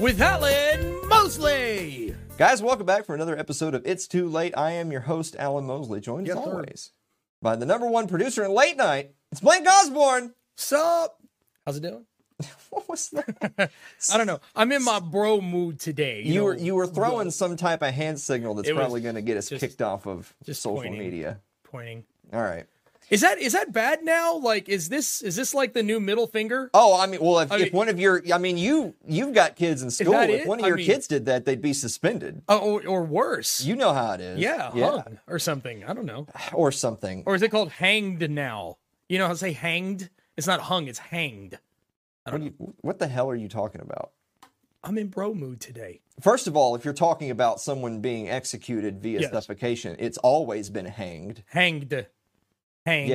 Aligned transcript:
with 0.00 0.20
Alan 0.20 1.08
Mosley. 1.08 2.12
Guys, 2.36 2.60
welcome 2.60 2.84
back 2.84 3.04
for 3.04 3.14
another 3.14 3.38
episode 3.38 3.72
of 3.72 3.86
It's 3.86 4.08
Too 4.08 4.28
Late. 4.28 4.52
I 4.56 4.72
am 4.72 4.90
your 4.90 5.02
host, 5.02 5.36
Alan 5.38 5.64
Mosley, 5.66 6.00
joined 6.00 6.26
Yes, 6.26 6.36
as 6.36 6.44
sir. 6.44 6.50
always 6.50 6.90
by 7.40 7.54
the 7.54 7.64
number 7.66 7.86
one 7.88 8.08
producer 8.08 8.44
in 8.44 8.50
late 8.50 8.76
night. 8.76 9.12
It's 9.30 9.40
Blake 9.40 9.64
Osborne. 9.64 10.34
Sup? 10.56 11.16
How's 11.64 11.76
it 11.76 11.82
doing? 11.82 12.04
What 12.70 12.88
was 12.88 13.08
that? 13.10 13.70
I 14.12 14.16
don't 14.18 14.26
know. 14.26 14.40
I'm 14.56 14.72
in 14.72 14.82
my 14.84 14.98
bro 14.98 15.40
mood 15.40 15.78
today. 15.78 16.22
you 16.24 16.34
know, 16.40 16.44
were 16.46 16.56
you 16.56 16.74
were 16.74 16.86
throwing 16.88 17.30
some 17.30 17.56
type 17.56 17.80
of 17.80 17.94
hand 17.94 18.18
signal 18.20 18.54
that's 18.54 18.68
It 18.68 18.74
probably 18.74 19.00
going 19.02 19.14
to 19.14 19.22
get 19.22 19.36
us 19.36 19.48
just- 19.48 19.60
kicked 19.60 19.80
off 19.80 20.06
of 20.06 20.34
just 20.44 20.62
social 20.62 20.82
pointing. 20.82 20.98
media. 20.98 21.38
pointing. 21.62 22.04
All 22.32 22.42
right. 22.42 22.66
Is 23.08 23.20
that 23.20 23.38
is 23.38 23.52
that 23.52 23.72
bad 23.72 24.02
now? 24.02 24.36
Like, 24.36 24.68
is 24.68 24.88
this 24.88 25.22
is 25.22 25.36
this 25.36 25.54
like 25.54 25.74
the 25.74 25.82
new 25.82 26.00
middle 26.00 26.26
finger? 26.26 26.70
Oh, 26.74 26.98
I 26.98 27.06
mean, 27.06 27.20
well, 27.20 27.38
if, 27.38 27.52
I 27.52 27.56
if 27.56 27.62
mean- 27.64 27.72
one 27.72 27.88
of 27.88 28.00
your, 28.00 28.20
I 28.34 28.38
mean, 28.38 28.58
you 28.58 28.94
you've 29.06 29.32
got 29.32 29.54
kids 29.54 29.82
in 29.82 29.90
school. 29.92 30.12
If 30.14 30.30
it? 30.42 30.46
one 30.48 30.58
of 30.58 30.64
I 30.64 30.68
your 30.68 30.76
mean- 30.76 30.86
kids 30.86 31.06
did 31.06 31.26
that, 31.26 31.44
they'd 31.44 31.62
be 31.62 31.72
suspended. 31.72 32.42
Oh, 32.48 32.58
or, 32.58 32.86
or 32.86 33.04
worse? 33.04 33.62
You 33.64 33.76
know 33.76 33.92
how 33.94 34.12
it 34.14 34.20
is. 34.20 34.40
yeah, 34.40 34.72
yeah, 34.74 34.90
hung 34.90 35.18
or 35.28 35.38
something. 35.38 35.84
I 35.84 35.92
don't 35.94 36.06
know. 36.06 36.26
or 36.52 36.72
something. 36.72 37.22
Or 37.26 37.36
is 37.36 37.42
it 37.42 37.50
called 37.52 37.70
hanged 37.70 38.28
now? 38.28 38.78
You 39.08 39.18
know 39.18 39.26
how 39.26 39.32
to 39.34 39.38
say 39.38 39.52
hanged? 39.52 40.10
It's 40.36 40.48
not 40.48 40.60
hung. 40.62 40.88
It's 40.88 40.98
hanged. 40.98 41.58
What, 42.28 42.42
you, 42.42 42.54
what 42.80 42.98
the 42.98 43.06
hell 43.06 43.30
are 43.30 43.36
you 43.36 43.46
talking 43.48 43.80
about? 43.80 44.10
I'm 44.82 44.98
in 44.98 45.08
bro 45.08 45.32
mood 45.32 45.60
today. 45.60 46.00
First 46.20 46.46
of 46.48 46.56
all, 46.56 46.74
if 46.74 46.84
you're 46.84 46.92
talking 46.94 47.30
about 47.30 47.60
someone 47.60 48.00
being 48.00 48.28
executed 48.28 49.00
via 49.00 49.20
Yes. 49.20 49.32
suffocation, 49.32 49.94
it's 50.00 50.18
always 50.18 50.70
been 50.70 50.86
hanged. 50.86 51.44
Hanged. 51.46 52.06
Hanged. 52.86 53.10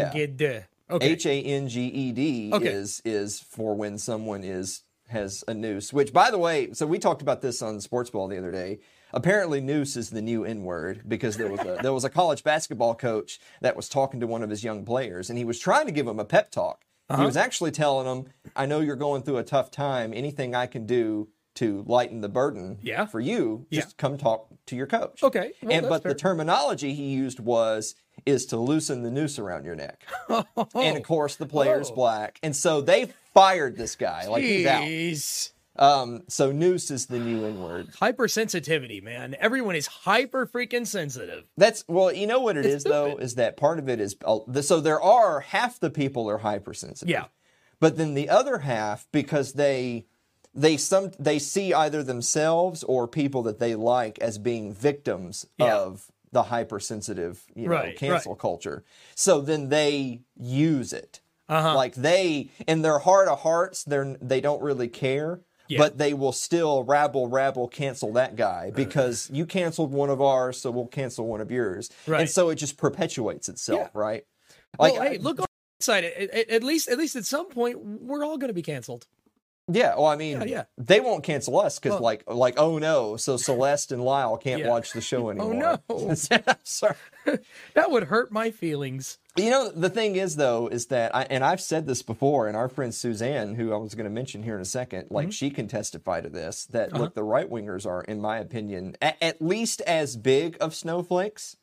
Okay. 0.89 1.05
H 1.07 1.25
A 1.25 1.41
N 1.41 1.69
G 1.69 1.85
E 1.87 2.11
D 2.11 2.51
Okay. 2.53 2.67
is 2.67 3.01
is 3.05 3.39
for 3.39 3.73
when 3.73 3.97
someone 3.97 4.43
is 4.43 4.83
has 5.07 5.43
a 5.47 5.53
noose. 5.53 5.91
Which, 5.93 6.11
by 6.13 6.31
the 6.31 6.37
way, 6.37 6.73
so 6.73 6.85
we 6.85 6.99
talked 6.99 7.21
about 7.21 7.41
this 7.41 7.61
on 7.61 7.79
Sports 7.81 8.09
Ball 8.09 8.27
the 8.27 8.37
other 8.37 8.51
day. 8.51 8.79
Apparently, 9.13 9.59
noose 9.61 9.95
is 9.97 10.09
the 10.09 10.21
new 10.21 10.43
N 10.45 10.63
word 10.63 11.03
because 11.07 11.37
there 11.37 11.49
was 11.49 11.61
a 11.61 11.79
there 11.81 11.93
was 11.93 12.03
a 12.03 12.09
college 12.09 12.43
basketball 12.43 12.95
coach 12.95 13.39
that 13.61 13.75
was 13.75 13.87
talking 13.89 14.19
to 14.19 14.27
one 14.27 14.43
of 14.43 14.49
his 14.49 14.63
young 14.63 14.85
players, 14.85 15.29
and 15.29 15.37
he 15.37 15.45
was 15.45 15.59
trying 15.59 15.85
to 15.85 15.91
give 15.93 16.07
him 16.07 16.19
a 16.19 16.25
pep 16.25 16.51
talk. 16.51 16.83
Uh-huh. 17.09 17.21
He 17.21 17.25
was 17.25 17.37
actually 17.37 17.71
telling 17.71 18.05
him, 18.07 18.31
"I 18.55 18.65
know 18.65 18.79
you're 18.81 18.95
going 18.97 19.23
through 19.23 19.37
a 19.37 19.43
tough 19.43 19.71
time. 19.71 20.13
Anything 20.13 20.53
I 20.55 20.67
can 20.67 20.85
do." 20.85 21.29
To 21.55 21.83
lighten 21.85 22.21
the 22.21 22.29
burden 22.29 22.77
Yeah. 22.81 23.05
for 23.05 23.19
you, 23.19 23.65
just 23.69 23.89
Yeah. 23.89 23.93
come 23.97 24.17
talk 24.17 24.47
to 24.67 24.75
your 24.77 24.87
coach. 24.87 25.21
Okay, 25.21 25.51
well, 25.61 25.73
and 25.73 25.89
but 25.89 26.01
fair. 26.01 26.13
the 26.13 26.17
terminology 26.17 26.93
he 26.93 27.09
used 27.09 27.41
was 27.41 27.93
is 28.25 28.45
to 28.47 28.57
loosen 28.57 29.03
the 29.03 29.11
noose 29.11 29.39
around 29.39 29.65
your 29.65 29.75
neck. 29.75 30.03
And 30.75 30.97
of 30.97 31.03
course, 31.03 31.35
the 31.35 31.45
player's 31.45 31.89
Oh. 31.91 31.95
black. 31.95 32.39
And 32.43 32.55
so 32.55 32.81
they 32.81 33.11
fired 33.33 33.77
this 33.77 33.95
guy. 33.95 34.27
Like 34.27 34.43
he's 34.43 34.65
out. 34.67 35.51
Um, 35.77 36.23
so 36.27 36.51
noose 36.51 36.91
is 36.91 37.05
the 37.07 37.17
new 37.19 37.45
N 37.45 37.61
word. 37.61 37.87
Hypersensitivity, 37.93 39.01
man. 39.01 39.35
Everyone 39.39 39.75
is 39.75 39.87
hyper 39.87 40.45
freaking 40.45 40.85
sensitive. 40.85 41.45
That's 41.57 41.83
well, 41.87 42.11
you 42.11 42.27
know 42.27 42.39
what 42.41 42.57
it 42.57 42.65
is 42.65 42.75
It's 42.75 42.83
though, 42.83 43.07
stupid. 43.09 43.23
is 43.23 43.35
that 43.35 43.57
part 43.57 43.79
of 43.79 43.87
it 43.89 43.99
is 44.01 44.15
the- 44.47 44.63
so 44.63 44.79
there 44.81 45.01
are 45.01 45.39
half 45.39 45.79
the 45.79 45.89
people 45.89 46.29
are 46.29 46.39
hypersensitive. 46.39 47.09
Yeah. 47.09 47.25
But 47.79 47.97
then 47.97 48.13
the 48.13 48.29
other 48.29 48.59
half, 48.59 49.07
because 49.11 49.53
they 49.53 50.05
they 50.53 50.75
some 50.75 51.11
they 51.17 51.39
see 51.39 51.73
either 51.73 52.03
themselves 52.03 52.83
or 52.83 53.07
people 53.07 53.41
that 53.43 53.59
they 53.59 53.73
like 53.73 54.19
as 54.19 54.37
being 54.37 54.73
victims 54.73 55.45
Yeah. 55.57 55.77
of 55.77 56.11
the 56.31 56.43
hypersensitive, 56.43 57.43
you 57.55 57.65
know, 57.65 57.71
Right, 57.71 57.97
cancel 57.97 58.33
right. 58.33 58.39
culture. 58.39 58.83
So 59.15 59.41
then 59.41 59.69
they 59.69 60.21
use 60.37 60.93
it. 60.93 61.21
Uh-huh. 61.49 61.75
Like 61.75 61.95
they 61.95 62.49
in 62.67 62.81
their 62.81 62.99
heart 62.99 63.27
of 63.27 63.39
hearts, 63.41 63.83
they're 63.83 64.15
they 64.21 64.39
don't 64.41 64.61
really 64.61 64.87
care. 64.87 65.41
Yeah. 65.67 65.77
But 65.77 65.97
they 65.97 66.13
will 66.13 66.33
still 66.33 66.83
rabble 66.83 67.27
rabble 67.27 67.69
cancel 67.69 68.11
that 68.13 68.35
guy 68.35 68.71
because 68.75 69.29
you 69.31 69.45
canceled 69.45 69.93
one 69.93 70.09
of 70.09 70.21
ours, 70.21 70.59
so 70.59 70.69
we'll 70.69 70.87
cancel 70.87 71.25
one 71.27 71.39
of 71.39 71.49
yours. 71.49 71.89
Right. 72.07 72.21
And 72.21 72.29
so 72.29 72.49
it 72.49 72.55
just 72.55 72.75
perpetuates 72.77 73.47
itself, 73.47 73.79
Yeah. 73.79 73.87
right? 73.93 74.25
well, 74.77 75.01
hey, 75.01 75.17
look 75.17 75.39
on 75.39 75.45
the 75.79 75.83
side. 75.83 76.03
At 76.03 76.63
least, 76.63 76.89
at 76.89 76.97
least 76.97 77.15
at 77.15 77.23
some 77.25 77.47
point, 77.49 77.79
we're 77.79 78.25
all 78.25 78.37
going 78.37 78.49
to 78.49 78.53
be 78.53 78.61
canceled. 78.61 79.07
Yeah, 79.73 79.95
well, 79.95 80.07
I 80.07 80.15
mean, 80.15 80.39
Yeah, 80.41 80.45
yeah. 80.45 80.63
they 80.77 80.99
won't 80.99 81.23
cancel 81.23 81.59
us 81.59 81.79
because, 81.79 81.93
Well- 81.93 82.01
like, 82.03 82.23
like, 82.29 82.55
oh 82.57 82.77
no, 82.77 83.15
so 83.17 83.37
Celeste 83.37 83.91
and 83.91 84.03
Lyle 84.03 84.37
can't 84.37 84.61
Yeah. 84.61 84.69
watch 84.69 84.93
the 84.93 85.01
show 85.01 85.29
anymore. 85.29 85.79
oh 85.89 86.07
no. 86.07 86.13
Sorry. 86.63 86.95
That 87.75 87.91
would 87.91 88.05
hurt 88.05 88.31
my 88.31 88.51
feelings. 88.51 89.19
You 89.37 89.49
know, 89.49 89.69
the 89.69 89.89
thing 89.89 90.15
is, 90.15 90.35
though, 90.35 90.67
is 90.67 90.87
that, 90.87 91.15
I, 91.15 91.23
and 91.23 91.43
I've 91.43 91.61
said 91.61 91.87
this 91.87 92.01
before, 92.01 92.47
and 92.47 92.57
our 92.57 92.67
friend 92.67 92.93
Suzanne, 92.93 93.55
who 93.55 93.71
I 93.73 93.77
was 93.77 93.95
going 93.95 94.05
to 94.05 94.09
mention 94.09 94.43
here 94.43 94.55
in 94.55 94.61
a 94.61 94.65
second, 94.65 95.07
like, 95.09 95.27
Mm-hmm. 95.27 95.31
she 95.31 95.49
can 95.51 95.67
testify 95.67 96.19
to 96.21 96.29
this 96.29 96.65
that, 96.65 96.89
Uh-huh. 96.91 97.03
look, 97.03 97.13
the 97.13 97.23
right 97.23 97.49
wingers 97.49 97.85
are, 97.85 98.01
in 98.01 98.19
my 98.19 98.39
opinion, 98.39 98.95
a- 99.01 99.23
at 99.23 99.41
least 99.41 99.81
as 99.81 100.17
big 100.17 100.57
of 100.59 100.75
snowflakes, 100.75 101.55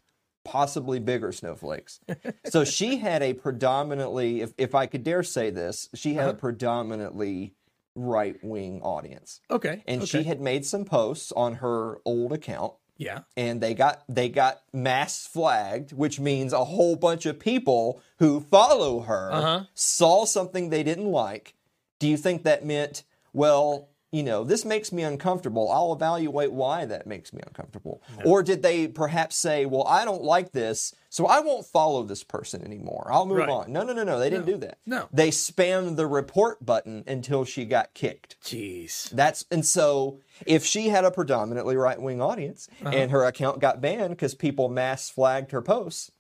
possibly 0.45 0.99
bigger 0.99 1.31
snowflakes. 1.33 2.01
so 2.47 2.65
she 2.65 2.99
had 2.99 3.23
a 3.23 3.35
predominantly, 3.35 4.41
if, 4.41 4.55
if 4.57 4.75
I 4.75 4.87
could 4.87 5.03
dare 5.05 5.23
say 5.23 5.51
this, 5.51 5.89
she 5.95 6.15
had 6.15 6.25
a 6.25 6.29
Uh-huh. 6.31 6.39
predominantly 6.39 7.53
right 7.99 8.37
wing 8.43 8.81
audience. 8.83 9.41
Okay. 9.51 9.83
and 9.87 10.03
okay. 10.03 10.07
she 10.07 10.23
had 10.25 10.41
made 10.41 10.65
some 10.65 10.85
posts 10.85 11.33
on 11.33 11.57
her 11.57 11.99
old 12.05 12.33
account 12.33 12.75
Yeah. 12.97 13.21
and 13.37 13.61
they 13.61 13.75
got 13.75 14.03
they 14.09 14.29
got 14.29 14.63
mass 14.73 15.27
flagged 15.27 15.93
which 15.93 16.21
means 16.21 16.53
a 16.53 16.65
whole 16.65 16.97
bunch 16.97 17.27
of 17.27 17.39
people 17.39 18.01
who 18.19 18.41
follow 18.41 19.01
her 19.01 19.31
Uh-huh. 19.33 19.65
saw 19.75 20.25
something 20.25 20.71
they 20.71 20.83
didn't 20.83 21.11
like 21.11 21.55
do 21.99 22.07
you 22.09 22.17
think 22.17 22.45
that 22.45 22.65
meant 22.65 23.03
well 23.33 23.89
you 24.11 24.23
know 24.23 24.43
this 24.45 24.65
makes 24.65 24.91
me 24.93 25.03
uncomfortable 25.03 25.71
i'll 25.71 25.93
evaluate 25.93 26.53
why 26.53 26.85
that 26.87 27.07
makes 27.07 27.33
me 27.33 27.41
uncomfortable 27.47 28.01
or 28.25 28.43
did 28.43 28.63
they 28.63 28.89
perhaps 28.89 29.37
say 29.37 29.67
well 29.67 29.87
i 29.87 30.05
don't 30.05 30.23
like 30.23 30.53
this 30.53 30.95
so 31.09 31.27
i 31.27 31.41
won't 31.41 31.65
follow 31.67 32.03
this 32.03 32.23
person 32.25 32.63
anymore 32.65 33.09
i'll 33.13 33.27
move 33.27 33.39
Right. 33.39 33.49
on 33.49 33.73
no 33.73 33.83
no 33.83 33.93
no 33.93 34.05
no 34.05 34.19
they 34.19 34.31
didn't 34.31 34.47
No. 34.47 34.53
do 34.53 34.59
that 34.59 34.79
No. 34.87 35.09
they 35.13 35.31
spammed 35.31 35.97
the 35.97 36.07
report 36.07 36.65
button 36.65 37.05
until 37.07 37.45
she 37.45 37.65
got 37.65 37.95
kicked 37.95 38.37
Jeez. 38.43 39.09
that's 39.11 39.45
and 39.51 39.65
so 39.65 40.21
if 40.47 40.65
she 40.65 40.89
had 40.91 41.05
a 41.05 41.11
predominantly 41.11 41.77
right 41.77 42.01
wing 42.01 42.21
audience 42.21 42.69
Uh-huh. 42.83 42.91
and 42.97 43.11
her 43.11 43.25
account 43.25 43.61
got 43.61 43.81
banned 43.81 44.11
because 44.11 44.35
people 44.35 44.69
mass 44.69 45.09
flagged 45.11 45.51
her 45.53 45.63
posts, 45.63 46.11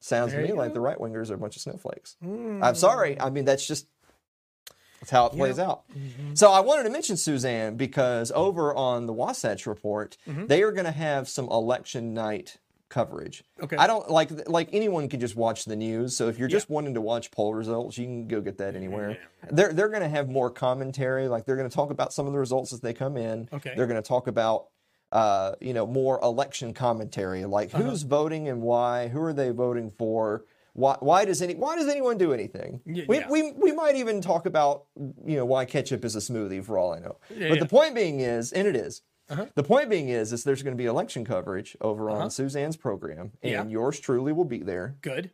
sounds 0.00 0.32
There 0.32 0.42
to 0.42 0.48
me 0.48 0.52
like 0.54 0.70
go. 0.70 0.74
the 0.74 0.80
right 0.80 0.98
wingers 0.98 1.30
are 1.30 1.34
a 1.34 1.38
bunch 1.38 1.56
of 1.56 1.62
snowflakes. 1.62 2.16
I'm 2.22 2.74
sorry. 2.74 3.20
I 3.20 3.30
mean 3.30 3.44
that's 3.44 3.66
just 3.66 3.86
that's 5.00 5.10
how 5.10 5.26
it 5.26 5.32
plays 5.32 5.58
out. 5.58 5.82
Mm-hmm. 5.90 6.34
So 6.34 6.52
I 6.52 6.60
wanted 6.60 6.84
to 6.84 6.90
mention 6.90 7.16
Suzanne 7.16 7.76
because 7.76 8.30
over 8.36 8.72
on 8.72 9.06
the 9.06 9.12
Wasatch 9.12 9.66
report, 9.66 10.16
Mm-hmm. 10.28 10.46
they 10.46 10.62
are 10.62 10.70
going 10.70 10.84
to 10.84 10.92
have 10.92 11.28
some 11.28 11.46
election 11.48 12.14
night 12.14 12.58
coverage. 12.92 13.42
Okay. 13.60 13.76
I 13.76 13.86
don't 13.86 14.08
like 14.10 14.30
like 14.48 14.68
anyone 14.72 15.08
can 15.08 15.18
just 15.18 15.34
watch 15.34 15.64
the 15.64 15.74
news. 15.74 16.16
So 16.16 16.28
if 16.28 16.38
you're 16.38 16.46
just 16.58 16.70
wanting 16.70 16.94
to 16.94 17.00
watch 17.00 17.30
poll 17.32 17.54
results, 17.54 17.98
you 17.98 18.04
can 18.06 18.28
go 18.28 18.40
get 18.40 18.58
that 18.58 18.76
anywhere. 18.76 19.18
They're 19.50 19.72
they're 19.72 19.88
going 19.88 20.02
to 20.02 20.08
have 20.08 20.28
more 20.28 20.50
commentary. 20.50 21.26
Like 21.26 21.44
they're 21.46 21.56
going 21.56 21.68
to 21.68 21.74
talk 21.74 21.90
about 21.90 22.12
some 22.12 22.26
of 22.26 22.32
the 22.32 22.38
results 22.38 22.72
as 22.72 22.80
they 22.80 22.92
come 22.92 23.16
in. 23.16 23.48
Okay. 23.52 23.72
They're 23.76 23.86
going 23.88 24.00
to 24.02 24.06
talk 24.08 24.26
about 24.28 24.66
uh, 25.10 25.52
you 25.60 25.74
know 25.74 25.86
more 25.86 26.20
election 26.22 26.72
commentary, 26.74 27.44
like 27.44 27.74
Uh-huh. 27.74 27.82
who's 27.82 28.02
voting 28.02 28.48
and 28.48 28.62
why, 28.62 29.08
who 29.08 29.20
are 29.22 29.32
they 29.32 29.50
voting 29.50 29.90
for. 29.98 30.44
Why, 30.74 30.96
why 31.00 31.26
does 31.26 31.42
any 31.42 31.54
why 31.54 31.76
does 31.76 31.86
anyone 31.88 32.16
do 32.16 32.32
anything? 32.32 32.80
Y- 32.86 33.04
we, 33.06 33.18
yeah. 33.18 33.28
we 33.28 33.52
we 33.52 33.72
might 33.72 33.96
even 33.96 34.22
talk 34.22 34.46
about 34.46 34.84
you 35.26 35.36
know 35.36 35.44
why 35.44 35.66
ketchup 35.66 36.02
is 36.04 36.16
a 36.16 36.18
smoothie 36.20 36.64
for 36.64 36.78
all 36.78 36.94
I 36.94 36.98
know. 36.98 37.16
Yeah, 37.28 37.48
but 37.50 37.54
yeah. 37.56 37.60
the 37.60 37.68
point 37.68 37.94
being 37.94 38.20
is, 38.20 38.52
and 38.52 38.66
it 38.66 38.74
is, 38.74 39.02
Uh-huh. 39.32 39.46
the 39.54 39.62
point 39.62 39.88
being 39.90 40.08
is, 40.08 40.32
is 40.32 40.44
there's 40.44 40.62
going 40.62 40.76
to 40.76 40.80
be 40.82 40.86
election 40.86 41.24
coverage 41.24 41.76
over 41.80 42.10
on 42.10 42.30
Suzanne's 42.30 42.76
program, 42.76 43.32
and 43.42 43.52
Yeah. 43.52 43.66
yours 43.66 43.98
truly 44.00 44.32
will 44.32 44.44
be 44.44 44.58
there. 44.58 44.96
Good. 45.02 45.30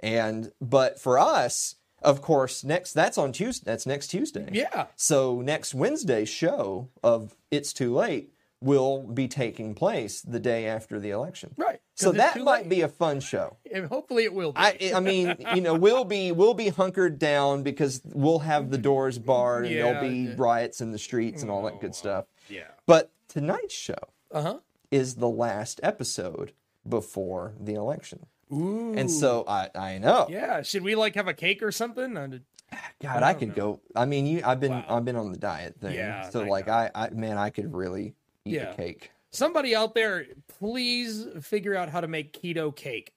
And 0.00 0.52
but 0.60 1.00
for 1.00 1.18
us, 1.18 1.76
of 2.02 2.20
course, 2.20 2.62
next 2.64 2.92
that's 2.92 3.16
on 3.16 3.32
Tuesday. 3.32 3.64
That's 3.64 3.86
next 3.86 4.08
Tuesday. 4.08 4.48
Yeah. 4.52 4.86
So 4.96 5.40
next 5.40 5.74
Wednesday's 5.74 6.28
show 6.28 6.90
of 7.02 7.34
It's 7.50 7.72
Too 7.72 7.94
Late 7.94 8.32
will 8.60 9.02
be 9.02 9.28
taking 9.28 9.74
place 9.74 10.20
the 10.22 10.40
day 10.40 10.66
after 10.66 10.98
the 10.98 11.10
election. 11.10 11.54
Right. 11.56 11.80
So 11.94 12.12
that 12.12 12.36
might 12.42 12.62
late. 12.62 12.68
be 12.68 12.80
a 12.82 12.88
fun 12.88 13.20
show. 13.20 13.56
And 13.72 13.86
hopefully 13.86 14.24
it 14.24 14.34
will 14.34 14.52
be. 14.52 14.58
I, 14.58 14.92
I 14.94 15.00
mean, 15.00 15.34
you 15.54 15.60
know, 15.62 15.74
we'll 15.74 16.04
be 16.04 16.32
we'll 16.32 16.54
be 16.54 16.68
hunkered 16.68 17.18
down 17.18 17.62
because 17.62 18.02
we'll 18.04 18.40
have 18.40 18.70
the 18.70 18.78
doors 18.78 19.18
barred 19.18 19.66
and 19.66 19.74
there'll 19.76 20.06
be 20.06 20.16
yeah. 20.28 20.34
riots 20.36 20.80
in 20.82 20.92
the 20.92 20.98
streets 20.98 21.40
and 21.42 21.50
all 21.50 21.62
that 21.64 21.80
good 21.80 21.94
stuff. 21.94 22.26
yeah. 22.50 22.64
But 22.86 23.10
tonight's 23.28 23.74
show 23.74 23.94
Uh 24.30 24.42
huh. 24.42 24.58
is 24.90 25.16
the 25.16 25.28
last 25.28 25.80
episode 25.82 26.52
before 26.88 27.54
the 27.60 27.74
election, 27.74 28.26
Ooh. 28.52 28.94
and 28.96 29.10
so 29.10 29.44
I 29.48 29.70
I 29.74 29.98
know, 29.98 30.26
Yeah. 30.30 30.62
Should 30.62 30.82
we 30.82 30.94
like 30.94 31.14
have 31.16 31.28
a 31.28 31.34
cake 31.34 31.62
or 31.62 31.72
something? 31.72 32.16
Uh, 32.16 32.28
God, 33.00 33.22
I 33.22 33.34
could 33.34 33.54
go. 33.54 33.80
I 33.94 34.06
mean, 34.06 34.26
you, 34.26 34.42
I've 34.44 34.60
been 34.60 34.72
Wow. 34.72 34.84
I've 34.88 35.04
been 35.04 35.16
on 35.16 35.30
the 35.32 35.38
diet 35.38 35.78
thing, 35.80 35.94
Yeah, 35.94 36.28
so 36.30 36.42
I 36.42 36.48
like 36.48 36.66
know. 36.66 36.72
I, 36.74 36.90
I 36.94 37.10
man, 37.10 37.38
I 37.38 37.50
could 37.50 37.74
really 37.74 38.14
eat 38.44 38.54
Yeah. 38.54 38.70
a 38.72 38.74
cake. 38.76 39.10
Somebody 39.30 39.74
out 39.76 39.94
there, 39.94 40.26
please 40.48 41.26
figure 41.42 41.74
out 41.76 41.88
how 41.90 42.00
to 42.00 42.08
make 42.08 42.32
keto 42.32 42.74
cake. 42.74 43.12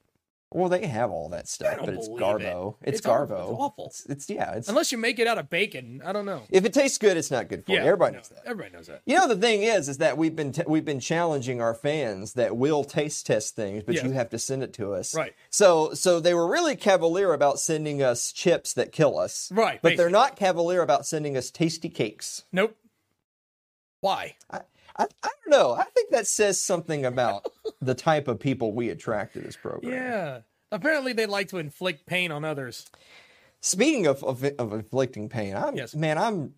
Well, 0.51 0.67
they 0.67 0.87
have 0.87 1.11
all 1.11 1.29
that 1.29 1.47
stuff, 1.47 1.77
but 1.79 1.89
it's 1.89 2.09
Garbo. 2.09 2.73
it. 2.81 2.89
It's, 2.89 2.97
It's. 2.99 3.07
Garbo. 3.07 3.51
It's 3.51 3.59
awful. 3.59 3.85
It's, 3.85 4.05
it's- 4.05 4.29
yeah. 4.31 4.53
It's 4.55 4.67
Unless 4.67 4.91
you 4.91 4.97
make 4.97 5.19
it 5.19 5.27
out 5.27 5.37
of 5.37 5.47
bacon, 5.47 6.01
I 6.03 6.11
don't 6.11 6.25
know. 6.25 6.41
if 6.49 6.65
it 6.65 6.73
tastes 6.73 6.97
good, 6.97 7.17
it's 7.17 7.29
not 7.29 7.49
good 7.49 7.63
for 7.65 7.73
you. 7.73 7.77
Everybody 7.77 8.15
knows 8.15 8.29
that. 8.29 8.41
Everybody 8.47 8.73
knows 8.75 8.87
that. 8.87 9.03
You 9.05 9.15
know 9.17 9.27
the 9.27 9.35
thing 9.35 9.61
is, 9.61 9.87
is 9.87 9.99
that 9.99 10.17
we've 10.17 10.35
been 10.35 10.51
t- 10.51 10.63
we've 10.67 10.83
been 10.85 10.99
challenging 10.99 11.61
our 11.61 11.75
fans 11.75 12.33
that 12.33 12.57
will 12.57 12.83
taste 12.83 13.27
test 13.27 13.55
things, 13.55 13.83
but 13.83 13.93
Yes. 13.93 14.03
you 14.03 14.11
have 14.11 14.29
to 14.31 14.39
send 14.39 14.63
it 14.63 14.73
to 14.73 14.93
us. 14.93 15.13
Right. 15.13 15.35
So 15.51 15.93
so 15.93 16.19
they 16.19 16.33
were 16.33 16.47
really 16.49 16.75
cavalier 16.75 17.31
about 17.33 17.59
sending 17.59 18.01
us 18.01 18.31
chips 18.31 18.73
that 18.73 18.91
kill 18.91 19.19
us. 19.19 19.51
Right, 19.53 19.79
But 19.83 19.97
they're 19.97 20.09
not 20.09 20.35
cavalier 20.35 20.81
about 20.81 21.05
sending 21.05 21.37
us 21.37 21.51
tasty 21.51 21.89
cakes. 21.89 22.45
Nope. 22.51 22.75
Why? 24.01 24.35
I, 24.49 24.61
I, 24.97 25.03
I 25.23 25.29
don't 25.45 25.49
know. 25.49 25.73
I 25.73 25.83
think 25.83 26.09
that 26.11 26.25
says 26.27 26.59
something 26.61 27.05
about 27.05 27.45
the 27.81 27.95
type 27.95 28.27
of 28.27 28.39
people 28.39 28.73
we 28.73 28.89
attract 28.89 29.33
to 29.33 29.39
this 29.41 29.55
program. 29.55 29.93
Yeah. 29.93 30.39
Apparently, 30.71 31.13
they 31.13 31.25
like 31.25 31.47
to 31.49 31.57
inflict 31.57 32.05
pain 32.05 32.31
on 32.31 32.45
others. 32.45 32.85
Speaking 33.61 34.07
of, 34.07 34.23
of 34.23 34.43
of 34.57 34.73
inflicting 34.73 35.29
pain, 35.29 35.55
I'm 35.55 35.75
Yes. 35.75 35.95
man, 35.95 36.17
I'm 36.17 36.53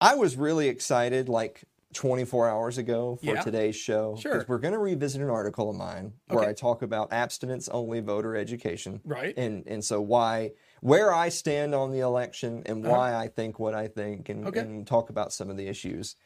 I 0.00 0.14
was 0.14 0.36
really 0.36 0.68
excited 0.68 1.28
like 1.28 1.62
24 1.94 2.48
hours 2.48 2.78
ago 2.78 3.16
for 3.16 3.26
Yeah. 3.34 3.42
today's 3.42 3.76
show 3.76 4.16
Sure. 4.16 4.32
Because 4.32 4.48
we're 4.48 4.58
going 4.58 4.72
to 4.72 4.78
revisit 4.78 5.20
an 5.20 5.28
article 5.28 5.68
of 5.68 5.76
mine 5.76 6.14
where 6.28 6.48
I 6.48 6.54
talk 6.54 6.80
about 6.82 7.12
abstinence 7.12 7.68
only 7.68 8.00
voter 8.00 8.34
education. 8.34 9.00
Right. 9.04 9.36
And 9.36 9.66
and 9.66 9.84
so 9.84 10.00
why 10.00 10.52
where 10.80 11.12
I 11.12 11.28
stand 11.28 11.74
on 11.74 11.90
the 11.92 12.00
election 12.00 12.62
and 12.66 12.82
why 12.84 13.14
I 13.14 13.28
think 13.28 13.58
what 13.58 13.74
I 13.74 13.88
think 13.88 14.28
and, 14.28 14.40
Uh-huh. 14.40 14.48
Okay. 14.48 14.60
and 14.60 14.86
talk 14.86 15.10
about 15.10 15.32
some 15.32 15.50
of 15.50 15.56
the 15.56 15.68
issues. 15.68 16.16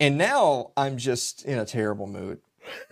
And 0.00 0.16
now 0.16 0.70
I'm 0.76 0.96
just 0.96 1.44
in 1.44 1.58
a 1.58 1.66
terrible 1.66 2.06
mood 2.06 2.40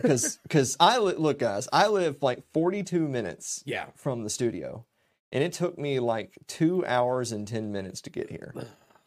because 0.01 0.39
because 0.43 0.75
I 0.79 0.97
li- 0.99 1.15
look 1.17 1.39
guys, 1.39 1.67
I 1.73 1.87
live 1.87 2.17
like 2.21 2.43
42 2.53 3.07
minutes 3.07 3.63
Yeah. 3.65 3.87
from 3.95 4.23
the 4.23 4.29
studio, 4.29 4.85
and 5.31 5.43
it 5.43 5.53
took 5.53 5.77
me 5.77 5.99
like 5.99 6.37
two 6.47 6.85
hours 6.85 7.31
and 7.31 7.47
10 7.47 7.71
minutes 7.71 8.01
to 8.01 8.09
get 8.09 8.29
here 8.29 8.53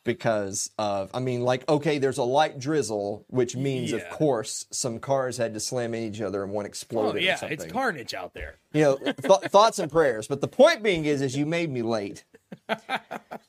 because 0.04 0.70
of 0.78 1.10
I 1.12 1.20
mean 1.20 1.42
like 1.42 1.68
okay, 1.68 1.98
there's 1.98 2.18
a 2.18 2.22
light 2.22 2.58
drizzle, 2.58 3.24
which 3.28 3.56
means 3.56 3.92
of 3.92 4.08
course 4.10 4.66
some 4.70 4.98
cars 5.00 5.36
had 5.36 5.54
to 5.54 5.60
slam 5.60 5.94
into 5.94 6.16
each 6.16 6.22
other 6.22 6.42
and 6.44 6.52
one 6.52 6.64
oh, 6.64 6.68
exploded. 6.68 7.22
or 7.22 7.24
yeah. 7.24 7.38
It's 7.44 7.66
carnage 7.66 8.14
out 8.14 8.32
there. 8.34 8.58
You 8.72 8.82
know, 8.82 8.96
th- 8.98 9.50
thoughts 9.50 9.78
and 9.78 9.90
prayers. 9.90 10.28
But 10.28 10.40
the 10.40 10.48
point 10.48 10.82
being 10.82 11.04
is, 11.04 11.20
is 11.22 11.36
you 11.36 11.46
made 11.46 11.70
me 11.70 11.82
late. 11.82 12.24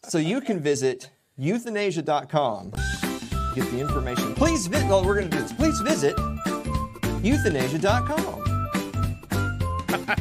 So 0.04 0.18
you 0.20 0.40
can 0.40 0.62
visit 0.62 1.10
euthanasia.com. 1.36 2.72
Get 3.56 3.70
the 3.72 3.80
information. 3.80 4.34
Please 4.36 4.68
visit. 4.68 4.88
Well, 4.88 5.04
we're 5.04 5.16
going 5.16 5.30
to 5.30 5.36
do 5.38 5.44
this. 5.44 5.52
Please 5.52 5.80
visit 5.82 6.16
euthanasia.com 7.24 8.44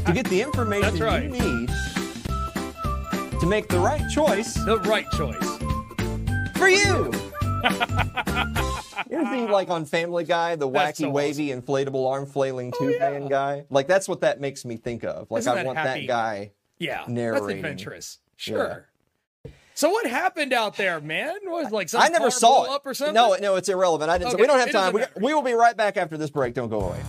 to 0.05 0.13
get 0.13 0.27
the 0.27 0.41
information 0.43 0.99
right. 0.99 1.23
you 1.25 1.29
need 1.31 1.71
to 3.41 3.47
make 3.47 3.69
the 3.69 3.79
right 3.79 4.03
choice 4.11 4.55
The 4.55 4.79
right 4.81 5.07
choice. 5.13 5.59
for 6.57 6.69
you. 6.69 7.13
You 9.09 9.19
ever 9.19 9.31
see 9.37 9.47
like 9.47 9.71
on 9.71 9.85
Family 9.85 10.25
Guy, 10.25 10.57
the 10.57 10.69
That's 10.69 10.99
wacky, 10.99 11.05
so 11.05 11.11
wavy, 11.11 11.49
inflatable 11.49 12.11
arm 12.11 12.27
flailing 12.27 12.73
oh, 12.75 12.79
tube 12.79 12.99
man 12.99 13.29
guy? 13.29 13.65
Like 13.71 13.87
that's 13.87 14.09
what 14.09 14.23
that 14.23 14.41
makes 14.41 14.65
me 14.65 14.77
think 14.77 15.05
of. 15.05 15.31
Like 15.31 15.41
Isn't 15.41 15.53
I 15.53 15.55
that 15.57 15.67
want 15.67 15.79
happy? 15.79 16.01
that 16.01 16.07
guy. 16.09 16.53
Yeah. 16.79 17.05
That's 17.07 17.47
adventurous. 17.47 18.19
Sure. 18.37 18.89
So 19.76 19.90
what 19.90 20.06
happened 20.06 20.55
out 20.55 20.78
there, 20.78 21.02
man? 21.02 21.34
Was 21.44 21.70
like 21.70 21.90
some 21.90 22.00
I 22.00 22.08
never 22.08 22.31
saw 22.31 22.64
it. 22.64 22.70
up 22.70 22.87
or 22.87 22.94
something? 22.94 23.12
No, 23.12 23.37
no, 23.38 23.56
it's 23.56 23.69
irrelevant. 23.69 24.11
I 24.11 24.17
didn't. 24.17 24.32
Okay, 24.32 24.40
we 24.40 24.46
don't 24.46 24.58
have 24.58 24.69
it 24.69 24.73
time. 24.73 24.94
We, 24.94 25.05
we 25.20 25.34
will 25.34 25.43
be 25.43 25.52
right 25.52 25.76
back 25.76 25.99
after 25.99 26.17
this 26.17 26.31
break. 26.31 26.55
Don't 26.55 26.70
go 26.70 26.81
away. 26.81 27.02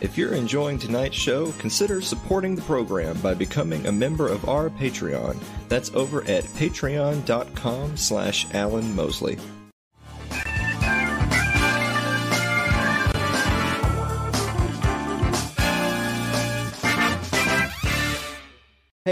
If 0.00 0.16
you're 0.16 0.32
enjoying 0.32 0.78
tonight's 0.78 1.16
show, 1.16 1.52
consider 1.52 2.00
supporting 2.00 2.54
the 2.54 2.62
program 2.62 3.18
by 3.20 3.34
becoming 3.34 3.86
a 3.86 3.92
member 3.92 4.28
of 4.28 4.48
our 4.48 4.70
Patreon. 4.70 5.36
That's 5.68 5.92
over 5.94 6.22
at 6.22 6.44
patreon.com 6.44 7.98
slash 7.98 8.46
Alan 8.54 8.96
Mosley. 8.96 9.36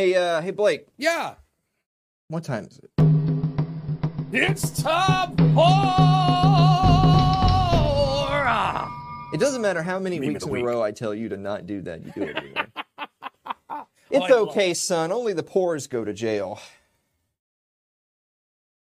Hey, 0.03 0.17
uh, 0.17 0.43
hey 0.43 0.51
Blake, 0.51 0.89
Yeah. 0.99 1.37
what 2.27 2.43
time 2.43 2.65
is 2.65 2.81
it? 2.81 2.91
It's 4.33 4.83
time 4.83 5.37
for 5.37 5.63
It 9.33 9.39
doesn't 9.39 9.63
matter 9.63 9.81
how 9.81 10.01
many 10.01 10.19
Meme 10.19 10.31
weeks 10.31 10.45
in 10.45 10.51
week. 10.51 10.63
a 10.63 10.67
row 10.67 10.83
I 10.83 10.91
tell 10.91 11.15
you 11.15 11.29
to 11.29 11.37
not 11.37 11.67
do 11.67 11.83
that, 11.83 12.05
you 12.05 12.11
do 12.11 12.23
it 12.25 12.37
anyway. 12.37 12.67
it's 14.11 14.29
love 14.29 14.49
okay, 14.49 14.75
son. 14.75 15.13
Only 15.13 15.35
the 15.35 15.45
poor's 15.45 15.87
go 15.87 16.05
to 16.05 16.13
jail. 16.13 16.59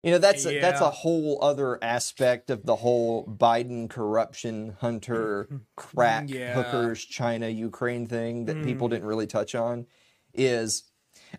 You 0.02 0.14
know 0.14 0.18
that's 0.18 0.48
a, 0.48 0.58
that's 0.60 0.82
a 0.82 0.90
whole 0.90 1.38
other 1.44 1.78
aspect 1.84 2.50
of 2.50 2.66
the 2.66 2.78
whole 2.78 3.24
Biden 3.28 3.88
corruption, 3.88 4.78
Hunter, 4.80 5.48
crack, 5.76 6.32
Yeah. 6.32 6.56
hookers, 6.56 7.06
China, 7.06 7.50
Ukraine 7.50 8.08
thing 8.08 8.46
that 8.46 8.58
Mm. 8.58 8.64
people 8.64 8.88
didn't 8.88 9.06
really 9.06 9.28
touch 9.28 9.54
on. 9.54 9.86
Is 10.34 10.86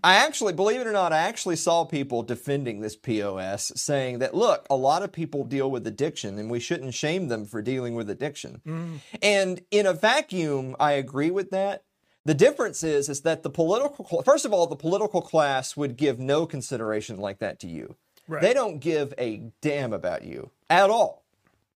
I 0.02 0.16
actually, 0.16 0.52
believe 0.52 0.80
it 0.80 0.86
or 0.86 0.92
not, 0.92 1.12
I 1.12 1.18
actually 1.18 1.56
saw 1.56 1.84
people 1.84 2.22
defending 2.22 2.80
this 2.80 2.96
POS, 2.96 3.72
saying 3.76 4.18
that 4.18 4.34
look, 4.34 4.66
a 4.68 4.76
lot 4.76 5.02
of 5.02 5.12
people 5.12 5.44
deal 5.44 5.70
with 5.70 5.86
addiction, 5.86 6.38
and 6.38 6.50
we 6.50 6.60
shouldn't 6.60 6.94
shame 6.94 7.28
them 7.28 7.44
for 7.46 7.62
dealing 7.62 7.94
with 7.94 8.10
addiction. 8.10 8.60
Mm. 8.66 8.98
And 9.22 9.60
in 9.70 9.86
a 9.86 9.92
vacuum, 9.92 10.74
I 10.80 10.92
agree 10.92 11.30
with 11.30 11.50
that. 11.50 11.84
The 12.24 12.34
difference 12.34 12.82
is, 12.82 13.08
is 13.08 13.20
that 13.20 13.42
the 13.42 13.50
political, 13.50 14.22
first 14.22 14.46
of 14.46 14.52
all, 14.52 14.66
the 14.66 14.76
political 14.76 15.20
class 15.20 15.76
would 15.76 15.96
give 15.96 16.18
no 16.18 16.46
consideration 16.46 17.18
like 17.18 17.38
that 17.40 17.60
to 17.60 17.68
you. 17.68 17.96
Right. 18.26 18.40
They 18.40 18.54
don't 18.54 18.78
give 18.78 19.12
a 19.18 19.50
damn 19.60 19.92
about 19.92 20.24
you 20.24 20.50
at 20.70 20.88
all, 20.88 21.24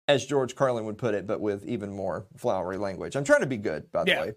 as 0.09 0.25
George 0.25 0.55
Carlin 0.55 0.87
would 0.87 0.97
put 0.97 1.15
it, 1.15 1.27
but 1.27 1.41
with 1.43 1.67
even 1.67 1.93
more 1.93 2.25
flowery 2.37 2.79
language. 2.79 3.15
I'm 3.15 3.25
trying 3.25 3.43
to 3.43 3.47
be 3.47 3.59
good, 3.59 3.93
by 3.93 4.05
the 4.05 4.11
Yeah. 4.11 4.21
way. 4.23 4.33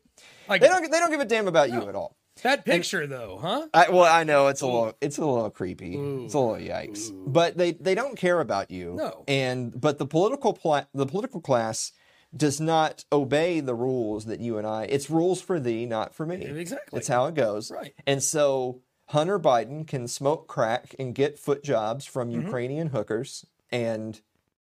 They 0.50 0.68
don't, 0.68 0.92
they 0.92 1.00
don't 1.00 1.12
give 1.12 1.22
a 1.22 1.26
damn 1.26 1.48
about 1.48 1.72
you 1.72 1.88
at 1.88 1.96
all. 1.96 2.18
That 2.44 2.66
picture 2.66 3.06
though, 3.08 3.38
huh? 3.42 3.68
I, 3.74 3.90
well, 3.90 4.04
I 4.04 4.24
know 4.24 4.48
it's 4.48 4.62
a 4.62 4.66
little, 4.66 4.94
it's 5.02 5.18
a 5.18 5.26
little 5.26 5.50
creepy. 5.50 5.96
It's 5.96 6.34
a 6.34 6.40
little 6.40 6.56
yikes. 6.56 7.12
But 7.28 7.58
they, 7.58 7.72
they 7.74 7.94
don't 7.96 8.18
care 8.18 8.40
about 8.40 8.72
you. 8.72 8.94
No. 8.96 9.24
And 9.28 9.80
but 9.80 9.98
the 10.00 10.06
political 10.06 10.54
pla- 10.54 10.86
the 10.94 11.06
political 11.06 11.42
class 11.42 11.92
does 12.36 12.62
not 12.62 13.04
obey 13.12 13.60
the 13.60 13.76
rules 13.76 14.26
that 14.26 14.40
you 14.40 14.58
and 14.58 14.66
I. 14.66 14.84
It's 14.86 15.10
rules 15.10 15.42
for 15.42 15.60
thee, 15.60 15.86
not 15.86 16.16
for 16.16 16.26
me. 16.26 16.38
Exactly. 16.46 16.98
It's 16.98 17.10
how 17.10 17.26
it 17.26 17.36
goes. 17.36 17.70
Right. 17.70 17.94
And 18.08 18.24
so 18.24 18.82
Hunter 19.08 19.38
Biden 19.38 19.86
can 19.86 20.08
smoke 20.08 20.48
crack 20.48 20.96
and 20.98 21.14
get 21.14 21.38
foot 21.38 21.64
jobs 21.64 22.06
from 22.06 22.30
Mm-hmm. 22.32 22.46
Ukrainian 22.46 22.88
hookers. 22.88 23.46
And 23.70 24.20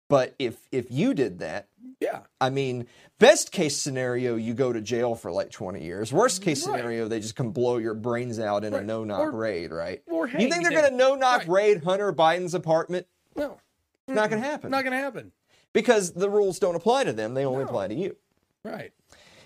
but 0.08 0.34
if 0.38 0.56
if 0.72 0.86
you 0.90 1.14
did 1.14 1.38
that, 1.40 1.68
Yeah. 2.00 2.20
I 2.40 2.50
mean, 2.50 2.86
best 3.18 3.52
case 3.52 3.76
scenario, 3.76 4.36
you 4.36 4.52
go 4.54 4.72
to 4.72 4.80
jail 4.80 5.14
for 5.14 5.32
like 5.32 5.50
20 5.50 5.82
years. 5.82 6.12
Worst 6.12 6.42
case 6.42 6.66
Right. 6.66 6.76
scenario, 6.76 7.08
they 7.08 7.20
just 7.20 7.36
come 7.36 7.52
blow 7.52 7.78
your 7.78 7.94
brains 7.94 8.38
out 8.38 8.64
in 8.64 8.74
a 8.74 8.82
no 8.82 9.02
knock 9.04 9.32
raid, 9.32 9.70
right? 9.72 10.02
or 10.06 10.26
you 10.28 10.48
think 10.50 10.62
they're 10.62 10.70
going 10.78 10.90
to 10.90 10.96
no 10.96 11.14
knock 11.14 11.40
Right. 11.40 11.48
raid 11.48 11.84
Hunter 11.84 12.12
Biden's 12.12 12.54
apartment? 12.54 13.06
No. 13.34 13.58
Not 14.08 14.30
going 14.30 14.40
to 14.42 14.48
happen. 14.48 14.70
Not 14.70 14.84
gonna 14.84 14.96
happen. 14.96 15.32
because 15.72 16.12
the 16.12 16.30
rules 16.30 16.58
don't 16.58 16.74
apply 16.74 17.04
to 17.04 17.12
them, 17.12 17.34
they 17.34 17.44
only 17.44 17.62
No. 17.64 17.68
apply 17.68 17.88
to 17.88 17.94
you. 17.94 18.16
Right. 18.64 18.92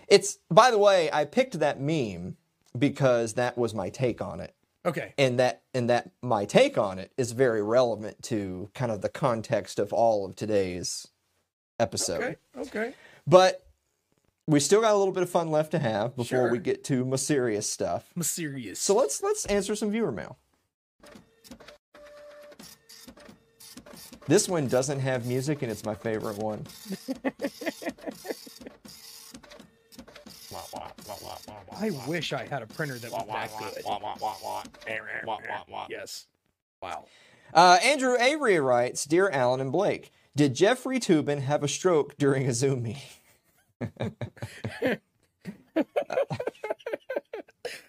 It's, 0.08 0.38
by 0.50 0.70
the 0.70 0.78
way, 0.78 1.08
I 1.12 1.24
picked 1.24 1.58
that 1.60 1.80
meme 1.80 2.36
because 2.78 3.34
that 3.34 3.56
was 3.58 3.74
my 3.74 3.90
take 3.90 4.20
on 4.20 4.40
it. 4.40 4.54
Okay. 4.86 5.12
And 5.18 5.38
that 5.38 5.62
and 5.74 5.90
that 5.90 6.10
my 6.22 6.44
take 6.46 6.78
on 6.78 6.98
it 6.98 7.12
is 7.18 7.32
very 7.32 7.62
relevant 7.62 8.22
to 8.24 8.70
kind 8.74 8.90
of 8.90 9.02
the 9.02 9.08
context 9.10 9.78
of 9.78 9.92
all 9.92 10.24
of 10.24 10.36
today's 10.36 11.06
episode. 11.78 12.22
Okay. 12.22 12.36
Okay. 12.56 12.94
But 13.26 13.66
we 14.46 14.58
still 14.58 14.80
got 14.80 14.92
a 14.94 14.96
little 14.96 15.12
bit 15.12 15.22
of 15.22 15.30
fun 15.30 15.50
left 15.50 15.70
to 15.72 15.78
have 15.78 16.16
before 16.16 16.24
Sure. 16.24 16.50
we 16.50 16.58
get 16.58 16.82
to 16.84 17.04
more 17.04 17.18
serious 17.18 17.68
stuff. 17.68 18.10
Mysterious. 18.16 18.80
So 18.80 18.94
let's 18.94 19.22
let's 19.22 19.44
answer 19.46 19.74
some 19.76 19.90
viewer 19.90 20.12
mail. 20.12 20.38
This 24.26 24.48
one 24.48 24.66
doesn't 24.68 25.00
have 25.00 25.26
music 25.26 25.62
and 25.62 25.70
it's 25.70 25.84
my 25.84 25.94
favorite 25.94 26.38
one. 26.38 26.64
I 31.78 31.90
wish 32.06 32.32
I 32.32 32.46
had 32.46 32.62
a 32.62 32.66
printer 32.66 32.98
that 32.98 33.10
was 33.12 33.26
that 33.26 33.50
good. 33.58 33.84
Yes. 35.90 36.26
Wow. 36.82 37.04
Uh, 37.52 37.78
Andrew 37.82 38.16
Avery 38.18 38.58
writes, 38.60 39.04
"Dear 39.04 39.28
Alan 39.30 39.60
and 39.60 39.72
Blake, 39.72 40.12
did 40.36 40.54
Jeffrey 40.54 40.98
Toobin 41.00 41.42
have 41.42 41.62
a 41.62 41.68
stroke 41.68 42.16
during 42.16 42.46
a 42.48 42.52
Zoom 42.54 42.82
meeting?" 42.82 43.02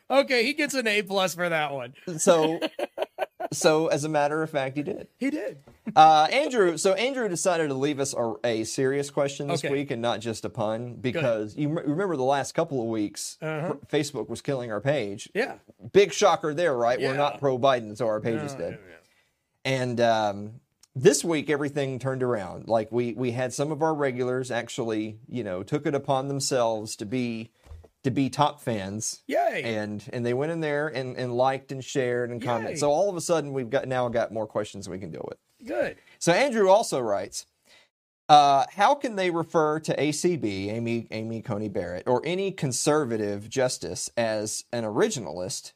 Okay, 0.10 0.44
he 0.44 0.54
gets 0.54 0.74
an 0.74 0.88
A 0.88 1.02
plus 1.04 1.36
for 1.36 1.48
that 1.48 1.72
one. 1.72 1.94
So, 2.18 2.60
so 3.52 3.88
as 3.88 4.04
a 4.04 4.10
matter 4.10 4.42
of 4.44 4.50
fact, 4.50 4.78
he 4.78 4.84
did. 4.84 5.08
He 5.18 5.30
did. 5.30 5.58
Uh, 5.96 6.28
Andrew, 6.32 6.78
so 6.78 6.94
Andrew 6.94 7.28
decided 7.28 7.68
to 7.68 7.74
leave 7.74 8.00
us 8.00 8.14
a, 8.14 8.34
a 8.44 8.64
serious 8.64 9.10
question 9.10 9.48
this 9.48 9.64
Okay. 9.64 9.72
week 9.74 9.92
and 9.92 10.02
not 10.02 10.20
just 10.22 10.46
a 10.46 10.50
pun 10.50 10.96
because 10.96 11.56
you 11.58 11.68
m- 11.70 11.76
remember 11.90 12.16
the 12.16 12.24
last 12.24 12.54
couple 12.54 12.82
of 12.82 12.88
weeks, 12.88 13.38
Uh-huh. 13.42 13.74
pr- 13.74 13.86
Facebook 13.98 14.30
was 14.30 14.42
killing 14.42 14.72
our 14.72 14.80
page. 14.82 15.30
Yeah. 15.34 15.56
Big 15.92 16.14
shocker 16.14 16.54
there, 16.54 16.76
right? 16.76 17.00
We're 17.00 17.16
not 17.18 17.40
pro 17.40 17.58
Biden, 17.60 17.98
so 17.98 18.08
our 18.08 18.22
page 18.22 18.42
is 18.42 18.54
Uh, 18.54 18.58
dead. 18.58 18.80
And 19.64 20.00
um, 20.02 20.54
this 20.96 21.24
week, 21.24 21.50
everything 21.50 22.00
turned 22.00 22.24
around. 22.24 22.68
Like 22.68 22.92
we 22.92 23.14
we 23.14 23.32
had 23.32 23.54
some 23.54 23.72
of 23.72 23.82
our 23.84 23.94
regulars 23.94 24.50
actually, 24.50 25.18
you 25.28 25.44
know, 25.44 25.62
took 25.64 25.86
it 25.86 25.94
upon 25.94 26.28
themselves 26.30 26.96
to 26.98 27.06
be 27.06 27.52
to 28.04 28.12
be 28.12 28.30
top 28.30 28.62
fans. 28.62 29.24
Yay. 29.28 29.62
And 29.64 30.04
and 30.12 30.26
they 30.26 30.34
went 30.34 30.52
in 30.52 30.60
there 30.60 30.88
and, 30.88 31.16
and 31.18 31.36
liked 31.36 31.72
and 31.72 31.84
shared 31.84 32.30
and 32.30 32.42
commented. 32.42 32.72
Yay. 32.72 32.80
So 32.80 32.92
all 32.92 33.10
of 33.10 33.16
a 33.16 33.22
sudden, 33.22 33.54
we've 33.54 33.70
got 33.70 33.88
now 33.88 34.08
got 34.10 34.32
more 34.32 34.48
questions 34.48 34.90
we 34.90 35.00
can 35.00 35.12
deal 35.12 35.26
with. 35.28 35.38
Good. 35.68 35.98
So 36.20 36.32
Andrew 36.32 36.70
also 36.70 37.00
writes, 37.00 37.46
uh, 38.30 38.66
how 38.72 38.96
can 38.96 39.16
they 39.16 39.30
refer 39.30 39.80
to 39.82 39.96
ACB, 39.96 40.70
Amy 40.70 41.08
Amy 41.12 41.42
Coney 41.42 41.70
Barrett, 41.70 42.08
or 42.08 42.22
any 42.26 42.52
conservative 42.52 43.50
justice 43.50 44.10
as 44.16 44.64
an 44.72 44.84
originalist 44.84 45.74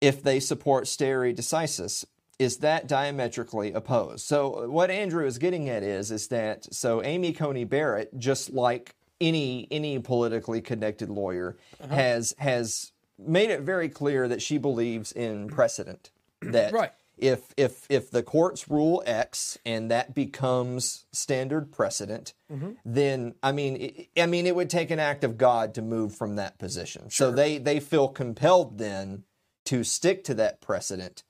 if 0.00 0.22
they 0.22 0.40
support 0.40 0.88
stare 0.88 1.32
decisis? 1.32 2.04
Is 2.38 2.58
that 2.58 2.88
diametrically 2.88 3.74
opposed? 3.74 4.24
So 4.24 4.66
what 4.70 4.90
Andrew 4.90 5.26
is 5.26 5.36
getting 5.36 5.68
at 5.68 5.82
is 5.82 6.10
is 6.10 6.28
that 6.28 6.72
so 6.72 7.02
Amy 7.02 7.34
Coney 7.34 7.64
Barrett, 7.64 8.18
just 8.18 8.50
like 8.50 8.94
any 9.20 9.68
any 9.70 9.98
politically 9.98 10.60
connected 10.60 11.10
lawyer, 11.10 11.56
uh-huh. 11.80 11.94
has 11.94 12.34
has 12.38 12.92
made 13.18 13.50
it 13.50 13.60
very 13.60 13.88
clear 13.88 14.28
that 14.28 14.42
she 14.42 14.58
believes 14.58 15.12
in 15.12 15.48
precedent. 15.48 16.10
That 16.40 16.72
Right. 16.72 16.92
if 17.18 17.52
if 17.56 17.86
if 17.90 18.10
the 18.10 18.22
courts 18.22 18.70
rule 18.70 19.02
X 19.04 19.58
and 19.66 19.90
that 19.90 20.14
becomes 20.14 21.04
standard 21.12 21.70
precedent, 21.70 22.32
mm-hmm. 22.50 22.72
then 22.84 23.34
I 23.42 23.52
mean 23.52 24.06
I 24.16 24.22
I 24.22 24.26
mean 24.26 24.46
it 24.46 24.56
would 24.56 24.70
take 24.70 24.90
an 24.90 24.98
act 24.98 25.24
of 25.24 25.36
God 25.36 25.74
to 25.74 25.82
move 25.82 26.14
from 26.14 26.36
that 26.36 26.58
position. 26.58 27.10
So 27.10 27.30
they 27.30 27.58
they 27.58 27.80
feel 27.80 28.08
compelled 28.08 28.78
then 28.78 29.24
to 29.66 29.84
stick 29.84 30.24
to 30.24 30.34
that 30.34 30.60
precedent, 30.60 31.22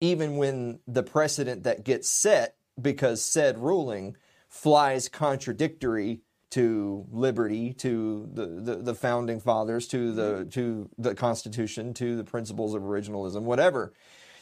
even 0.00 0.36
when 0.36 0.80
the 0.86 1.04
precedent 1.04 1.62
that 1.62 1.84
gets 1.84 2.08
set 2.08 2.56
because 2.80 3.22
said 3.22 3.58
ruling 3.58 4.16
flies 4.48 5.08
contradictory 5.08 6.22
to 6.50 7.06
liberty, 7.10 7.74
to 7.74 8.28
the, 8.32 8.46
the, 8.46 8.76
the 8.76 8.94
founding 8.94 9.40
fathers, 9.40 9.86
to 9.88 10.12
the 10.12 10.46
to 10.50 10.88
the 10.96 11.14
Constitution, 11.14 11.92
to 11.94 12.16
the 12.16 12.24
principles 12.24 12.74
of 12.74 12.82
originalism, 12.82 13.42
whatever. 13.42 13.92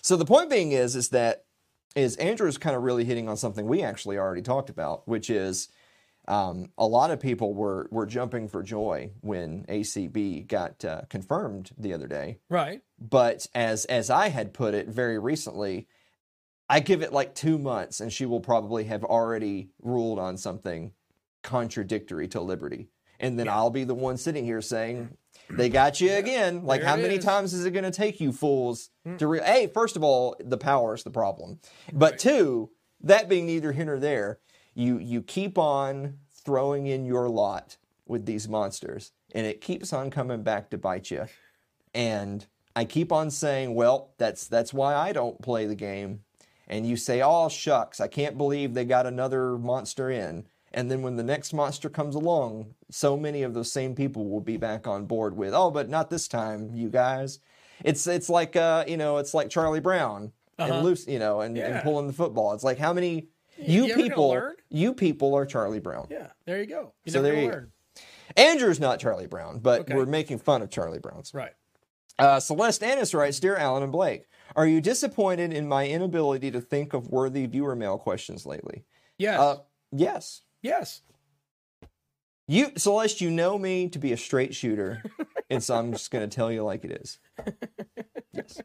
So 0.02 0.16
the 0.16 0.24
point 0.24 0.50
being 0.50 0.72
is 0.72 0.94
is 0.94 1.08
that 1.10 1.44
is 1.96 2.16
Andrew's 2.16 2.58
kind 2.58 2.76
of 2.76 2.82
really 2.82 3.04
hitting 3.04 3.28
on 3.28 3.36
something 3.36 3.66
we 3.66 3.82
actually 3.82 4.18
already 4.18 4.42
talked 4.42 4.70
about, 4.70 5.08
which 5.08 5.30
is 5.30 5.68
um, 6.28 6.70
a 6.78 6.86
lot 6.86 7.10
of 7.10 7.20
people 7.20 7.54
were 7.54 7.88
were 7.90 8.06
jumping 8.06 8.48
for 8.48 8.62
joy 8.62 9.10
when 9.20 9.64
ACB 9.64 10.46
got 10.46 10.84
uh, 10.84 11.02
confirmed 11.08 11.70
the 11.76 11.92
other 11.92 12.06
day. 12.06 12.38
Right. 12.48 12.82
But 13.00 13.46
as 13.54 13.84
as 13.86 14.10
I 14.10 14.28
had 14.28 14.54
put 14.54 14.74
it 14.74 14.88
very 14.88 15.18
recently, 15.18 15.88
I 16.68 16.80
give 16.80 17.02
it 17.02 17.12
like 17.12 17.34
two 17.34 17.58
months, 17.58 18.00
and 18.00 18.12
she 18.12 18.26
will 18.26 18.40
probably 18.40 18.84
have 18.84 19.04
already 19.04 19.70
ruled 19.82 20.18
on 20.18 20.36
something 20.36 20.92
contradictory 21.46 22.28
to 22.28 22.40
liberty, 22.42 22.90
and 23.18 23.38
then 23.38 23.48
I'll 23.48 23.70
be 23.70 23.84
the 23.84 23.94
one 23.94 24.18
sitting 24.18 24.44
here 24.44 24.60
saying. 24.60 25.16
They 25.48 25.68
got 25.68 26.00
you 26.00 26.12
again. 26.12 26.64
Like, 26.64 26.80
there 26.80 26.90
how 26.90 26.96
many 26.96 27.14
is. 27.16 27.24
Hmm. 27.24 27.30
times 27.30 27.54
is 27.54 27.64
it 27.64 27.70
going 27.70 27.84
to 27.84 27.90
take 27.92 28.20
you 28.20 28.32
fools 28.32 28.90
to 29.18 29.26
re- 29.28 29.40
Hey, 29.44 29.68
first 29.68 29.94
of 29.94 30.02
all, 30.02 30.34
the 30.40 30.58
power 30.58 30.94
is 30.94 31.04
the 31.04 31.10
problem. 31.10 31.60
But 31.92 32.18
two, 32.18 32.70
that 33.02 33.28
being 33.28 33.46
neither 33.46 33.70
here 33.72 33.84
nor 33.84 33.98
there, 34.00 34.40
you 34.74 34.98
you 34.98 35.22
keep 35.22 35.56
on 35.56 36.18
throwing 36.44 36.86
in 36.86 37.04
your 37.04 37.28
lot 37.28 37.76
with 38.06 38.26
these 38.26 38.48
monsters, 38.48 39.12
and 39.34 39.46
it 39.46 39.60
keeps 39.60 39.92
on 39.92 40.10
coming 40.10 40.42
back 40.42 40.70
to 40.70 40.78
bite 40.78 41.10
you. 41.10 41.26
And 41.94 42.44
I 42.74 42.84
keep 42.84 43.12
on 43.12 43.30
saying, 43.30 43.74
well, 43.74 44.14
that's 44.18 44.48
that's 44.48 44.74
why 44.74 44.94
I 44.94 45.12
don't 45.12 45.40
play 45.40 45.66
the 45.66 45.74
game. 45.74 46.20
And 46.68 46.86
you 46.86 46.96
say, 46.96 47.22
oh 47.22 47.48
shucks, 47.48 48.00
I 48.00 48.08
can't 48.08 48.36
believe 48.36 48.74
they 48.74 48.84
got 48.84 49.06
another 49.06 49.56
monster 49.56 50.10
in. 50.10 50.46
And 50.76 50.90
then 50.90 51.02
when 51.02 51.16
the 51.16 51.22
next 51.24 51.52
monster 51.54 51.88
comes 51.88 52.14
along, 52.14 52.74
so 52.90 53.16
many 53.16 53.42
of 53.42 53.54
those 53.54 53.72
same 53.72 53.94
people 53.94 54.28
will 54.28 54.42
be 54.42 54.58
back 54.58 54.86
on 54.86 55.06
board 55.06 55.34
with, 55.36 55.54
oh, 55.54 55.70
but 55.70 55.88
not 55.88 56.10
this 56.10 56.28
time, 56.28 56.70
you 56.74 56.90
guys. 56.90 57.40
It's 57.82 58.06
it's 58.06 58.28
like 58.28 58.54
uh, 58.56 58.84
you 58.86 58.96
know, 58.96 59.16
it's 59.16 59.34
like 59.34 59.48
Charlie 59.50 59.80
Brown 59.80 60.32
and 60.58 60.84
Lucy, 60.84 61.12
you 61.12 61.18
know, 61.18 61.40
and, 61.40 61.56
and 61.58 61.74
Uh-huh. 61.74 61.82
Pulling 61.82 62.06
the 62.06 62.12
football. 62.12 62.52
It's 62.54 62.62
like 62.64 62.78
how 62.78 62.92
many 62.92 63.28
you, 63.58 63.86
you 63.86 63.94
people 63.94 64.52
you 64.70 64.92
people 64.94 65.34
are 65.34 65.46
Charlie 65.46 65.80
Brown. 65.80 66.06
Yeah. 66.10 66.28
There 66.44 66.60
you 66.60 66.66
go. 66.66 66.92
You 67.04 67.12
So 67.12 67.22
there 67.22 67.34
you 67.40 67.48
learn. 67.48 67.72
Andrew's 68.36 68.80
not 68.80 68.98
Charlie 69.00 69.26
Brown, 69.26 69.60
but 69.60 69.82
Okay. 69.82 69.94
we're 69.94 70.04
making 70.06 70.38
fun 70.38 70.60
of 70.60 70.68
Charlie 70.70 70.98
Browns. 70.98 71.32
Right. 71.32 71.52
Uh, 72.18 72.40
Celeste 72.40 72.82
Annis 72.82 73.14
writes, 73.14 73.40
Dear 73.40 73.56
Alan 73.56 73.82
and 73.82 73.92
Blake, 73.92 74.24
are 74.54 74.66
you 74.66 74.80
disappointed 74.80 75.52
in 75.52 75.68
my 75.68 75.86
inability 75.86 76.50
to 76.50 76.60
think 76.60 76.92
of 76.94 77.08
worthy 77.08 77.46
viewer 77.46 77.76
mail 77.76 77.98
questions 77.98 78.44
lately? 78.46 78.84
Yes. 79.18 79.38
Uh, 79.38 79.56
yes. 79.92 80.42
Yes. 80.62 81.02
You, 82.48 82.72
Celeste, 82.76 83.20
you 83.20 83.30
know 83.30 83.58
me 83.58 83.88
to 83.88 83.98
be 83.98 84.12
a 84.12 84.16
straight 84.16 84.54
shooter, 84.54 85.02
and 85.50 85.62
so 85.62 85.76
I'm 85.76 85.92
just 85.92 86.10
going 86.10 86.28
to 86.28 86.34
tell 86.34 86.52
you 86.52 86.62
like 86.62 86.84
it 86.84 86.92
is. 86.92 87.18
Yes. 88.32 88.60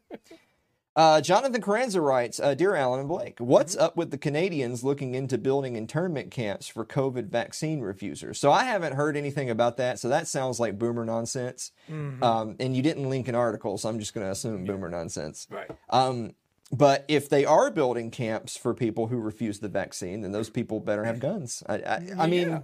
Uh, 0.93 1.21
Jonathan 1.21 1.61
Carranza 1.61 2.01
writes, 2.01 2.37
uh, 2.39 2.53
Dear 2.53 2.75
Alan 2.75 2.99
and 2.99 3.07
Blake, 3.07 3.39
what's 3.39 3.77
up 3.77 3.95
with 3.95 4.11
the 4.11 4.17
Canadians 4.17 4.83
looking 4.83 5.15
into 5.15 5.37
building 5.37 5.77
internment 5.77 6.31
camps 6.31 6.67
for 6.67 6.85
COVID 6.85 7.29
vaccine 7.29 7.79
refusers? 7.79 8.37
So 8.37 8.51
I 8.51 8.65
haven't 8.65 8.93
heard 8.93 9.15
anything 9.15 9.49
about 9.49 9.77
that, 9.77 9.99
so 9.99 10.09
that 10.09 10.27
sounds 10.27 10.59
like 10.59 10.77
boomer 10.77 11.05
nonsense. 11.05 11.71
Um, 12.21 12.57
and 12.59 12.75
you 12.75 12.83
didn't 12.83 13.09
link 13.09 13.29
an 13.29 13.35
article, 13.35 13.77
so 13.77 13.87
I'm 13.87 13.99
just 13.99 14.13
going 14.13 14.27
to 14.27 14.31
assume 14.31 14.65
boomer 14.65 14.89
nonsense. 14.89 15.47
Right. 15.49 15.71
Um, 15.89 16.33
but 16.71 17.05
if 17.07 17.29
they 17.29 17.45
are 17.45 17.69
building 17.69 18.11
camps 18.11 18.57
for 18.57 18.73
people 18.73 19.07
who 19.07 19.17
refuse 19.17 19.59
the 19.59 19.69
vaccine, 19.69 20.21
then 20.21 20.31
those 20.31 20.49
people 20.49 20.79
better 20.79 21.03
have 21.03 21.19
guns. 21.19 21.63
I, 21.67 21.75
I, 21.75 22.07
I 22.19 22.27
mean, 22.27 22.49
Yeah. 22.49 22.61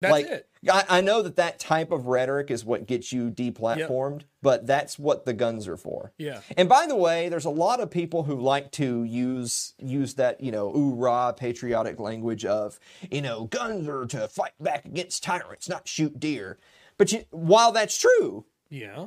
That's 0.00 0.12
like 0.12 0.26
it. 0.26 0.48
I, 0.70 0.84
I 0.88 1.00
know 1.00 1.22
that 1.22 1.34
that 1.36 1.58
type 1.58 1.90
of 1.90 2.06
rhetoric 2.06 2.52
is 2.52 2.64
what 2.64 2.86
gets 2.86 3.12
you 3.12 3.30
deplatformed, 3.30 4.22
but 4.42 4.64
that's 4.64 4.96
what 4.96 5.24
the 5.24 5.32
guns 5.32 5.66
are 5.66 5.76
for. 5.76 6.12
Yeah. 6.18 6.40
And 6.56 6.68
by 6.68 6.86
the 6.86 6.94
way, 6.94 7.28
there's 7.28 7.44
a 7.44 7.50
lot 7.50 7.80
of 7.80 7.90
people 7.90 8.22
who 8.22 8.40
like 8.40 8.70
to 8.72 9.02
use 9.02 9.74
use 9.78 10.14
that 10.14 10.40
you 10.40 10.52
know 10.52 10.68
ooh 10.68 10.94
rah 10.94 11.32
patriotic 11.32 11.98
language 11.98 12.44
of 12.44 12.78
you 13.10 13.22
know 13.22 13.46
guns 13.46 13.88
are 13.88 14.06
to 14.06 14.28
fight 14.28 14.52
back 14.60 14.84
against 14.84 15.24
tyrants, 15.24 15.68
not 15.68 15.88
shoot 15.88 16.20
deer. 16.20 16.58
But 16.96 17.10
you, 17.10 17.24
while 17.30 17.72
that's 17.72 17.98
true, 17.98 18.44
Yeah. 18.70 19.06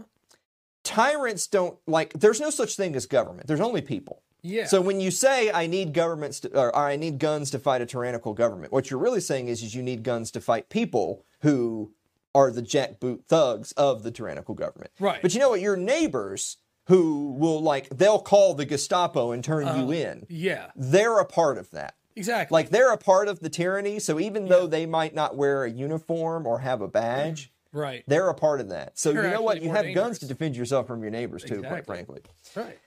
Tyrants 0.83 1.47
don't 1.47 1.77
like. 1.88 2.13
There's 2.13 2.39
no 2.39 2.50
such 2.50 2.75
thing 2.75 2.95
as 2.95 3.05
government. 3.05 3.47
There's 3.47 3.61
only 3.61 3.81
people. 3.81 4.23
Yeah. 4.43 4.65
So 4.65 4.81
when 4.81 5.00
you 5.00 5.11
say 5.11 5.51
I 5.51 5.67
need 5.67 5.93
governments 5.93 6.39
to, 6.41 6.50
or, 6.57 6.75
or 6.75 6.85
I 6.88 6.95
need 6.95 7.19
guns 7.19 7.51
to 7.51 7.59
fight 7.59 7.81
a 7.81 7.85
tyrannical 7.85 8.33
government, 8.33 8.71
what 8.71 8.89
you're 8.89 9.00
really 9.00 9.21
saying 9.21 9.47
is, 9.47 9.61
is 9.61 9.75
you 9.75 9.83
need 9.83 10.03
guns 10.03 10.31
to 10.31 10.41
fight 10.41 10.69
people 10.69 11.25
who 11.41 11.93
are 12.33 12.51
the 12.51 12.61
jackboot 12.61 13.25
thugs 13.25 13.71
of 13.73 14.03
the 14.03 14.11
tyrannical 14.11 14.55
government. 14.55 14.91
Right. 15.00 15.21
But 15.21 15.33
you 15.33 15.39
know 15.39 15.50
what? 15.50 15.61
Your 15.61 15.77
neighbors 15.77 16.57
who 16.88 17.33
will 17.38 17.61
like 17.61 17.89
they'll 17.89 18.19
call 18.19 18.53
the 18.53 18.65
Gestapo 18.65 19.31
and 19.31 19.43
turn 19.43 19.67
you 19.77 19.88
uh, 19.89 19.91
in. 19.91 20.25
yeah. 20.29 20.71
They're 20.75 21.19
a 21.19 21.25
part 21.25 21.57
of 21.57 21.69
that. 21.71 21.95
Exactly. 22.15 22.53
Like 22.53 22.69
they're 22.69 22.91
a 22.91 22.97
part 22.97 23.27
of 23.27 23.39
the 23.39 23.50
tyranny. 23.50 24.00
So 24.00 24.19
even 24.19 24.47
though 24.47 24.67
they 24.67 24.85
might 24.85 25.15
not 25.15 25.38
wear 25.38 25.63
a 25.63 25.71
uniform 25.71 26.45
or 26.45 26.59
have 26.59 26.81
a 26.81 26.88
badge, 26.88 27.47
mm. 27.47 27.50
Right. 27.72 28.04
they're 28.08 28.30
a 28.30 28.34
part 28.34 28.60
of 28.62 28.70
that. 28.70 28.98
So 28.98 29.12
They're 29.13 29.25
you 29.25 29.32
know 29.32 29.42
what? 29.42 29.62
You 29.62 29.70
have 29.70 29.84
dangerous. 29.86 30.04
guns 30.06 30.20
to 30.20 30.25
defend 30.28 30.56
yourself 30.56 30.88
from 30.88 31.01
your 31.01 31.12
neighbors 31.12 31.44
too. 31.44 31.62
Quite 31.63 31.86
frankly. 31.86 32.22
Right. 32.56 32.78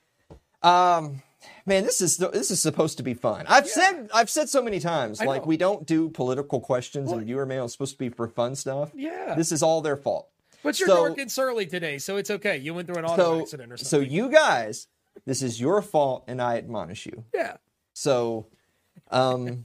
Um, 0.62 1.22
man, 1.66 1.84
this 1.84 2.00
is 2.00 2.16
this 2.16 2.50
is 2.50 2.60
supposed 2.60 2.96
to 2.96 3.02
be 3.02 3.12
fun. 3.14 3.44
I've 3.48 3.68
said 3.68 4.08
I've 4.14 4.30
said 4.30 4.48
so 4.48 4.62
many 4.62 4.80
times, 4.80 5.20
I 5.20 5.26
like 5.26 5.42
know. 5.42 5.48
we 5.48 5.56
don't 5.58 5.86
do 5.86 6.08
political 6.08 6.60
questions 6.60 7.12
and 7.12 7.24
viewer 7.24 7.44
mail. 7.46 7.64
It's 7.64 7.74
supposed 7.74 7.92
to 7.92 7.98
be 7.98 8.08
for 8.08 8.26
fun 8.28 8.54
stuff. 8.56 8.90
Yeah. 8.94 9.34
This 9.34 9.52
is 9.52 9.62
all 9.62 9.80
their 9.82 9.96
fault. 9.96 10.28
But 10.62 10.78
you're 10.80 10.88
So- 10.88 11.06
dark 11.08 11.18
and 11.18 11.30
surly 11.30 11.66
today, 11.66 11.98
so 11.98 12.16
it's 12.16 12.30
okay. 12.30 12.56
You 12.56 12.72
went 12.72 12.88
through 12.88 12.96
an 12.96 13.04
auto 13.04 13.16
So 13.22 13.40
accident 13.42 13.72
or 13.72 13.76
something. 13.76 14.08
so 14.08 14.12
you 14.12 14.30
guys, 14.30 14.86
this 15.26 15.42
is 15.42 15.60
your 15.60 15.82
fault, 15.82 16.24
and 16.26 16.40
I 16.40 16.56
admonish 16.56 17.04
you. 17.04 17.24
yeah. 17.34 17.58
So, 17.92 18.46
um, 19.10 19.62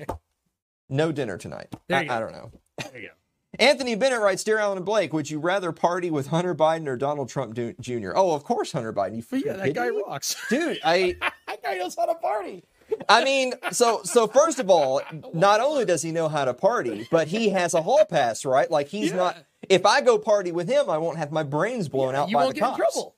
no 0.90 1.12
dinner 1.14 1.38
tonight. 1.38 1.74
I. 1.90 2.00
I 2.02 2.20
don't 2.20 2.34
know. 2.34 2.52
There 2.92 3.02
you 3.02 3.08
go. 3.08 3.14
Anthony 3.60 3.96
Bennett 3.96 4.22
writes, 4.22 4.44
"Dear 4.44 4.60
Alan 4.60 4.78
and 4.78 4.86
Blake, 4.86 5.14
would 5.14 5.30
you 5.30 5.40
rather 5.40 5.72
party 5.72 6.10
with 6.10 6.28
Hunter 6.28 6.56
Biden 6.56 6.88
or 6.88 6.96
Donald 6.96 7.30
Trump 7.30 7.54
Jr.? 7.80 8.12
Oh, 8.16 8.34
of 8.34 8.44
course, 8.44 8.72
Hunter 8.72 8.94
Biden. 8.94 9.18
You 9.18 9.40
yeah, 9.46 9.54
that 9.54 9.74
guy 9.74 9.90
me? 9.90 10.02
rocks. 10.08 10.36
dude. 10.50 10.80
I 10.84 11.16
that 11.48 11.62
guy 11.64 11.76
knows 11.78 11.96
how 11.96 12.06
to 12.06 12.16
party. 12.16 12.64
I 13.08 13.24
mean, 13.24 13.54
so 13.72 14.02
so 14.04 14.28
first 14.28 14.60
of 14.60 14.70
all, 14.70 15.02
not 15.34 15.62
only 15.62 15.86
does 15.86 16.02
he 16.02 16.12
know 16.12 16.28
how 16.28 16.46
to 16.46 16.54
party, 16.54 17.08
but 17.12 17.28
he 17.28 17.50
has 17.50 17.74
a 17.74 17.82
hall 17.82 18.04
pass, 18.06 18.46
right? 18.46 18.70
Like 18.72 18.88
he's 18.88 19.12
Yeah. 19.12 19.18
not. 19.18 19.38
If 19.68 19.86
I 19.86 20.02
go 20.02 20.18
party 20.18 20.52
with 20.54 20.68
him, 20.70 20.90
I 20.90 20.98
won't 20.98 21.18
have 21.18 21.32
my 21.32 21.44
brains 21.44 21.90
blown 21.90 22.16
out 22.16 22.30
You 22.30 22.36
by 22.38 22.44
won't 22.46 22.56
the 22.56 22.62
get 22.62 22.70
in 22.70 22.76
cops. 22.78 22.94
trouble. 22.94 23.16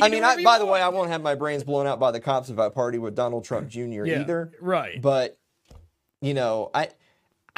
I 0.02 0.08
mean, 0.10 0.22
I, 0.22 0.42
by 0.44 0.58
the 0.58 0.66
way, 0.66 0.82
I 0.82 0.88
won't 0.88 1.08
have 1.10 1.22
my 1.22 1.34
brains 1.34 1.64
blown 1.64 1.86
out 1.86 1.98
by 1.98 2.10
the 2.10 2.20
cops 2.20 2.50
if 2.50 2.58
I 2.58 2.68
party 2.68 2.98
with 2.98 3.14
Donald 3.16 3.44
Trump 3.44 3.68
Jr. 3.68 4.04
yeah. 4.04 4.20
either. 4.20 4.52
Right. 4.60 5.00
But 5.00 5.38
you 6.20 6.34
know, 6.34 6.70
I, 6.74 6.88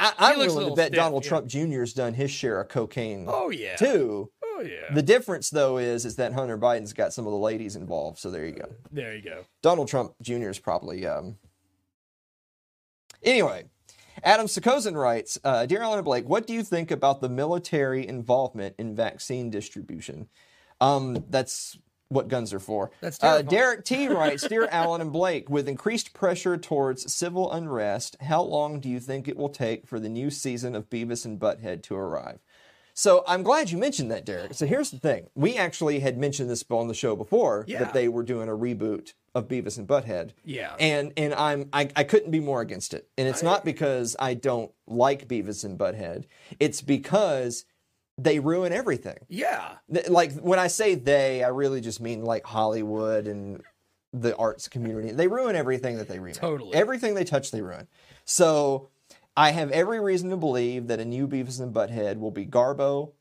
I 0.01 0.31
I'm 0.31 0.39
willing 0.39 0.69
to 0.69 0.75
bet 0.75 0.87
stiff, 0.87 0.97
Donald 0.97 1.23
yeah. 1.23 1.29
Trump 1.29 1.47
Jr.'s 1.47 1.93
done 1.93 2.13
his 2.13 2.31
share 2.31 2.59
of 2.59 2.69
cocaine 2.69 3.25
Oh 3.27 3.49
yeah. 3.49 3.75
too. 3.75 4.31
Oh 4.43 4.61
yeah. 4.61 4.93
The 4.93 5.01
difference 5.01 5.49
though 5.49 5.77
is 5.77 6.05
is 6.05 6.15
that 6.17 6.33
Hunter 6.33 6.57
Biden's 6.57 6.93
got 6.93 7.13
some 7.13 7.27
of 7.27 7.31
the 7.31 7.37
ladies 7.37 7.75
involved. 7.75 8.19
So 8.19 8.31
there 8.31 8.45
you 8.45 8.53
go. 8.53 8.69
there 8.91 9.15
you 9.15 9.21
go. 9.21 9.45
Donald 9.61 9.87
Trump 9.87 10.13
Jr. 10.21 10.49
is 10.49 10.59
probably. 10.59 11.05
Um... 11.05 11.37
Anyway, 13.23 13.65
Adam 14.23 14.47
Sakozin 14.47 14.95
writes, 14.95 15.37
uh, 15.43 15.65
"Dear 15.65 15.81
Alan 15.81 15.99
and 15.99 16.05
Blake, 16.05 16.27
what 16.27 16.47
do 16.47 16.53
you 16.53 16.63
think 16.63 16.91
about 16.91 17.21
the 17.21 17.29
military 17.29 18.07
involvement 18.07 18.75
in 18.77 18.95
vaccine 18.95 19.49
distribution? 19.49 20.27
Um, 20.79 21.25
that's 21.29 21.77
what 22.11 22.27
guns 22.27 22.53
are 22.53 22.59
for." 22.59 22.91
That's 23.01 23.21
uh. 23.23 23.41
Derek 23.41 23.83
T 23.85 24.07
writes, 24.19 24.47
"Dear 24.47 24.67
Alan 24.71 25.01
and 25.01 25.11
Blake, 25.11 25.49
with 25.49 25.67
increased 25.67 26.13
pressure 26.13 26.57
towards 26.57 27.11
civil 27.11 27.51
unrest, 27.51 28.17
how 28.21 28.41
long 28.43 28.79
do 28.79 28.89
you 28.89 28.99
think 28.99 29.27
it 29.27 29.37
will 29.37 29.49
take 29.49 29.87
for 29.87 29.99
the 29.99 30.09
new 30.09 30.29
season 30.29 30.75
of 30.75 30.89
Beavis 30.89 31.25
and 31.25 31.39
Butthead 31.39 31.81
to 31.83 31.95
arrive?" 31.95 32.39
So 32.93 33.23
I'm 33.25 33.41
glad 33.41 33.71
you 33.71 33.77
mentioned 33.77 34.11
that, 34.11 34.25
Derek. 34.25 34.53
So 34.53 34.65
here's 34.65 34.91
the 34.91 34.99
thing: 34.99 35.27
we 35.33 35.57
actually 35.57 36.01
had 36.01 36.17
mentioned 36.17 36.49
this 36.49 36.63
on 36.69 36.87
the 36.87 36.93
show 36.93 37.15
before 37.15 37.63
Yeah. 37.67 37.79
that 37.79 37.93
they 37.93 38.07
were 38.07 38.23
doing 38.23 38.49
a 38.49 38.51
reboot 38.51 39.13
of 39.33 39.47
Beavis 39.47 39.77
and 39.77 39.87
Butthead. 39.87 40.31
Yeah. 40.43 40.75
And 40.77 41.13
and 41.15 41.33
I'm 41.33 41.69
I, 41.71 41.89
I 41.95 42.03
couldn't 42.03 42.31
be 42.31 42.41
more 42.41 42.59
against 42.61 42.93
it. 42.93 43.07
And 43.17 43.29
it's 43.29 43.41
not 43.41 43.63
because 43.63 44.15
I 44.19 44.33
don't 44.33 44.71
like 44.87 45.27
Beavis 45.29 45.63
and 45.63 45.79
Butthead. 45.79 46.25
It's 46.59 46.81
because 46.81 47.63
they 48.17 48.39
ruin 48.39 48.71
everything. 48.73 49.17
Yeah. 49.29 49.77
Like 50.07 50.33
when 50.39 50.59
I 50.59 50.67
say 50.67 50.95
they, 50.95 51.43
I 51.43 51.47
really 51.49 51.81
just 51.81 51.99
mean 52.01 52.23
like 52.23 52.45
Hollywood 52.45 53.27
and 53.27 53.61
the 54.13 54.35
arts 54.35 54.67
community. 54.67 55.11
They 55.11 55.27
ruin 55.27 55.55
everything 55.55 55.97
that 55.97 56.07
they 56.07 56.19
remake. 56.19 56.35
Totally. 56.39 56.73
Everything 56.75 57.15
they 57.15 57.23
touch, 57.23 57.51
they 57.51 57.61
ruin. 57.61 57.87
So 58.25 58.89
I 59.37 59.51
have 59.51 59.71
every 59.71 59.99
reason 59.99 60.29
to 60.31 60.37
believe 60.37 60.87
that 60.87 60.99
a 60.99 61.05
new 61.05 61.27
Beavis 61.27 61.59
and 61.61 61.73
Butthead 61.73 62.19
will 62.19 62.31
be 62.31 62.45
Garbo. 62.45 63.13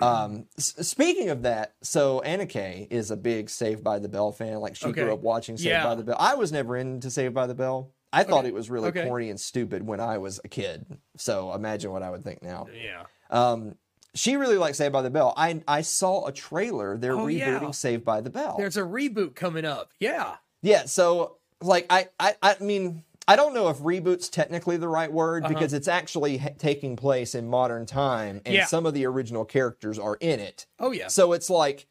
Um, 0.00 0.46
s- 0.56 0.74
speaking 0.86 1.28
of 1.30 1.42
that, 1.42 1.74
so 1.82 2.20
Anna 2.20 2.46
Kay 2.46 2.86
is 2.88 3.10
a 3.10 3.16
big 3.16 3.50
Saved 3.50 3.82
by 3.82 3.98
the 3.98 4.08
Bell 4.08 4.30
fan. 4.30 4.60
Like 4.60 4.76
she 4.76 4.86
Okay. 4.86 5.02
grew 5.02 5.12
up 5.12 5.20
watching 5.22 5.56
Saved 5.56 5.70
Yeah. 5.70 5.82
by 5.84 5.96
the 5.96 6.04
Bell. 6.04 6.16
I 6.20 6.36
was 6.36 6.52
never 6.52 6.76
into 6.76 7.10
Saved 7.10 7.34
by 7.34 7.48
the 7.48 7.54
Bell. 7.56 7.90
I 8.12 8.22
thought 8.22 8.38
Okay. 8.40 8.48
it 8.48 8.54
was 8.54 8.70
really 8.70 8.88
Okay. 8.90 9.04
corny 9.06 9.28
and 9.28 9.40
stupid 9.40 9.84
when 9.84 9.98
I 9.98 10.18
was 10.18 10.40
a 10.44 10.48
kid. 10.48 10.86
So 11.16 11.52
imagine 11.52 11.90
what 11.90 12.04
I 12.04 12.10
would 12.10 12.22
think 12.22 12.42
now. 12.44 12.68
Yeah. 12.72 13.04
Um, 13.28 13.74
she 14.14 14.36
really 14.36 14.56
likes 14.56 14.78
Saved 14.78 14.92
by 14.92 15.02
the 15.02 15.10
Bell. 15.10 15.34
I 15.36 15.62
I 15.68 15.82
saw 15.82 16.26
a 16.26 16.32
trailer. 16.32 16.96
They're 16.98 17.12
Oh, 17.16 17.26
rebooting 17.26 17.62
yeah. 17.62 17.70
Saved 17.72 18.04
by 18.04 18.20
the 18.20 18.30
Bell. 18.30 18.56
There's 18.58 18.76
a 18.76 18.82
reboot 18.82 19.34
coming 19.34 19.64
up. 19.64 19.92
Yeah. 20.00 20.36
Yeah, 20.62 20.86
so 20.86 21.36
like 21.60 21.86
I, 21.90 22.08
I 22.18 22.34
I 22.42 22.56
mean 22.60 23.04
I 23.26 23.36
don't 23.36 23.52
know 23.54 23.68
if 23.68 23.78
reboot's 23.78 24.28
technically 24.30 24.76
the 24.78 24.88
right 24.88 25.12
word 25.12 25.44
because 25.46 25.72
it's 25.74 25.86
actually 25.88 26.38
ha- 26.38 26.48
taking 26.58 26.96
place 26.96 27.34
in 27.34 27.46
modern 27.48 27.84
time 27.84 28.40
and 28.46 28.54
Yeah. 28.54 28.64
some 28.64 28.86
of 28.86 28.94
the 28.94 29.04
original 29.06 29.44
characters 29.44 29.98
are 29.98 30.16
in 30.20 30.40
it. 30.40 30.66
Oh 30.80 30.90
yeah. 30.92 31.08
So 31.08 31.32
it's 31.34 31.50
like 31.50 31.86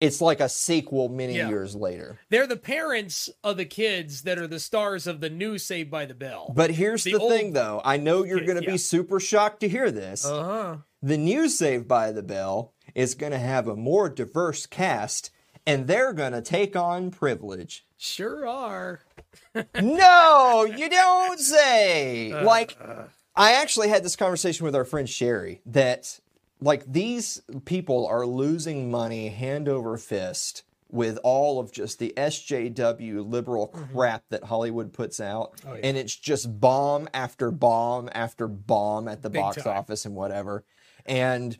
it's 0.00 0.22
like 0.22 0.40
a 0.40 0.48
sequel 0.48 1.10
many 1.10 1.36
Yeah. 1.36 1.48
years 1.50 1.74
later. 1.76 2.18
They're 2.30 2.46
the 2.46 2.56
parents 2.56 3.28
of 3.44 3.58
the 3.58 3.66
kids 3.66 4.22
that 4.22 4.38
are 4.38 4.46
the 4.46 4.58
stars 4.58 5.06
of 5.06 5.20
the 5.20 5.28
new 5.28 5.58
Saved 5.58 5.90
by 5.90 6.06
the 6.06 6.14
Bell. 6.14 6.52
But 6.56 6.70
here's 6.70 7.04
the, 7.04 7.12
The 7.12 7.18
thing 7.20 7.52
though. 7.52 7.82
I 7.84 7.98
know 7.98 8.24
you're 8.24 8.40
going 8.40 8.56
to 8.58 8.64
yeah. 8.64 8.70
be 8.72 8.78
super 8.78 9.20
shocked 9.20 9.60
to 9.60 9.68
hear 9.68 9.90
this. 9.90 10.24
Uh 10.24 10.42
huh. 10.42 10.76
The 11.02 11.18
new 11.18 11.48
Saved 11.48 11.88
by 11.88 12.12
the 12.12 12.22
Bell 12.22 12.72
is 12.94 13.14
going 13.14 13.32
to 13.32 13.38
have 13.38 13.68
a 13.68 13.76
more 13.76 14.08
diverse 14.08 14.66
cast 14.66 15.30
and 15.66 15.86
they're 15.86 16.12
going 16.12 16.32
to 16.32 16.42
take 16.42 16.74
on 16.74 17.10
privilege. 17.10 17.84
Sure 17.96 18.46
are. 18.46 19.00
no, 19.80 20.64
you 20.64 20.88
don't 20.88 21.38
say. 21.38 22.32
Uh, 22.32 22.44
like, 22.44 22.76
I 23.36 23.52
actually 23.52 23.88
had 23.88 24.02
this 24.02 24.16
conversation 24.16 24.64
with 24.64 24.74
our 24.74 24.84
friend 24.84 25.08
Sherry 25.08 25.60
that, 25.66 26.18
like, 26.60 26.90
these 26.90 27.42
people 27.66 28.06
are 28.06 28.26
losing 28.26 28.90
money 28.90 29.28
hand 29.28 29.68
over 29.68 29.96
fist 29.96 30.62
with 30.90 31.18
all 31.22 31.60
of 31.60 31.70
just 31.70 31.98
the 31.98 32.12
SJW 32.16 33.30
liberal 33.30 33.68
crap 33.68 34.24
that 34.30 34.44
Hollywood 34.44 34.92
puts 34.92 35.20
out. 35.20 35.56
Mm-hmm. 35.58 35.68
Oh, 35.68 35.74
yeah. 35.74 35.80
And 35.84 35.96
it's 35.96 36.16
just 36.16 36.60
bomb 36.60 37.08
after 37.14 37.50
bomb 37.50 38.08
after 38.12 38.48
bomb 38.48 39.08
at 39.08 39.22
the 39.22 39.30
Big 39.30 39.42
box 39.42 39.62
time. 39.62 39.76
office 39.76 40.04
and 40.04 40.14
whatever. 40.16 40.64
And. 41.06 41.58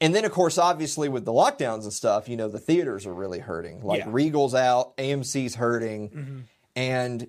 And 0.00 0.16
then, 0.16 0.24
of 0.24 0.32
course, 0.32 0.58
obviously 0.58 1.08
with 1.08 1.24
the 1.24 1.32
lockdowns 1.32 1.84
and 1.84 1.92
stuff, 1.92 2.28
you 2.28 2.36
know, 2.36 2.48
the 2.48 2.58
theaters 2.58 3.06
are 3.06 3.14
really 3.14 3.38
hurting. 3.38 3.82
Like 3.82 4.00
Yeah. 4.00 4.08
Regal's 4.08 4.52
out, 4.52 4.96
AMC's 4.96 5.54
hurting. 5.54 6.08
Mm-hmm. 6.10 6.38
And 6.74 7.28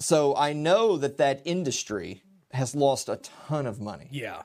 so 0.00 0.36
I 0.36 0.52
know 0.52 0.98
that 0.98 1.16
that 1.16 1.40
industry 1.46 2.22
has 2.52 2.74
lost 2.74 3.08
a 3.08 3.16
ton 3.48 3.66
of 3.66 3.80
money. 3.80 4.08
Yeah. 4.10 4.42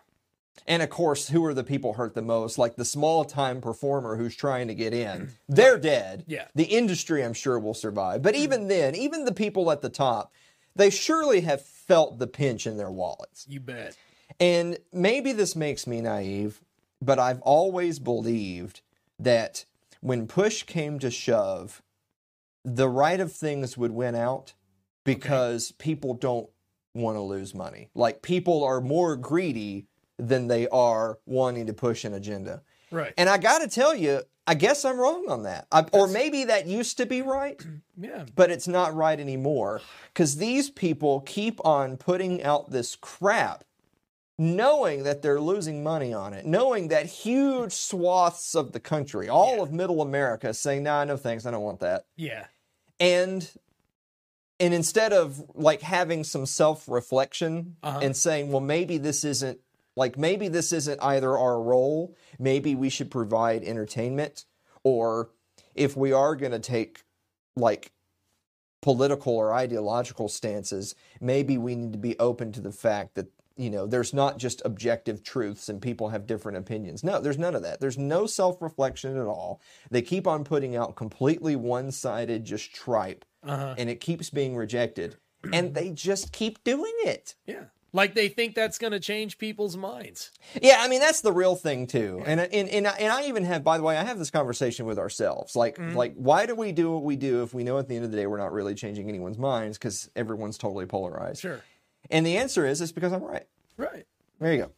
And 0.66 0.82
of 0.82 0.90
course, 0.90 1.28
who 1.28 1.44
are 1.44 1.54
the 1.54 1.66
people 1.66 1.94
hurt 1.94 2.16
the 2.16 2.22
most? 2.22 2.58
Like 2.58 2.78
the 2.78 2.86
small 2.86 3.26
time 3.26 3.60
performer 3.60 4.16
who's 4.16 4.38
trying 4.38 4.70
to 4.70 4.74
get 4.76 4.94
in. 4.94 5.32
They're 5.50 5.78
dead. 5.78 6.24
Yeah. 6.28 6.48
The 6.56 6.64
industry, 6.64 7.26
I'm 7.26 7.34
sure, 7.34 7.60
will 7.60 7.74
survive. 7.74 8.22
But 8.22 8.36
even 8.36 8.70
then, 8.70 8.96
even 8.96 9.26
the 9.26 9.34
people 9.34 9.70
at 9.70 9.82
the 9.82 9.90
top, 9.90 10.32
they 10.78 10.90
surely 10.90 11.42
have 11.42 11.62
felt 11.62 12.20
the 12.20 12.28
pinch 12.28 12.66
in 12.66 12.78
their 12.78 12.92
wallets. 12.92 13.46
You 13.50 13.60
bet. 13.60 13.98
And 14.40 14.78
maybe 14.92 15.32
this 15.32 15.56
makes 15.56 15.88
me 15.88 16.02
naive, 16.02 16.62
but 17.02 17.20
I've 17.20 17.42
always 17.42 18.00
believed 18.00 18.82
that 19.20 19.66
when 20.02 20.28
push 20.28 20.64
came 20.64 21.00
to 21.00 21.10
shove, 21.10 21.82
the 22.64 22.90
right 22.90 23.20
of 23.20 23.32
things 23.32 23.78
would 23.78 23.92
win 23.92 24.16
out 24.16 24.54
because 25.04 25.72
people 25.74 26.14
don't 26.14 26.50
want 26.94 27.16
to 27.18 27.22
lose 27.22 27.54
money. 27.54 27.90
Like 27.94 28.22
people 28.22 28.64
are 28.64 28.82
more 28.82 29.16
greedy 29.16 29.88
than 30.18 30.48
they 30.48 30.68
are 30.70 31.20
wanting 31.26 31.68
to 31.68 31.74
push 31.74 32.06
an 32.06 32.14
agenda. 32.14 32.62
Right. 32.92 33.14
And 33.18 33.30
I 33.30 33.38
got 33.38 33.60
to 33.60 33.68
tell 33.68 33.94
you, 33.94 34.22
I 34.48 34.54
guess 34.54 34.86
I'm 34.86 35.00
wrong 35.00 35.26
on 35.30 35.44
that. 35.44 35.68
I, 35.72 35.86
or 35.92 36.08
maybe 36.08 36.46
that 36.46 36.68
used 36.68 36.98
to 36.98 37.06
be 37.06 37.22
right 37.22 37.64
yeah. 38.00 38.26
but 38.36 38.52
it's 38.52 38.68
not 38.68 38.96
right 38.96 39.20
anymore 39.20 39.82
because 40.14 40.38
these 40.38 40.70
people 40.70 41.22
keep 41.22 41.64
on 41.66 41.98
putting 41.98 42.44
out 42.44 42.72
this 42.72 42.96
crap 42.96 43.64
knowing 44.38 45.04
that 45.04 45.22
they're 45.22 45.40
losing 45.40 45.82
money 45.84 46.14
on 46.14 46.34
it 46.34 46.46
knowing 46.46 46.90
that 46.90 47.06
huge 47.06 47.72
swaths 47.72 48.54
of 48.54 48.72
the 48.74 48.80
country 48.80 49.30
all 49.30 49.56
Yeah. 49.58 49.62
of 49.64 49.72
middle 49.72 50.02
america 50.02 50.54
saying 50.54 50.84
nah 50.84 51.04
no 51.06 51.16
thanks 51.16 51.46
i 51.46 51.52
don't 51.52 51.64
want 51.64 51.80
that 51.80 52.06
Yeah. 52.18 52.48
and 53.00 53.50
and 54.60 54.74
instead 54.74 55.14
of 55.14 55.42
like 55.54 55.82
having 55.82 56.24
some 56.24 56.46
self-reflection 56.46 57.78
Uh-huh. 57.84 58.00
and 58.02 58.16
saying 58.16 58.52
well 58.52 58.62
maybe 58.62 58.98
this 58.98 59.24
isn't 59.24 59.60
like 59.96 60.18
maybe 60.18 60.50
this 60.50 60.74
isn't 60.74 61.02
either 61.02 61.38
our 61.38 61.62
role 61.62 62.14
maybe 62.38 62.76
we 62.76 62.90
should 62.90 63.10
provide 63.10 63.64
entertainment 63.64 64.44
or 64.84 65.30
if 65.74 65.96
we 65.96 66.12
are 66.12 66.36
going 66.36 66.52
to 66.52 66.60
take 66.60 67.04
like 67.56 67.92
political 68.82 69.34
or 69.36 69.54
ideological 69.54 70.28
stances 70.28 70.94
maybe 71.22 71.58
we 71.58 71.76
need 71.76 71.94
to 71.94 71.98
be 71.98 72.20
open 72.20 72.52
to 72.52 72.60
the 72.62 72.72
fact 72.74 73.16
that 73.16 73.28
you 73.58 73.70
know 73.70 73.86
there's 73.86 74.14
not 74.14 74.38
just 74.38 74.62
objective 74.66 75.24
truths 75.24 75.70
and 75.70 75.82
people 75.82 76.10
have 76.10 76.28
different 76.28 76.58
opinions. 76.58 77.04
No 77.04 77.20
there's 77.22 77.38
none 77.38 77.56
of 77.56 77.64
that. 77.64 77.80
There's 77.80 77.98
no 77.98 78.26
self-reflection 78.26 79.18
at 79.18 79.26
all. 79.28 79.62
They 79.92 80.02
keep 80.02 80.28
on 80.28 80.44
putting 80.44 80.76
out 80.76 80.96
completely 80.96 81.56
one-sided 81.56 82.44
just 82.46 82.74
tripe 82.74 83.26
Uh-huh. 83.44 83.76
and 83.78 83.90
it 83.90 84.00
keeps 84.00 84.30
being 84.30 84.56
rejected. 84.56 85.18
And 85.54 85.76
they 85.76 85.92
just 85.92 86.32
keep 86.32 86.64
doing 86.64 86.94
it. 87.04 87.36
Yeah. 87.46 87.66
Like 87.94 88.14
they 88.16 88.28
think 88.30 88.56
that's 88.56 88.78
going 88.80 88.92
to 88.92 89.00
change 89.00 89.38
people's 89.38 89.78
minds. 89.78 90.32
yeah 90.62 90.78
i 90.82 90.88
mean 90.90 91.00
that's 91.00 91.22
the 91.22 91.32
real 91.32 91.56
thing 91.56 91.88
too. 91.88 92.22
And 92.26 92.42
and 92.42 92.68
and 92.68 92.88
I, 92.88 92.92
and 93.00 93.14
I 93.14 93.28
even 93.28 93.46
have 93.46 93.64
by 93.64 93.78
the 93.78 93.84
way 93.84 93.96
i 93.96 94.04
have 94.04 94.18
this 94.20 94.32
conversation 94.32 94.86
with 94.86 95.00
ourselves. 95.00 95.56
Like 95.56 95.78
like 95.80 96.14
why 96.16 96.46
do 96.46 96.56
we 96.56 96.74
do 96.74 96.92
what 96.92 97.04
we 97.04 97.16
do 97.16 97.42
if 97.44 97.54
we 97.54 97.64
know 97.64 97.78
at 97.78 97.88
the 97.88 97.96
end 97.96 98.04
of 98.04 98.12
the 98.12 98.18
day 98.18 98.28
we're 98.28 98.38
not 98.38 98.52
really 98.52 98.76
changing 98.76 99.08
anyone's 99.08 99.38
minds 99.38 99.78
because 99.78 100.10
everyone's 100.16 100.58
totally 100.58 100.86
polarized? 100.88 101.40
Sure. 101.42 101.62
And 102.10 102.26
the 102.26 102.38
answer 102.38 102.66
is 102.66 102.82
it's 102.82 102.92
because 102.92 103.12
i'm 103.14 103.24
right 103.24 103.48
Right. 103.78 104.06
There 104.40 104.54
you 104.54 104.70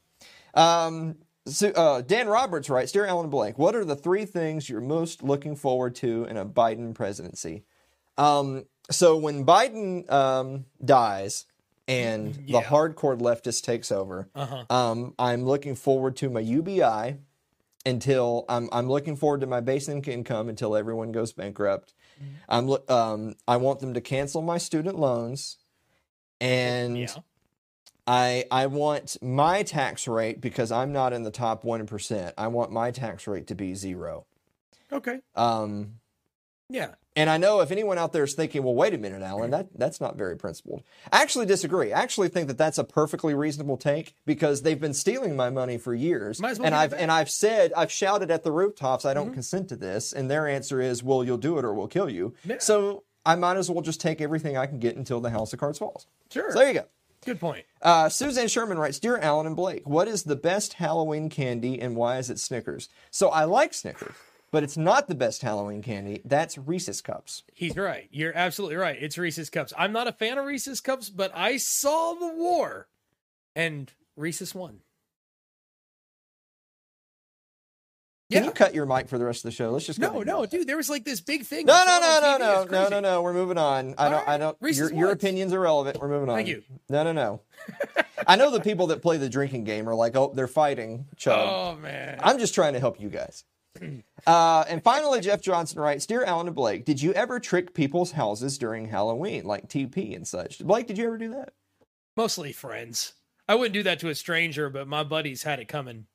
go. 0.55 0.59
Um, 0.59 1.17
so, 1.45 1.69
uh, 1.69 2.01
Dan 2.01 2.27
Roberts 2.27 2.67
writes, 2.67 2.91
Dear 2.91 3.05
Alan 3.05 3.29
Blank, 3.29 3.59
what 3.59 3.75
are 3.75 3.85
the 3.85 3.95
three 3.95 4.25
things 4.25 4.67
you're 4.69 4.81
most 4.81 5.21
looking 5.21 5.55
forward 5.55 5.93
to 5.97 6.25
in 6.25 6.35
a 6.35 6.45
Biden 6.45 6.95
presidency? 6.95 7.63
Um, 8.17 8.65
so 8.89 9.15
when 9.17 9.45
Biden 9.45 10.11
um, 10.11 10.65
dies 10.83 11.45
and 11.87 12.33
the 12.47 12.61
hardcore 12.61 13.19
leftist 13.19 13.63
takes 13.63 13.91
over, 13.91 14.29
Uh-huh. 14.33 14.65
um, 14.69 15.13
I'm 15.19 15.45
looking 15.45 15.75
forward 15.75 16.15
to 16.17 16.29
my 16.31 16.39
UBI 16.39 17.17
until 17.85 18.45
I'm, 18.49 18.67
I'm 18.71 18.89
looking 18.89 19.15
forward 19.15 19.41
to 19.41 19.47
my 19.47 19.59
basic 19.61 20.07
income 20.07 20.49
until 20.49 20.75
everyone 20.75 21.11
goes 21.11 21.33
bankrupt. 21.33 21.93
I'm 22.49 22.67
lo- 22.67 22.83
um, 22.89 23.35
I 23.47 23.57
want 23.57 23.79
them 23.79 23.93
to 23.93 24.01
cancel 24.01 24.41
my 24.41 24.57
student 24.57 24.97
loans 24.97 25.57
and 26.41 26.97
Yeah. 26.97 27.07
I 28.05 28.45
I 28.51 28.67
want 28.67 29.17
my 29.21 29.63
tax 29.63 30.07
rate 30.07 30.39
because 30.39 30.71
I'm 30.71 30.93
not 30.93 31.13
in 31.13 31.23
the 31.23 31.31
top 31.31 31.63
one 31.63 31.85
percent. 31.85 32.33
I 32.37 32.47
want 32.47 32.71
my 32.71 32.91
tax 32.91 33.27
rate 33.27 33.47
to 33.47 33.55
be 33.55 33.75
zero. 33.75 34.25
Okay. 34.91 35.19
Um, 35.35 35.95
Yeah. 36.69 36.95
And 37.17 37.31
I 37.31 37.37
know 37.37 37.61
if 37.61 37.71
anyone 37.71 37.97
out 37.97 38.13
there 38.13 38.23
is 38.25 38.35
thinking, 38.35 38.61
well, 38.61 38.75
wait 38.75 38.93
a 38.93 38.97
minute, 38.99 39.23
Alan, 39.23 39.49
that, 39.49 39.69
that's 39.73 39.99
not 39.99 40.17
very 40.17 40.37
principled. 40.37 40.83
I 41.11 41.23
actually 41.23 41.47
disagree. 41.47 41.91
I 41.91 41.99
actually 41.99 42.27
think 42.29 42.47
that 42.47 42.59
that's 42.59 42.77
a 42.77 42.83
perfectly 42.83 43.33
reasonable 43.33 43.75
take 43.75 44.13
because 44.27 44.61
they've 44.61 44.79
been 44.79 44.93
stealing 44.93 45.35
my 45.35 45.49
money 45.49 45.79
for 45.79 45.95
years. 45.95 46.39
Might 46.39 46.51
as 46.51 46.59
well 46.59 46.67
and 46.67 46.75
I've 46.75 46.93
and 46.93 47.11
I've 47.11 47.31
said, 47.31 47.73
I've 47.75 47.91
shouted 47.91 48.29
at 48.29 48.43
the 48.43 48.51
rooftops, 48.51 49.03
I 49.03 49.09
Mm-hmm. 49.15 49.19
don't 49.25 49.33
consent 49.33 49.67
to 49.69 49.75
this. 49.75 50.13
And 50.13 50.29
their 50.29 50.47
answer 50.47 50.79
is, 50.79 51.01
well, 51.03 51.23
you'll 51.23 51.37
do 51.37 51.57
it 51.57 51.65
or 51.65 51.73
we'll 51.73 51.87
kill 51.87 52.07
you. 52.09 52.35
Yeah. 52.45 52.57
So 52.59 53.03
I 53.27 53.35
might 53.35 53.57
as 53.57 53.69
well 53.69 53.81
just 53.81 53.99
take 53.99 54.21
everything 54.21 54.55
I 54.55 54.67
can 54.67 54.79
get 54.79 54.95
until 54.95 55.19
the 55.19 55.29
house 55.29 55.51
of 55.51 55.59
cards 55.59 55.77
falls. 55.77 56.07
Sure. 56.31 56.49
So 56.49 56.59
there 56.59 56.67
you 56.69 56.73
go. 56.75 56.85
Good 57.25 57.41
point. 57.41 57.65
Uh, 57.81 58.07
Suzanne 58.07 58.47
Sherman 58.47 58.77
writes, 58.77 58.99
Dear 58.99 59.17
Alan 59.17 59.45
and 59.45 59.55
Blake, 59.55 59.85
what 59.85 60.07
is 60.07 60.23
the 60.23 60.37
best 60.37 60.73
Halloween 60.73 61.29
candy 61.29 61.81
and 61.81 61.97
why 61.97 62.19
is 62.19 62.29
it 62.29 62.39
Snickers? 62.39 62.87
So 63.11 63.27
I 63.27 63.43
like 63.43 63.73
Snickers, 63.73 64.15
but 64.49 64.63
it's 64.63 64.77
not 64.77 65.09
the 65.09 65.15
best 65.15 65.41
Halloween 65.41 65.81
candy. 65.81 66.21
That's 66.23 66.57
Reese's 66.57 67.01
Cups. 67.01 67.43
He's 67.53 67.75
right. 67.75 68.07
You're 68.11 68.35
absolutely 68.35 68.77
right. 68.77 68.97
It's 68.97 69.17
Reese's 69.17 69.49
Cups. 69.49 69.73
I'm 69.77 69.91
not 69.91 70.07
a 70.07 70.13
fan 70.13 70.37
of 70.37 70.45
Reese's 70.45 70.79
Cups, 70.79 71.09
but 71.09 71.31
I 71.35 71.57
saw 71.57 72.13
the 72.13 72.33
war 72.33 72.87
and 73.57 73.91
Reese's 74.15 74.55
won. 74.55 74.79
Can 78.29 78.41
Yeah. 78.43 78.47
you 78.47 78.51
cut 78.51 78.75
your 78.75 78.85
mic 78.85 79.07
for 79.07 79.17
the 79.17 79.23
rest 79.23 79.39
of 79.39 79.43
the 79.43 79.55
show? 79.55 79.71
Let's 79.71 79.85
just 79.85 80.01
go 80.01 80.11
No, 80.11 80.21
no, 80.23 80.45
dude, 80.45 80.67
there 80.67 80.75
was 80.75 80.89
like 80.89 81.05
this 81.05 81.21
big 81.21 81.45
thing. 81.45 81.65
No, 81.65 81.81
no, 81.85 81.99
no, 82.01 82.19
no, 82.21 82.37
no, 82.37 82.63
no, 82.65 82.89
no, 82.89 82.99
no. 82.99 83.21
We're 83.21 83.31
moving 83.33 83.57
on. 83.57 83.95
I 83.97 84.05
All 84.05 84.11
don't. 84.11 84.27
I 84.27 84.37
don't. 84.37 84.57
Reese's 84.59 84.91
Your, 84.91 84.99
your 84.99 85.11
opinion's 85.11 85.53
irrelevant. 85.53 85.97
We're 86.01 86.09
moving 86.09 86.29
on. 86.29 86.35
Thank 86.35 86.49
you. 86.49 86.61
No, 86.89 87.03
no, 87.03 87.13
no. 87.13 87.41
I 88.27 88.35
know 88.35 88.51
the 88.51 88.59
people 88.59 88.87
that 88.87 89.01
play 89.01 89.15
the 89.17 89.29
drinking 89.29 89.63
game 89.63 89.87
are 89.87 89.95
like, 89.95 90.17
oh, 90.17 90.33
they're 90.35 90.47
fighting. 90.47 91.05
Chug. 91.15 91.39
Oh 91.39 91.75
man. 91.81 92.19
I'm 92.21 92.37
just 92.37 92.53
trying 92.53 92.73
to 92.73 92.79
help 92.81 92.99
you 92.99 93.09
guys. 93.09 93.45
Uh, 94.25 94.65
and 94.67 94.83
finally, 94.83 95.21
Jeff 95.21 95.39
Johnson 95.39 95.79
writes 95.79 96.05
Dear 96.07 96.23
Alan 96.25 96.47
and 96.47 96.55
Blake, 96.55 96.83
did 96.83 97.01
you 97.01 97.13
ever 97.13 97.39
trick 97.39 97.73
people's 97.73 98.11
houses 98.11 98.57
during 98.57 98.87
Halloween, 98.87 99.45
like 99.45 99.69
TP 99.69 100.15
and 100.15 100.27
such? 100.27 100.59
Blake, 100.59 100.87
did 100.87 100.97
you 100.97 101.05
ever 101.05 101.17
do 101.17 101.29
that? 101.29 101.53
Mostly 102.17 102.51
friends. 102.51 103.13
I 103.47 103.55
wouldn't 103.55 103.73
do 103.75 103.83
that 103.83 103.99
to 103.99 104.09
a 104.09 104.15
stranger, 104.15 104.69
but 104.69 104.87
my 104.87 105.03
buddies 105.03 105.43
had 105.43 105.59
it 105.59 105.67
coming. 105.67 106.07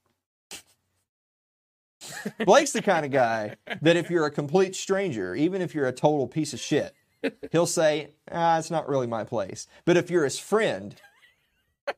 Blake's 2.44 2.72
the 2.72 2.82
kind 2.82 3.04
of 3.04 3.12
guy 3.12 3.56
that 3.82 3.96
if 3.96 4.10
you're 4.10 4.26
a 4.26 4.30
complete 4.30 4.74
stranger, 4.76 5.34
even 5.34 5.60
if 5.62 5.74
you're 5.74 5.86
a 5.86 5.92
total 5.92 6.26
piece 6.26 6.52
of 6.52 6.60
shit, 6.60 6.94
he'll 7.52 7.66
say, 7.66 8.10
ah, 8.30 8.58
it's 8.58 8.70
not 8.70 8.88
really 8.88 9.06
my 9.06 9.24
place. 9.24 9.66
But 9.84 9.96
if 9.96 10.10
you're 10.10 10.24
his 10.24 10.38
friend, 10.38 10.94
it's, 11.88 11.96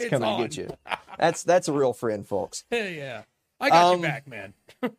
It's 0.00 0.10
coming 0.10 0.28
on. 0.28 0.40
to 0.40 0.44
get 0.48 0.56
you. 0.56 0.76
That's 1.18 1.42
that's 1.42 1.68
a 1.68 1.72
real 1.72 1.92
friend, 1.92 2.26
folks. 2.26 2.64
Hell 2.70 2.86
yeah. 2.88 3.22
I 3.60 3.70
got 3.70 3.94
Um, 3.94 4.00
your 4.00 4.08
back, 4.10 4.26
man. 4.28 4.54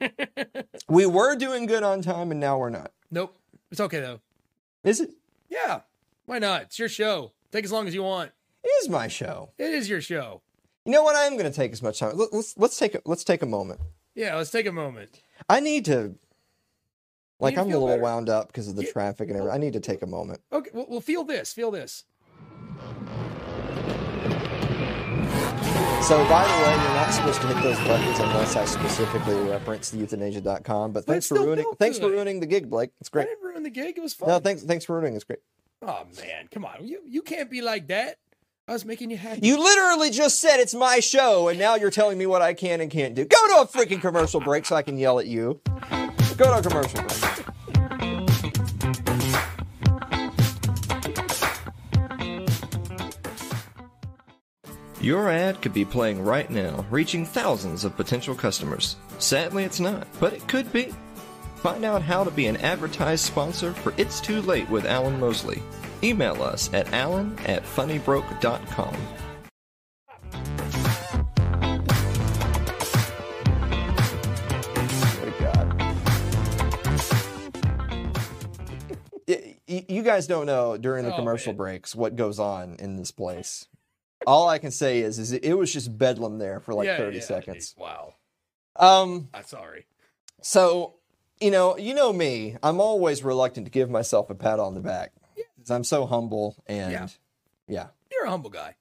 We 0.89 1.05
were 1.05 1.35
doing 1.35 1.65
good 1.65 1.83
on 1.83 2.01
time 2.01 2.31
and 2.31 2.39
now 2.39 2.57
we're 2.57 2.69
not. 2.69 2.91
Nope. 3.11 3.37
It's 3.71 3.81
okay 3.81 3.99
though. 3.99 4.19
Is 4.83 4.99
it? 5.01 5.11
Yeah. 5.49 5.81
Why 6.25 6.39
not? 6.39 6.63
It's 6.63 6.79
your 6.79 6.89
show. 6.89 7.33
Take 7.51 7.65
as 7.65 7.71
long 7.71 7.87
as 7.87 7.93
you 7.93 8.03
want. 8.03 8.31
It 8.63 8.69
is 8.83 8.89
my 8.89 9.07
show. 9.07 9.51
It 9.57 9.71
is 9.73 9.89
your 9.89 10.01
show. 10.01 10.41
You 10.85 10.91
know 10.93 11.03
what? 11.03 11.15
I 11.15 11.25
am 11.25 11.33
going 11.37 11.49
to 11.49 11.55
take 11.55 11.71
as 11.73 11.81
much 11.81 11.99
time. 11.99 12.15
Let- 12.17 12.33
Let's 12.33 12.57
let's 12.57 12.77
take 12.79 12.95
a, 12.95 13.01
let's 13.05 13.23
take 13.25 13.41
a 13.41 13.45
moment. 13.45 13.81
Yeah, 14.17 14.35
let's 14.35 14.49
take 14.49 14.65
a 14.65 14.71
moment. 14.71 15.21
I 15.47 15.59
need 15.59 15.85
to. 15.85 16.15
Like 17.39 17.53
to 17.53 17.61
I'm 17.61 17.67
a 17.67 17.69
little 17.69 17.87
better. 17.87 18.01
wound 18.01 18.29
up 18.29 18.47
because 18.47 18.67
of 18.67 18.75
the 18.75 18.83
Yeah. 18.83 18.91
traffic 18.91 19.29
and 19.29 19.37
everything. 19.37 19.53
I 19.55 19.59
need 19.63 19.73
to 19.73 19.79
take 19.79 20.01
a 20.01 20.07
moment. 20.07 20.41
Okay, 20.51 20.71
well, 20.73 20.87
well 20.89 21.01
feel 21.01 21.23
this. 21.23 21.53
Feel 21.53 21.69
this. 21.69 22.03
So, 26.07 26.17
by 26.29 26.45
the 26.47 26.63
way, 26.63 26.71
you're 26.71 26.95
not 26.95 27.11
supposed 27.13 27.41
to 27.41 27.47
hit 27.47 27.61
those 27.61 27.77
buttons 27.79 28.17
unless 28.17 28.55
I 28.55 28.65
specifically 28.65 29.35
reference 29.49 29.91
the 29.91 29.97
euthanasia.com. 29.97 30.93
But 30.93 31.05
But 31.05 31.11
thanks 31.11 31.27
for 31.27 31.35
ruining. 31.35 31.65
Thanks 31.77 31.99
for 31.99 32.09
ruining 32.09 32.39
the 32.39 32.45
gig, 32.47 32.69
Blake. 32.69 32.91
It's 32.99 33.09
great. 33.09 33.23
I 33.23 33.25
didn't 33.31 33.43
ruin 33.43 33.63
the 33.63 33.69
gig. 33.69 33.97
It 33.97 34.01
was 34.01 34.13
fun. 34.15 34.29
No, 34.29 34.39
thanks. 34.39 34.63
Thanks 34.63 34.85
for 34.85 34.93
ruining. 34.93 35.15
It's 35.15 35.25
great. 35.25 35.39
Oh 35.83 36.05
man, 36.17 36.47
come 36.49 36.65
on. 36.65 36.87
You 36.87 37.01
you 37.05 37.21
can't 37.21 37.51
be 37.51 37.61
like 37.61 37.87
that. 37.89 38.17
I 38.69 38.73
was 38.73 38.83
making 38.83 39.11
you 39.11 39.17
happy. 39.17 39.47
You 39.47 39.57
literally 39.57 40.09
just 40.09 40.41
said 40.41 40.59
it's 40.59 40.73
my 40.75 40.99
show, 40.99 41.47
and 41.47 41.57
now 41.57 41.75
you're 41.75 41.89
telling 41.89 42.17
me 42.17 42.25
what 42.25 42.41
I 42.41 42.53
can 42.53 42.81
and 42.81 42.91
can't 42.91 43.15
do. 43.15 43.23
Go 43.23 43.37
to 43.47 43.61
a 43.61 43.65
freaking 43.65 44.01
commercial 44.01 44.41
break 44.41 44.65
so 44.65 44.75
I 44.75 44.81
can 44.81 44.97
yell 44.97 45.19
at 45.19 45.25
you. 45.25 45.61
Go 46.35 46.51
to 46.51 46.57
a 46.57 46.61
commercial 46.61 47.01
break. 47.01 47.23
Your 54.99 55.29
ad 55.29 55.61
could 55.61 55.73
be 55.73 55.85
playing 55.85 56.21
right 56.21 56.49
now, 56.49 56.85
reaching 56.89 57.25
thousands 57.25 57.85
of 57.85 57.95
potential 57.95 58.35
customers. 58.35 58.97
Sadly, 59.17 59.63
it's 59.63 59.79
not, 59.79 60.05
but 60.19 60.33
it 60.33 60.45
could 60.49 60.73
be. 60.73 60.93
Find 61.55 61.85
out 61.85 62.01
how 62.01 62.25
to 62.25 62.31
be 62.31 62.47
an 62.47 62.57
advertised 62.57 63.23
sponsor 63.23 63.71
for 63.71 63.93
It's 63.95 64.19
Too 64.19 64.41
Late 64.41 64.69
with 64.69 64.85
Alan 64.85 65.21
Mosley. 65.21 65.63
Email 66.03 66.41
us 66.43 66.71
at 66.73 66.91
alan 66.93 67.37
at 67.45 67.63
funnybroke.com. 67.63 68.95
Oh, 73.99 75.33
God. 75.39 75.81
Y- 79.27 79.57
y- 79.67 79.85
You 79.89 80.03
guys 80.03 80.27
don't 80.27 80.45
know 80.45 80.77
during 80.77 81.03
the 81.05 81.13
Oh, 81.13 81.15
commercial 81.17 81.53
man. 81.53 81.57
breaks 81.57 81.95
what 81.95 82.15
goes 82.15 82.39
on 82.39 82.75
in 82.79 82.95
this 82.95 83.11
place. 83.11 83.65
All 84.25 84.47
I 84.49 84.57
can 84.57 84.71
say 84.71 84.99
is, 84.99 85.19
is 85.19 85.31
it 85.31 85.53
was 85.53 85.71
just 85.71 85.97
bedlam 85.97 86.37
there 86.39 86.59
for 86.59 86.73
like 86.73 86.85
Yeah, 86.87 86.97
30 86.97 87.17
yeah, 87.17 87.23
seconds. 87.23 87.75
Wow. 87.77 88.13
Um, 88.75 89.29
I'm 89.33 89.43
sorry. 89.45 89.85
so, 90.41 90.93
you 91.39 91.51
know, 91.51 91.77
you 91.77 91.93
know 91.93 92.11
me. 92.13 92.55
I'm 92.63 92.79
always 92.79 93.23
reluctant 93.23 93.65
to 93.65 93.71
give 93.71 93.89
myself 93.89 94.29
a 94.29 94.35
pat 94.35 94.59
on 94.59 94.73
the 94.73 94.79
back. 94.79 95.13
'Cause 95.67 95.75
I'm 95.75 95.83
so 95.83 96.05
humble 96.05 96.55
and 96.65 96.91
Yeah. 96.93 97.07
yeah. 97.67 97.87
You're 98.09 98.23
a 98.25 98.29
humble 98.29 98.49
guy. 98.49 98.75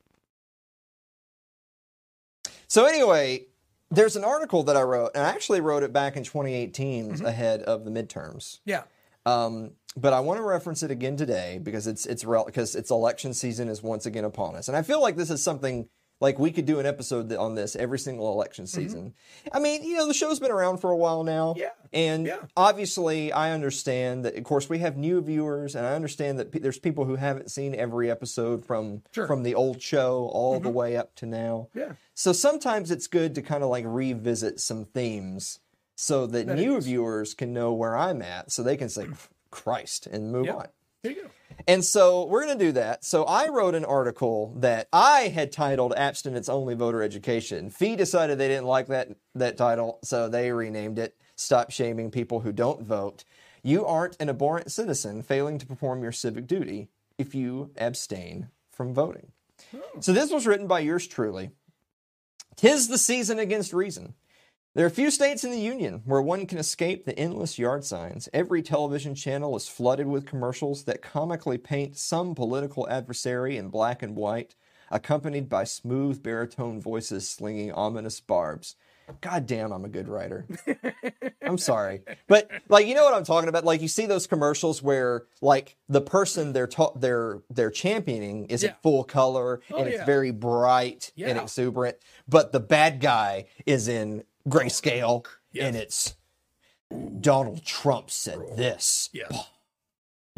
So 2.69 2.85
anyway, 2.87 3.47
there's 3.91 4.15
an 4.17 4.23
article 4.25 4.63
that 4.65 4.77
I 4.77 4.83
wrote, 4.83 5.11
and 5.15 5.25
I 5.25 5.31
actually 5.31 5.61
wrote 5.61 5.83
it 5.83 5.93
back 5.93 6.17
in 6.17 6.23
2018 6.25 7.11
Mm-hmm. 7.15 7.27
ahead 7.27 7.63
of 7.63 7.85
the 7.85 7.91
midterms. 7.91 8.61
Yeah. 8.65 8.85
Um, 9.25 9.73
but 9.97 10.13
I 10.13 10.21
want 10.21 10.39
to 10.39 10.43
reference 10.45 10.83
it 10.85 10.91
again 10.93 11.17
today 11.17 11.59
because 11.61 11.87
it's 11.89 12.07
it's 12.07 12.25
rel- 12.25 12.45
because 12.45 12.77
it's 12.77 12.91
election 12.91 13.35
season 13.35 13.69
is 13.69 13.83
once 13.83 14.07
again 14.07 14.25
upon 14.25 14.55
us, 14.55 14.69
and 14.69 14.77
I 14.77 14.83
feel 14.83 15.01
like 15.01 15.17
this 15.17 15.31
is 15.31 15.43
something 15.43 15.89
like 16.21 16.39
we 16.39 16.51
could 16.51 16.65
do 16.65 16.81
an 16.81 16.87
episode 16.87 17.33
on 17.35 17.55
this 17.55 17.77
every 17.77 17.99
single 17.99 18.33
election 18.33 18.67
season. 18.67 19.13
I 19.53 19.59
mean, 19.59 19.85
you 19.85 19.97
know, 19.97 20.07
the 20.09 20.15
show's 20.15 20.41
been 20.41 20.51
around 20.51 20.79
for 20.79 20.91
a 20.91 20.97
while 20.97 21.23
now, 21.25 21.53
Mm-hmm. 21.53 21.61
Yeah. 21.61 21.71
and 21.93 22.27
Yeah. 22.27 22.39
obviously, 22.57 23.33
I 23.33 23.53
understand 23.53 24.25
that. 24.25 24.37
Of 24.37 24.45
course, 24.45 24.69
we 24.69 24.79
have 24.79 24.97
new 24.97 25.21
viewers, 25.21 25.75
and 25.75 25.85
I 25.87 25.95
understand 25.95 26.39
that 26.39 26.53
pe- 26.53 26.61
there's 26.61 26.79
people 26.79 27.05
who 27.05 27.17
haven't 27.17 27.51
seen 27.51 27.75
every 27.75 28.11
episode 28.11 28.65
from 28.65 29.03
Sure. 29.13 29.25
Mm-hmm. 29.25 29.33
from 29.33 29.43
the 29.43 29.55
old 29.55 29.83
show 29.83 30.29
all 30.33 30.59
the 30.59 30.71
way 30.71 30.97
up 30.97 31.15
to 31.17 31.27
now. 31.27 31.69
Yeah. 31.75 31.93
So 32.15 32.33
sometimes 32.33 32.91
it's 32.91 33.07
good 33.09 33.35
to 33.35 33.43
kind 33.43 33.63
of 33.63 33.69
like 33.69 33.85
revisit 33.87 34.59
some 34.61 34.87
themes 34.87 35.61
so 35.97 36.27
that, 36.29 36.47
That 36.47 36.57
new 36.57 36.77
is. 36.77 36.87
viewers 36.87 37.35
can 37.35 37.53
know 37.53 37.73
where 37.75 37.97
I'm 37.97 38.23
at 38.23 38.51
so 38.51 38.63
they 38.63 38.77
can 38.79 38.89
say, 38.89 39.07
Christ, 39.51 40.07
and 40.07 40.33
move 40.33 40.47
Yeah. 40.47 40.55
on. 40.57 40.69
There 41.03 41.13
you 41.13 41.23
go. 41.25 41.29
And 41.69 41.85
so 41.85 42.27
we're 42.27 42.45
going 42.45 42.59
to 42.59 42.65
do 42.65 42.73
that. 42.73 43.05
So 43.05 43.25
I 43.25 43.49
wrote 43.49 43.75
an 43.75 43.85
article 43.85 44.55
that 44.59 44.89
I 44.93 45.29
had 45.29 45.53
titled 45.53 45.95
Abstinence 45.97 46.49
Only 46.49 46.75
Voter 46.75 47.03
Education. 47.03 47.71
FEE 47.71 47.97
decided 47.97 48.39
they 48.39 48.49
didn't 48.49 48.67
like 48.67 48.87
that, 48.89 49.09
that 49.35 49.57
title, 49.57 49.99
so 50.03 50.29
they 50.29 50.53
renamed 50.53 50.99
it 50.99 51.17
Stop 51.35 51.71
Shaming 51.71 52.11
People 52.11 52.41
Who 52.41 52.53
Don't 52.53 52.83
Vote. 52.83 53.25
You 53.63 53.85
aren't 53.85 54.17
an 54.21 54.29
abhorrent 54.29 54.71
citizen 54.71 55.23
failing 55.23 55.59
to 55.59 55.67
perform 55.67 56.03
your 56.03 56.13
civic 56.13 56.47
duty 56.47 56.89
if 57.19 57.35
you 57.35 57.73
abstain 57.77 58.49
from 58.71 58.95
voting. 58.95 59.33
Hmm. 59.71 60.01
So 60.01 60.13
this 60.13 60.31
was 60.31 60.47
written 60.47 60.67
by 60.67 60.81
yours 60.81 61.07
truly. 61.07 61.51
Tis 62.57 62.89
the 62.89 62.99
season 62.99 63.39
against 63.39 63.73
reason. 63.73 64.15
There 64.77 64.85
are 64.85 64.91
few 64.91 65.11
states 65.11 65.43
in 65.43 65.53
the 65.53 65.59
Union 65.59 66.03
where 66.05 66.21
one 66.21 66.45
can 66.45 66.59
escape 66.59 67.07
the 67.07 67.19
endless 67.19 67.59
yard 67.59 67.83
signs. 67.83 68.29
Every 68.35 68.61
television 68.61 69.15
channel 69.15 69.57
is 69.57 69.69
flooded 69.69 70.07
with 70.07 70.27
commercials 70.27 70.85
that 70.85 71.01
comically 71.01 71.57
paint 71.57 71.97
some 71.97 72.35
political 72.35 72.87
adversary 72.91 73.57
in 73.57 73.71
black 73.71 74.03
and 74.03 74.15
white, 74.15 74.55
accompanied 74.91 75.49
by 75.49 75.65
smooth 75.65 76.23
baritone 76.23 76.79
voices 76.79 77.27
slinging 77.27 77.73
ominous 77.73 78.21
barbs. 78.21 78.77
God 79.23 79.47
damn, 79.47 79.73
I'm 79.73 79.87
a 79.87 79.89
good 79.89 80.09
writer. 80.09 80.45
I'm 81.43 81.57
sorry. 81.57 82.03
But 82.27 82.51
like 82.69 82.87
you 82.87 82.95
know 82.95 83.05
what 83.05 83.15
I'm 83.15 83.25
talking 83.25 83.49
about? 83.49 83.65
Like 83.65 83.81
you 83.81 83.89
see 83.89 84.05
those 84.05 84.27
commercials 84.27 84.83
where 84.83 85.23
like 85.41 85.77
the 85.89 86.03
person 86.03 86.53
they're 86.53 86.67
ta- 86.67 86.93
they're 86.97 87.41
they're 87.49 87.71
championing 87.71 88.45
is 88.47 88.63
Yeah. 88.63 88.71
in 88.71 88.75
full 88.83 89.05
color 89.05 89.63
Oh, 89.71 89.79
and 89.79 89.89
it's 89.89 90.05
very 90.05 90.33
bright 90.33 91.13
and 91.17 91.39
exuberant, 91.39 91.97
but 92.29 92.53
the 92.53 92.61
bad 92.61 93.01
guy 93.01 93.47
is 93.65 93.89
in 93.89 94.25
grayscale 94.49 95.27
Yes. 95.53 95.67
and 95.67 95.77
it's 95.77 96.17
Donald 97.21 97.65
Trump 97.65 98.11
said 98.11 98.41
this. 98.57 99.11
Yeah. 99.13 99.29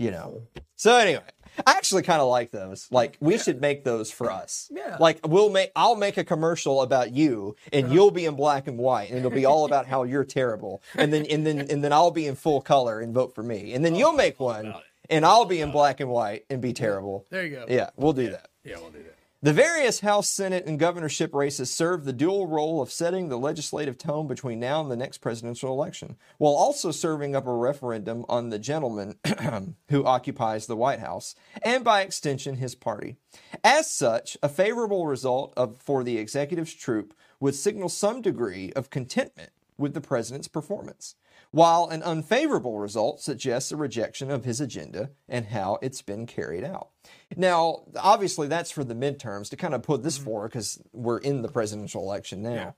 You 0.01 0.13
know. 0.13 0.43
So 0.77 0.95
anyway, 0.95 1.25
I 1.67 1.73
actually 1.73 2.03
kind 2.03 2.21
of 2.21 2.29
like 2.29 2.53
those. 2.53 2.87
Like 2.93 3.17
we 3.19 3.37
should 3.37 3.61
make 3.61 3.83
those 3.83 4.13
for 4.13 4.31
us. 4.31 4.71
Yeah. 4.71 4.97
Like 5.01 5.27
we'll 5.27 5.51
make 5.51 5.73
I'll 5.75 5.97
make 5.97 6.17
a 6.17 6.23
commercial 6.23 6.83
about 6.83 7.11
you 7.11 7.57
and 7.73 7.87
uh-huh. 7.87 7.95
you'll 7.95 8.11
be 8.13 8.25
in 8.25 8.37
black 8.37 8.69
and 8.69 8.79
white 8.79 9.11
and 9.11 9.19
it'll 9.19 9.33
be 9.33 9.45
all 9.45 9.65
about 9.65 9.87
how 9.87 10.05
you're 10.05 10.23
terrible. 10.23 10.83
And 10.95 11.13
then 11.13 11.27
and 11.27 11.45
then 11.45 11.67
and 11.69 11.83
then 11.83 11.93
I'll 11.93 12.13
be 12.13 12.29
in 12.29 12.37
full 12.37 12.61
color 12.61 13.01
and 13.01 13.13
vote 13.13 13.35
for 13.35 13.43
me. 13.43 13.75
And 13.75 13.85
then 13.85 13.95
oh, 13.95 13.99
you'll 13.99 14.13
make 14.13 14.39
one 14.39 14.73
and 15.11 15.27
I'll 15.27 15.47
be 15.47 15.61
in 15.61 15.73
black 15.73 15.99
and 15.99 16.11
white 16.11 16.45
and 16.49 16.63
be 16.63 16.73
terrible. 16.73 17.27
There 17.31 17.45
you 17.45 17.57
go. 17.57 17.67
Yeah, 17.69 17.91
we'll 17.97 18.13
do 18.13 18.31
that. 18.31 18.51
Yeah, 18.63 18.77
we'll 18.79 18.91
do 18.91 19.03
that. 19.03 19.18
The 19.41 19.53
various 19.53 20.01
House, 20.01 20.29
Senate, 20.29 20.67
and 20.67 20.81
governorship 20.81 21.33
races 21.33 21.71
serve 21.71 22.05
the 22.05 22.13
dual 22.13 22.49
role 22.49 22.83
of 22.83 22.91
setting 22.91 23.29
the 23.29 23.39
legislative 23.39 23.97
tone 23.97 24.27
between 24.27 24.59
now 24.59 24.81
and 24.81 24.91
the 24.91 24.97
next 24.97 25.19
presidential 25.19 25.73
election, 25.73 26.17
while 26.39 26.55
also 26.55 26.91
serving 26.91 27.37
up 27.37 27.47
a 27.47 27.55
referendum 27.55 28.25
on 28.29 28.49
the 28.49 28.59
gentleman 28.59 29.15
who 29.91 30.05
occupies 30.05 30.67
the 30.67 30.75
White 30.75 30.99
House, 30.99 31.37
and 31.63 31.85
by 31.85 32.01
extension, 32.01 32.57
his 32.57 32.75
party. 32.75 33.15
As 33.63 33.89
such, 33.89 34.37
a 34.43 34.49
favorable 34.49 35.07
result 35.07 35.55
of, 35.57 35.81
for 35.81 36.03
the 36.03 36.19
executive's 36.19 36.75
troop 36.75 37.15
would 37.39 37.55
signal 37.55 37.89
some 37.89 38.21
degree 38.21 38.73
of 38.73 38.91
contentment 38.91 39.51
with 39.77 39.95
the 39.95 40.01
president's 40.01 40.49
performance, 40.49 41.15
while 41.51 41.89
an 41.89 42.03
unfavorable 42.03 42.79
result 42.79 43.21
suggests 43.21 43.73
a 43.73 43.77
rejection 43.77 44.31
of 44.31 44.45
his 44.45 44.61
agenda 44.61 45.11
and 45.29 45.47
how 45.47 45.79
it's 45.81 46.03
been 46.03 46.27
carried 46.27 46.65
out. 46.65 46.91
Now, 47.37 47.85
obviously, 47.97 48.49
that's 48.49 48.71
for 48.71 48.85
the 48.85 48.95
midterms 48.95 49.49
to 49.51 49.57
kind 49.57 49.75
of 49.75 49.83
put 49.83 50.03
this 50.03 50.17
mm-hmm. 50.17 50.27
forward 50.27 50.49
because 50.49 50.81
we're 50.93 51.19
in 51.19 51.43
the 51.43 51.49
presidential 51.49 52.03
election 52.03 52.43
now. 52.43 52.53
Yeah. 52.53 52.73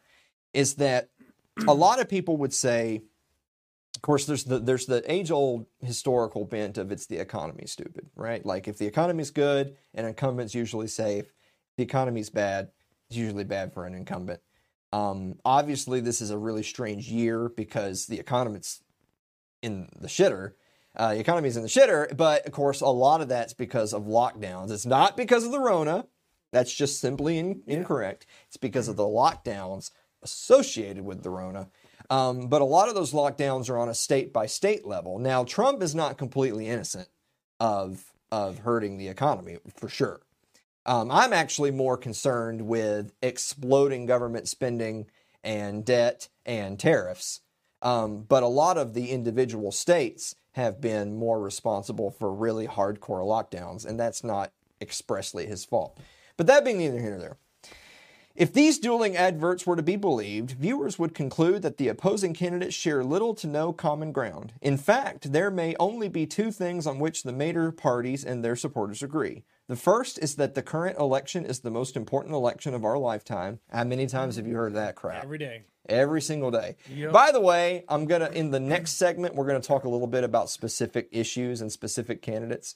Is 0.53 0.75
that 0.77 1.11
a 1.67 1.75
lot 1.75 2.01
of 2.01 2.09
people 2.09 2.37
would 2.39 2.55
say, 2.55 3.03
of 3.97 4.03
course, 4.03 4.27
there's 4.27 4.45
the 4.45 4.59
there's 4.59 4.87
the 4.87 5.03
age 5.11 5.31
old 5.31 5.67
historical 5.81 6.45
bent 6.45 6.79
of 6.79 6.91
it's 6.91 7.07
the 7.07 7.19
economy 7.19 7.67
stupid, 7.67 8.09
right? 8.17 8.45
Like 8.45 8.67
if 8.67 8.79
the 8.79 8.87
economy's 8.87 9.31
good, 9.31 9.77
an 9.95 10.07
incumbent's 10.07 10.55
usually 10.55 10.87
safe. 10.87 11.27
If 11.27 11.77
the 11.77 11.83
economy's 11.83 12.31
bad, 12.31 12.71
it's 13.09 13.17
usually 13.17 13.45
bad 13.45 13.73
for 13.73 13.85
an 13.87 13.95
incumbent. 13.95 14.41
Um, 14.93 15.37
obviously, 15.45 16.01
this 16.01 16.21
is 16.21 16.31
a 16.31 16.39
really 16.39 16.63
strange 16.63 17.09
year 17.09 17.49
because 17.49 18.07
the 18.07 18.19
economy's 18.19 18.83
in 19.63 19.89
the 19.99 20.09
shitter. 20.09 20.53
Uh, 20.97 21.15
the 21.15 21.21
economy's 21.21 21.57
in 21.57 21.63
the 21.63 21.69
shitter, 21.69 22.15
but 22.17 22.45
of 22.47 22.53
course, 22.53 22.81
a 22.81 22.89
lot 22.89 23.21
of 23.21 23.29
that's 23.29 23.53
because 23.53 23.93
of 23.93 24.05
lockdowns. 24.05 24.73
It's 24.73 24.87
not 24.87 25.17
because 25.17 25.45
of 25.45 25.53
the 25.53 25.61
Rona. 25.61 26.07
That's 26.53 26.75
just 26.75 27.01
simply 27.01 27.39
in, 27.39 27.63
incorrect. 27.67 28.27
It's 28.49 28.57
because 28.57 28.89
of 28.89 28.97
the 28.97 29.05
lockdowns 29.05 29.93
associated 30.23 31.05
with 31.05 31.23
the 31.23 31.31
Rona. 31.31 31.69
Um, 32.11 32.49
but 32.49 32.61
a 32.61 32.65
lot 32.65 32.89
of 32.89 32.97
those 32.97 33.13
lockdowns 33.13 33.71
are 33.71 33.79
on 33.79 33.89
a 33.89 33.95
state 33.95 34.33
by 34.33 34.47
state 34.47 34.85
level. 34.85 35.21
Now, 35.21 35.45
Trump 35.45 35.81
is 35.81 35.95
not 35.95 36.19
completely 36.19 36.67
innocent 36.67 37.09
of 37.61 38.05
of 38.33 38.61
hurting 38.61 38.97
the 38.97 39.09
economy 39.09 39.59
for 39.77 39.89
sure. 39.89 40.21
Um, 40.87 41.11
I'm 41.11 41.33
actually 41.33 41.71
more 41.71 41.97
concerned 41.97 42.63
with 42.63 43.13
exploding 43.23 44.07
government 44.07 44.49
spending 44.49 45.07
and 45.45 45.85
debt 45.85 46.29
and 46.47 46.79
tariffs. 46.79 47.41
Um, 47.83 48.25
but 48.29 48.43
a 48.43 48.49
lot 48.49 48.77
of 48.77 48.95
the 48.95 49.11
individual 49.11 49.73
states 49.73 50.35
have 50.53 50.81
been 50.81 51.17
more 51.17 51.41
responsible 51.41 52.11
for 52.11 52.33
really 52.33 52.67
hardcore 52.67 53.25
lockdowns, 53.25 53.87
and 53.87 53.99
that's 53.99 54.25
not 54.25 54.53
expressly 54.81 55.47
his 55.47 55.65
fault. 55.65 55.99
But 56.37 56.47
that 56.47 56.65
being 56.65 56.79
neither 56.79 56.99
here 56.99 57.11
nor 57.11 57.19
there. 57.21 57.37
If 58.35 58.53
these 58.53 58.79
dueling 58.79 59.17
adverts 59.17 59.67
were 59.67 59.77
to 59.77 59.83
be 59.83 59.97
believed, 59.97 60.53
viewers 60.53 60.99
would 60.99 61.15
conclude 61.15 61.63
that 61.63 61.77
the 61.77 61.89
opposing 61.89 62.33
candidates 62.33 62.75
share 62.75 63.05
little 63.05 63.35
to 63.35 63.47
no 63.47 63.73
common 63.73 64.13
ground. 64.13 64.53
In 64.63 64.79
fact, 64.79 65.33
there 65.33 65.51
may 65.51 65.75
only 65.79 66.09
be 66.09 66.27
two 66.27 66.51
things 66.51 66.87
on 66.87 66.99
which 66.99 67.23
the 67.23 67.33
major 67.33 67.71
parties 67.71 68.25
and 68.25 68.43
their 68.43 68.57
supporters 68.57 69.03
agree. 69.03 69.45
The 69.71 69.77
first 69.77 70.19
is 70.19 70.35
that 70.35 70.57
the 70.57 70.63
current 70.63 70.99
election 70.99 71.45
is 71.47 71.61
the 71.61 71.71
most 71.71 71.97
important 71.97 72.35
election 72.35 72.75
of 72.75 72.85
our 72.85 72.99
lifetime. 72.99 73.61
How 73.71 73.85
many 73.85 74.09
times 74.09 74.35
have 74.35 74.45
you 74.45 74.57
heard 74.57 74.75
that 74.75 74.97
crap? 74.97 75.23
Every 75.23 75.39
day. 75.39 75.63
Every 75.89 76.21
single 76.21 76.51
day. 76.51 76.75
Yep. 76.93 77.13
By 77.13 77.31
the 77.31 77.41
way, 77.41 77.85
I'm 77.89 78.07
going 78.07 78.21
to, 78.21 78.33
in 78.37 78.51
the 78.51 78.59
next 78.59 78.95
segment, 78.95 79.37
we're 79.37 79.47
going 79.47 79.63
to 79.63 79.69
talk 79.69 79.85
a 79.85 79.89
little 79.89 80.09
bit 80.09 80.25
about 80.25 80.51
specific 80.51 81.09
issues 81.13 81.61
and 81.61 81.71
specific 81.71 82.21
candidates. 82.21 82.75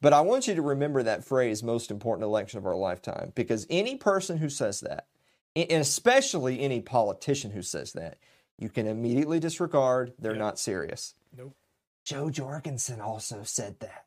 But 0.00 0.12
I 0.12 0.20
want 0.20 0.46
you 0.46 0.54
to 0.54 0.62
remember 0.62 1.02
that 1.02 1.24
phrase, 1.24 1.64
most 1.64 1.90
important 1.90 2.22
election 2.22 2.58
of 2.58 2.66
our 2.66 2.76
lifetime, 2.76 3.32
because 3.34 3.66
any 3.68 3.96
person 3.96 4.38
who 4.38 4.48
says 4.48 4.78
that, 4.82 5.08
and 5.56 5.82
especially 5.82 6.60
any 6.60 6.80
politician 6.80 7.50
who 7.50 7.62
says 7.62 7.94
that, 7.94 8.18
you 8.60 8.68
can 8.68 8.86
immediately 8.86 9.40
disregard. 9.40 10.12
They're 10.20 10.34
Yep. 10.34 10.38
not 10.38 10.58
serious. 10.60 11.14
Nope. 11.36 11.56
Jo 12.04 12.30
Jorgensen 12.30 13.00
also 13.00 13.42
said 13.42 13.80
that. 13.80 14.04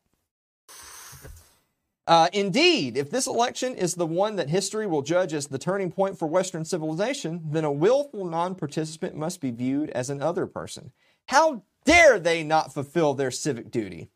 Uh, 2.08 2.30
indeed, 2.34 2.98
if 2.98 3.12
this 3.12 3.28
election 3.28 3.76
is 3.76 3.96
the 3.96 4.08
one 4.08 4.36
that 4.36 4.50
history 4.50 4.88
will 4.88 5.04
judge 5.04 5.34
as 5.34 5.48
the 5.48 5.60
turning 5.60 5.92
point 5.92 6.18
for 6.18 6.28
Western 6.28 6.66
civilization, 6.66 7.42
then 7.52 7.64
a 7.64 7.72
willful 7.72 8.26
non 8.26 8.56
participant 8.56 9.16
must 9.16 9.40
be 9.40 9.52
viewed 9.52 9.90
as 9.92 10.10
an 10.10 10.22
other 10.22 10.48
person. 10.48 10.92
How 11.28 11.64
dare 11.86 12.20
they 12.20 12.44
not 12.44 12.74
fulfill 12.74 13.14
their 13.14 13.32
civic 13.32 13.70
duty? 13.70 14.10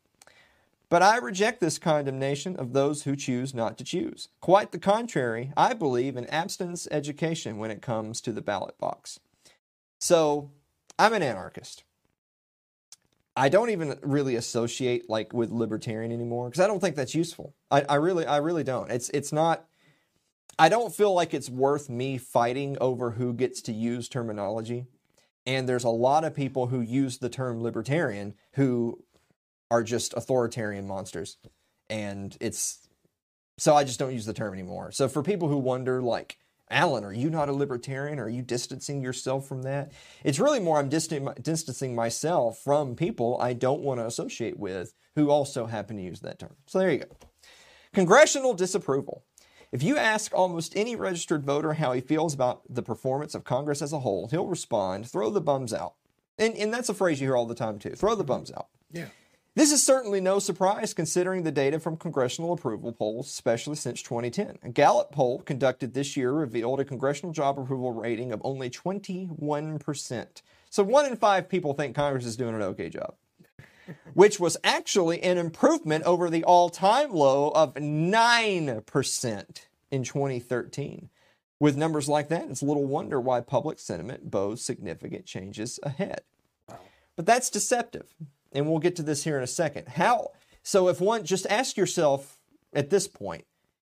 But 0.88 1.02
I 1.02 1.16
reject 1.16 1.60
this 1.60 1.78
condemnation 1.78 2.56
of 2.56 2.72
those 2.72 3.02
who 3.02 3.16
choose 3.16 3.54
not 3.54 3.76
to 3.78 3.84
choose. 3.84 4.28
Quite 4.40 4.70
the 4.70 4.78
contrary, 4.78 5.52
I 5.56 5.74
believe 5.74 6.16
in 6.16 6.26
abstinence 6.26 6.86
education 6.90 7.58
when 7.58 7.72
it 7.72 7.82
comes 7.82 8.20
to 8.20 8.32
the 8.32 8.42
ballot 8.42 8.78
box. 8.78 9.18
So, 9.98 10.50
I'm 10.98 11.12
an 11.12 11.22
anarchist. 11.22 11.82
I 13.36 13.50
don't 13.50 13.70
even 13.70 13.98
really 14.02 14.36
associate 14.36 15.10
like 15.10 15.32
with 15.34 15.50
libertarian 15.50 16.10
anymore 16.10 16.48
because 16.48 16.60
I 16.60 16.66
don't 16.66 16.80
think 16.80 16.96
that's 16.96 17.14
useful. 17.14 17.54
I, 17.70 17.82
I 17.82 17.94
really, 17.96 18.26
I 18.26 18.38
really 18.38 18.64
don't. 18.64 18.90
It's 18.90 19.10
it's 19.10 19.32
not. 19.32 19.66
I 20.58 20.70
don't 20.70 20.94
feel 20.94 21.12
like 21.12 21.34
it's 21.34 21.50
worth 21.50 21.90
me 21.90 22.16
fighting 22.16 22.78
over 22.80 23.10
who 23.10 23.34
gets 23.34 23.60
to 23.62 23.72
use 23.72 24.08
terminology. 24.08 24.86
And 25.44 25.68
there's 25.68 25.84
a 25.84 25.90
lot 25.90 26.24
of 26.24 26.34
people 26.34 26.68
who 26.68 26.80
use 26.80 27.18
the 27.18 27.28
term 27.28 27.62
libertarian 27.62 28.34
who 28.52 29.04
are 29.70 29.82
just 29.82 30.14
authoritarian 30.14 30.86
monsters. 30.86 31.36
And 31.90 32.36
it's 32.40 32.88
so 33.58 33.74
I 33.74 33.84
just 33.84 33.98
don't 33.98 34.12
use 34.12 34.26
the 34.26 34.32
term 34.32 34.54
anymore. 34.54 34.92
So 34.92 35.08
for 35.08 35.22
people 35.22 35.48
who 35.48 35.58
wonder, 35.58 36.02
like, 36.02 36.38
Alan, 36.70 37.04
are 37.04 37.12
you 37.12 37.30
not 37.30 37.48
a 37.48 37.52
libertarian? 37.52 38.18
Are 38.18 38.28
you 38.28 38.42
distancing 38.42 39.00
yourself 39.00 39.46
from 39.46 39.62
that? 39.62 39.92
It's 40.24 40.40
really 40.40 40.58
more 40.58 40.78
I'm 40.78 40.88
distancing 40.88 41.94
myself 41.94 42.58
from 42.58 42.96
people 42.96 43.38
I 43.40 43.52
don't 43.52 43.82
want 43.82 44.00
to 44.00 44.06
associate 44.06 44.58
with 44.58 44.92
who 45.14 45.30
also 45.30 45.66
happen 45.66 45.96
to 45.96 46.02
use 46.02 46.20
that 46.20 46.38
term. 46.38 46.56
So 46.66 46.78
there 46.78 46.90
you 46.90 46.98
go. 46.98 47.06
Congressional 47.92 48.54
disapproval. 48.54 49.24
If 49.72 49.82
you 49.82 49.96
ask 49.96 50.32
almost 50.34 50.76
any 50.76 50.96
registered 50.96 51.44
voter 51.44 51.74
how 51.74 51.92
he 51.92 52.00
feels 52.00 52.34
about 52.34 52.62
the 52.68 52.82
performance 52.82 53.34
of 53.34 53.44
Congress 53.44 53.80
as 53.82 53.92
a 53.92 54.00
whole, 54.00 54.28
he'll 54.28 54.46
respond, 54.46 55.08
throw 55.08 55.30
the 55.30 55.40
bums 55.40 55.72
out. 55.72 55.94
And, 56.38 56.54
and 56.56 56.72
that's 56.72 56.88
a 56.88 56.94
phrase 56.94 57.20
you 57.20 57.28
hear 57.28 57.36
all 57.36 57.46
the 57.46 57.54
time 57.54 57.78
too 57.78 57.90
throw 57.90 58.14
the 58.14 58.24
bums 58.24 58.52
out. 58.52 58.68
Yeah. 58.92 59.06
This 59.56 59.72
is 59.72 59.82
certainly 59.82 60.20
no 60.20 60.38
surprise 60.38 60.92
considering 60.92 61.42
the 61.42 61.50
data 61.50 61.80
from 61.80 61.96
congressional 61.96 62.52
approval 62.52 62.92
polls, 62.92 63.26
especially 63.28 63.76
since 63.76 64.02
2010. 64.02 64.58
A 64.62 64.68
Gallup 64.68 65.12
poll 65.12 65.38
conducted 65.40 65.94
this 65.94 66.14
year 66.14 66.30
revealed 66.30 66.78
a 66.78 66.84
congressional 66.84 67.32
job 67.32 67.58
approval 67.58 67.90
rating 67.90 68.32
of 68.32 68.42
only 68.44 68.68
21%. 68.68 70.42
So 70.68 70.82
one 70.82 71.06
in 71.06 71.16
five 71.16 71.48
people 71.48 71.72
think 71.72 71.96
Congress 71.96 72.26
is 72.26 72.36
doing 72.36 72.54
an 72.54 72.60
okay 72.60 72.90
job, 72.90 73.14
which 74.12 74.38
was 74.38 74.58
actually 74.62 75.22
an 75.22 75.38
improvement 75.38 76.04
over 76.04 76.28
the 76.28 76.44
all 76.44 76.68
time 76.68 77.12
low 77.12 77.48
of 77.52 77.72
9% 77.76 79.66
in 79.90 80.02
2013. 80.02 81.08
With 81.58 81.78
numbers 81.78 82.10
like 82.10 82.28
that, 82.28 82.50
it's 82.50 82.62
little 82.62 82.84
wonder 82.84 83.18
why 83.18 83.40
public 83.40 83.78
sentiment 83.78 84.30
bodes 84.30 84.60
significant 84.60 85.24
changes 85.24 85.80
ahead. 85.82 86.20
But 87.16 87.24
that's 87.24 87.48
deceptive. 87.48 88.14
And 88.52 88.68
we'll 88.68 88.78
get 88.78 88.96
to 88.96 89.02
this 89.02 89.24
here 89.24 89.36
in 89.36 89.44
a 89.44 89.48
second. 89.48 89.88
How 89.88 90.30
so 90.62 90.88
if 90.88 91.00
one 91.00 91.24
just 91.24 91.46
ask 91.46 91.76
yourself 91.76 92.40
at 92.72 92.90
this 92.90 93.06
point, 93.06 93.44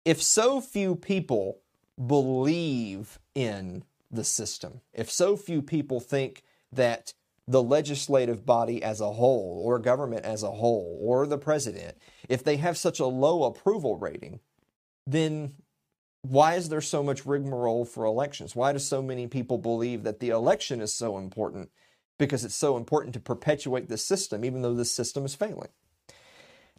if 0.05 0.21
so 0.21 0.61
few 0.61 0.97
people 0.97 1.61
believe 2.05 3.21
in 3.37 3.85
the 4.11 4.25
system, 4.25 4.81
if 4.93 5.09
so 5.09 5.37
few 5.37 5.63
people 5.63 6.01
think 6.01 6.43
that 6.73 7.15
the 7.47 7.63
legislative 7.63 8.45
body 8.45 8.83
as 8.83 9.01
a 9.01 9.13
whole, 9.13 9.63
or 9.65 9.79
government 9.79 10.25
as 10.25 10.43
a 10.43 10.51
whole, 10.51 10.99
or 11.01 11.27
the 11.27 11.39
president, 11.39 11.97
if 12.29 12.43
they 12.43 12.57
have 12.57 12.77
such 12.77 12.99
a 12.99 13.07
low 13.07 13.45
approval 13.45 13.97
rating, 13.97 14.41
then 15.07 15.55
why 16.23 16.55
is 16.55 16.69
there 16.69 16.81
so 16.81 17.03
much 17.03 17.25
rigmarole 17.25 17.85
for 17.85 18.05
elections? 18.05 18.57
Why 18.57 18.73
do 18.73 18.81
so 18.81 19.01
many 19.01 19.29
people 19.29 19.59
believe 19.59 20.03
that 20.03 20.19
the 20.19 20.31
election 20.31 20.81
is 20.81 20.93
so 20.93 21.19
important? 21.19 21.71
Because 22.19 22.45
it's 22.45 22.55
so 22.55 22.77
important 22.77 23.15
to 23.15 23.21
perpetuate 23.21 23.89
the 23.89 23.99
system, 23.99 24.45
even 24.45 24.63
though 24.63 24.75
this 24.75 24.93
system 24.93 25.25
is 25.25 25.35
failing. 25.35 25.69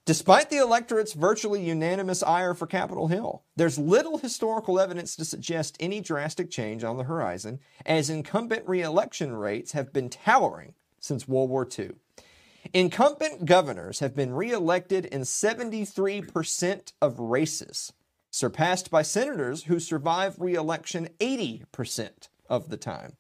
Despite 0.08 0.50
the 0.50 0.58
electorate's 0.58 1.12
virtually 1.12 1.62
unanimous 1.62 2.24
ire 2.24 2.54
for 2.54 2.66
Capitol 2.66 3.10
Hill, 3.10 3.44
there's 3.58 3.78
little 3.78 4.18
historical 4.18 4.80
evidence 4.80 5.18
to 5.18 5.26
suggest 5.26 5.76
any 5.82 6.00
drastic 6.00 6.50
change 6.50 6.86
on 6.86 6.96
the 6.96 7.04
horizon, 7.04 7.60
as 7.86 8.10
incumbent 8.10 8.66
reelection 8.66 9.36
rates 9.36 9.74
have 9.74 9.92
been 9.92 10.10
towering 10.10 10.76
since 11.02 11.28
World 11.28 11.50
War 11.50 11.68
II. 11.78 11.92
Incumbent 12.74 13.44
governors 13.44 14.00
have 14.00 14.16
been 14.16 14.34
reelected 14.34 15.06
in 15.06 15.22
73% 15.22 16.94
of 17.02 17.20
races, 17.20 17.92
surpassed 18.32 18.90
by 18.90 19.02
senators 19.02 19.64
who 19.64 19.78
survive 19.78 20.40
reelection 20.40 21.10
80% 21.20 22.30
of 22.50 22.70
the 22.70 22.78
time. 22.78 23.18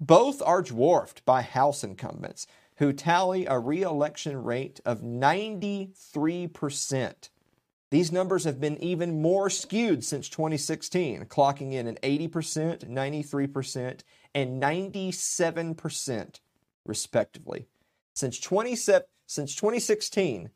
Both 0.00 0.42
are 0.42 0.62
dwarfed 0.62 1.24
by 1.24 1.42
House 1.42 1.82
incumbents, 1.82 2.46
who 2.76 2.92
tally 2.92 3.46
a 3.46 3.58
reelection 3.58 4.40
rate 4.42 4.78
of 4.84 5.00
93%. 5.00 7.30
These 7.90 8.12
numbers 8.12 8.44
have 8.44 8.60
been 8.60 8.76
even 8.82 9.22
more 9.22 9.48
skewed 9.48 10.04
since 10.04 10.28
2016, 10.28 11.24
clocking 11.26 11.72
in 11.72 11.86
at 11.86 12.02
80%, 12.02 12.90
93%, 12.90 14.00
and 14.34 14.62
97%, 14.62 16.40
respectively. 16.84 17.68
Since, 18.12 18.38
27, 18.40 19.06
since 19.26 19.54
2016, 19.54 20.50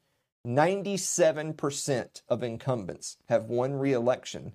97% 0.46 2.22
of 2.29 2.42
incumbents 2.42 3.16
have 3.29 3.44
won 3.44 3.74
re 3.74 3.92
election, 3.92 4.53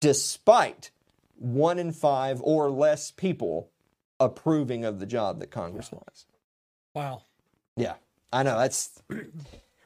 despite 0.00 0.90
one 1.36 1.78
in 1.78 1.92
five 1.92 2.40
or 2.42 2.70
less 2.70 3.10
people 3.10 3.70
approving 4.20 4.84
of 4.84 4.98
the 5.00 5.06
job 5.06 5.40
that 5.40 5.50
Congress 5.50 5.92
wants. 5.92 6.26
Wow. 6.94 7.22
Yeah, 7.76 7.94
I 8.32 8.42
know. 8.42 8.58
That's 8.58 9.02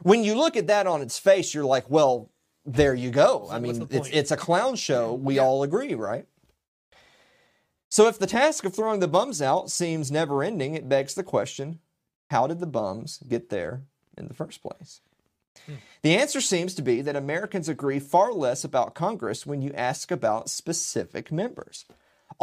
when 0.02 0.24
you 0.24 0.34
look 0.34 0.56
at 0.56 0.66
that 0.68 0.86
on 0.86 1.02
its 1.02 1.18
face, 1.18 1.54
you're 1.54 1.64
like, 1.64 1.88
well, 1.90 2.30
there 2.64 2.94
you 2.94 3.10
go. 3.10 3.48
I 3.50 3.58
mean, 3.58 3.86
it's 3.90 4.08
it's 4.10 4.30
a 4.30 4.36
clown 4.36 4.76
show. 4.76 5.14
We 5.14 5.36
Yeah. 5.36 5.42
all 5.42 5.62
agree, 5.62 5.94
right? 5.94 6.26
So 7.88 8.08
if 8.08 8.18
the 8.18 8.26
task 8.26 8.64
of 8.64 8.74
throwing 8.74 9.00
the 9.00 9.08
bums 9.08 9.42
out 9.42 9.70
seems 9.70 10.10
never 10.10 10.42
ending, 10.42 10.74
it 10.74 10.88
begs 10.88 11.14
the 11.14 11.22
question, 11.22 11.80
how 12.30 12.46
did 12.46 12.58
the 12.58 12.66
bums 12.66 13.18
get 13.28 13.50
there 13.50 13.82
in 14.16 14.28
the 14.28 14.34
first 14.34 14.62
place? 14.62 15.02
The 16.00 16.16
answer 16.16 16.40
seems 16.40 16.74
to 16.74 16.82
be 16.82 17.02
that 17.02 17.14
Americans 17.14 17.68
agree 17.68 17.98
far 18.00 18.32
less 18.32 18.64
about 18.64 18.94
Congress 18.94 19.44
when 19.44 19.60
you 19.60 19.70
ask 19.74 20.10
about 20.10 20.48
specific 20.48 21.30
members. 21.30 21.84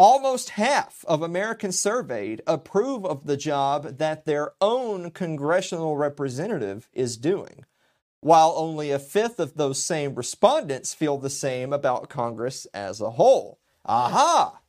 Almost 0.02 0.52
half 0.52 1.04
of 1.10 1.22
Americans 1.22 1.78
surveyed 1.78 2.42
approve 2.48 3.06
of 3.06 3.26
the 3.26 3.36
job 3.36 3.98
that 3.98 4.24
their 4.24 4.54
own 4.62 5.12
congressional 5.12 5.98
representative 5.98 6.88
is 6.94 7.18
doing, 7.18 7.66
while 8.22 8.54
only 8.56 8.92
a 8.92 8.98
fifth 8.98 9.42
of 9.42 9.56
those 9.56 9.84
same 9.84 10.16
respondents 10.16 10.94
feel 10.94 11.18
the 11.18 11.30
same 11.30 11.74
about 11.74 12.08
Congress 12.08 12.66
as 12.74 13.02
a 13.02 13.10
whole. 13.10 13.60
Aha! 13.84 14.62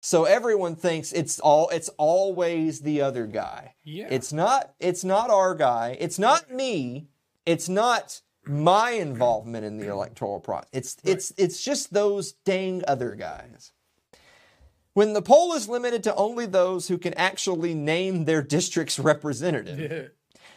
So 0.00 0.24
everyone 0.24 0.74
thinks 0.74 1.12
it's 1.12 1.38
all 1.38 1.68
it's 1.68 1.90
always 1.90 2.80
the 2.80 3.00
other 3.00 3.28
guy. 3.28 3.76
Yeah. 3.84 4.08
It's 4.10 4.32
not 4.32 4.74
it's 4.80 5.04
not 5.04 5.30
our 5.30 5.54
guy. 5.54 5.96
It's 6.00 6.18
not 6.18 6.50
me. 6.50 7.06
It's 7.46 7.68
not 7.68 8.22
my 8.44 8.90
involvement 8.90 9.64
in 9.64 9.76
the 9.76 9.86
electoral 9.86 10.40
process. 10.40 10.68
It's 10.72 10.96
it's 11.04 11.32
it's 11.36 11.62
just 11.62 11.92
those 11.94 12.32
dang 12.32 12.82
other 12.88 13.14
guys. 13.14 13.70
When 14.98 15.12
the 15.12 15.22
poll 15.22 15.52
is 15.52 15.68
limited 15.68 16.02
to 16.02 16.14
only 16.16 16.44
those 16.44 16.88
who 16.88 16.98
can 16.98 17.14
actually 17.14 17.72
name 17.72 18.24
their 18.24 18.42
district's 18.42 18.98
representative, 18.98 20.10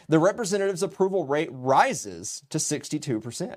the 0.08 0.18
representative's 0.18 0.82
approval 0.82 1.24
rate 1.24 1.48
rises 1.52 2.42
to 2.50 2.58
62%. 2.58 3.56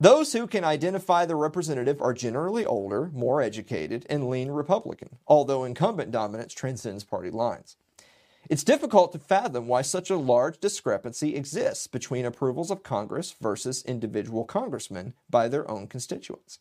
Those 0.00 0.32
who 0.32 0.48
can 0.48 0.64
identify 0.64 1.24
the 1.24 1.36
representative 1.36 2.02
are 2.02 2.12
generally 2.12 2.66
older, 2.66 3.12
more 3.14 3.40
educated, 3.40 4.06
and 4.10 4.28
lean 4.28 4.50
Republican, 4.50 5.18
although 5.28 5.62
incumbent 5.62 6.10
dominance 6.10 6.52
transcends 6.52 7.04
party 7.04 7.30
lines. 7.30 7.76
It's 8.50 8.64
difficult 8.64 9.12
to 9.12 9.20
fathom 9.20 9.68
why 9.68 9.82
such 9.82 10.10
a 10.10 10.16
large 10.16 10.58
discrepancy 10.58 11.36
exists 11.36 11.86
between 11.86 12.24
approvals 12.24 12.72
of 12.72 12.82
Congress 12.82 13.36
versus 13.40 13.84
individual 13.84 14.44
congressmen 14.44 15.14
by 15.30 15.46
their 15.46 15.70
own 15.70 15.86
constituents. 15.86 16.58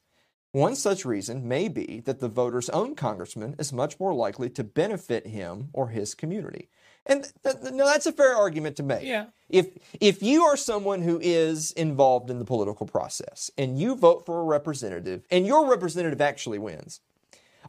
One 0.52 0.76
such 0.76 1.06
reason 1.06 1.48
may 1.48 1.68
be 1.68 2.02
that 2.06 2.20
the 2.20 2.30
voter's 2.30 2.70
own 2.70 2.96
congressman 2.96 3.56
is 3.60 3.74
much 3.74 4.00
more 4.00 4.14
likely 4.14 4.50
to 4.52 4.64
benefit 4.64 5.28
him 5.28 5.70
or 5.74 5.90
his 5.90 6.16
community. 6.16 6.70
And 7.06 7.24
th- 7.44 7.62
th- 7.62 7.74
no, 7.74 7.86
that's 7.86 8.06
a 8.06 8.12
fair 8.12 8.36
argument 8.36 8.76
to 8.78 8.84
make. 8.84 9.04
Yeah. 9.04 9.28
If 9.50 9.68
if 10.00 10.22
you 10.22 10.44
are 10.44 10.58
someone 10.58 11.02
who 11.02 11.20
is 11.22 11.72
involved 11.72 12.30
in 12.30 12.40
the 12.40 12.46
political 12.46 12.86
process 12.86 13.50
and 13.58 13.80
you 13.80 13.96
vote 13.96 14.26
for 14.26 14.42
a 14.42 14.44
representative 14.44 15.24
and 15.32 15.46
your 15.46 15.70
representative 15.70 16.22
actually 16.22 16.60
wins, 16.60 17.00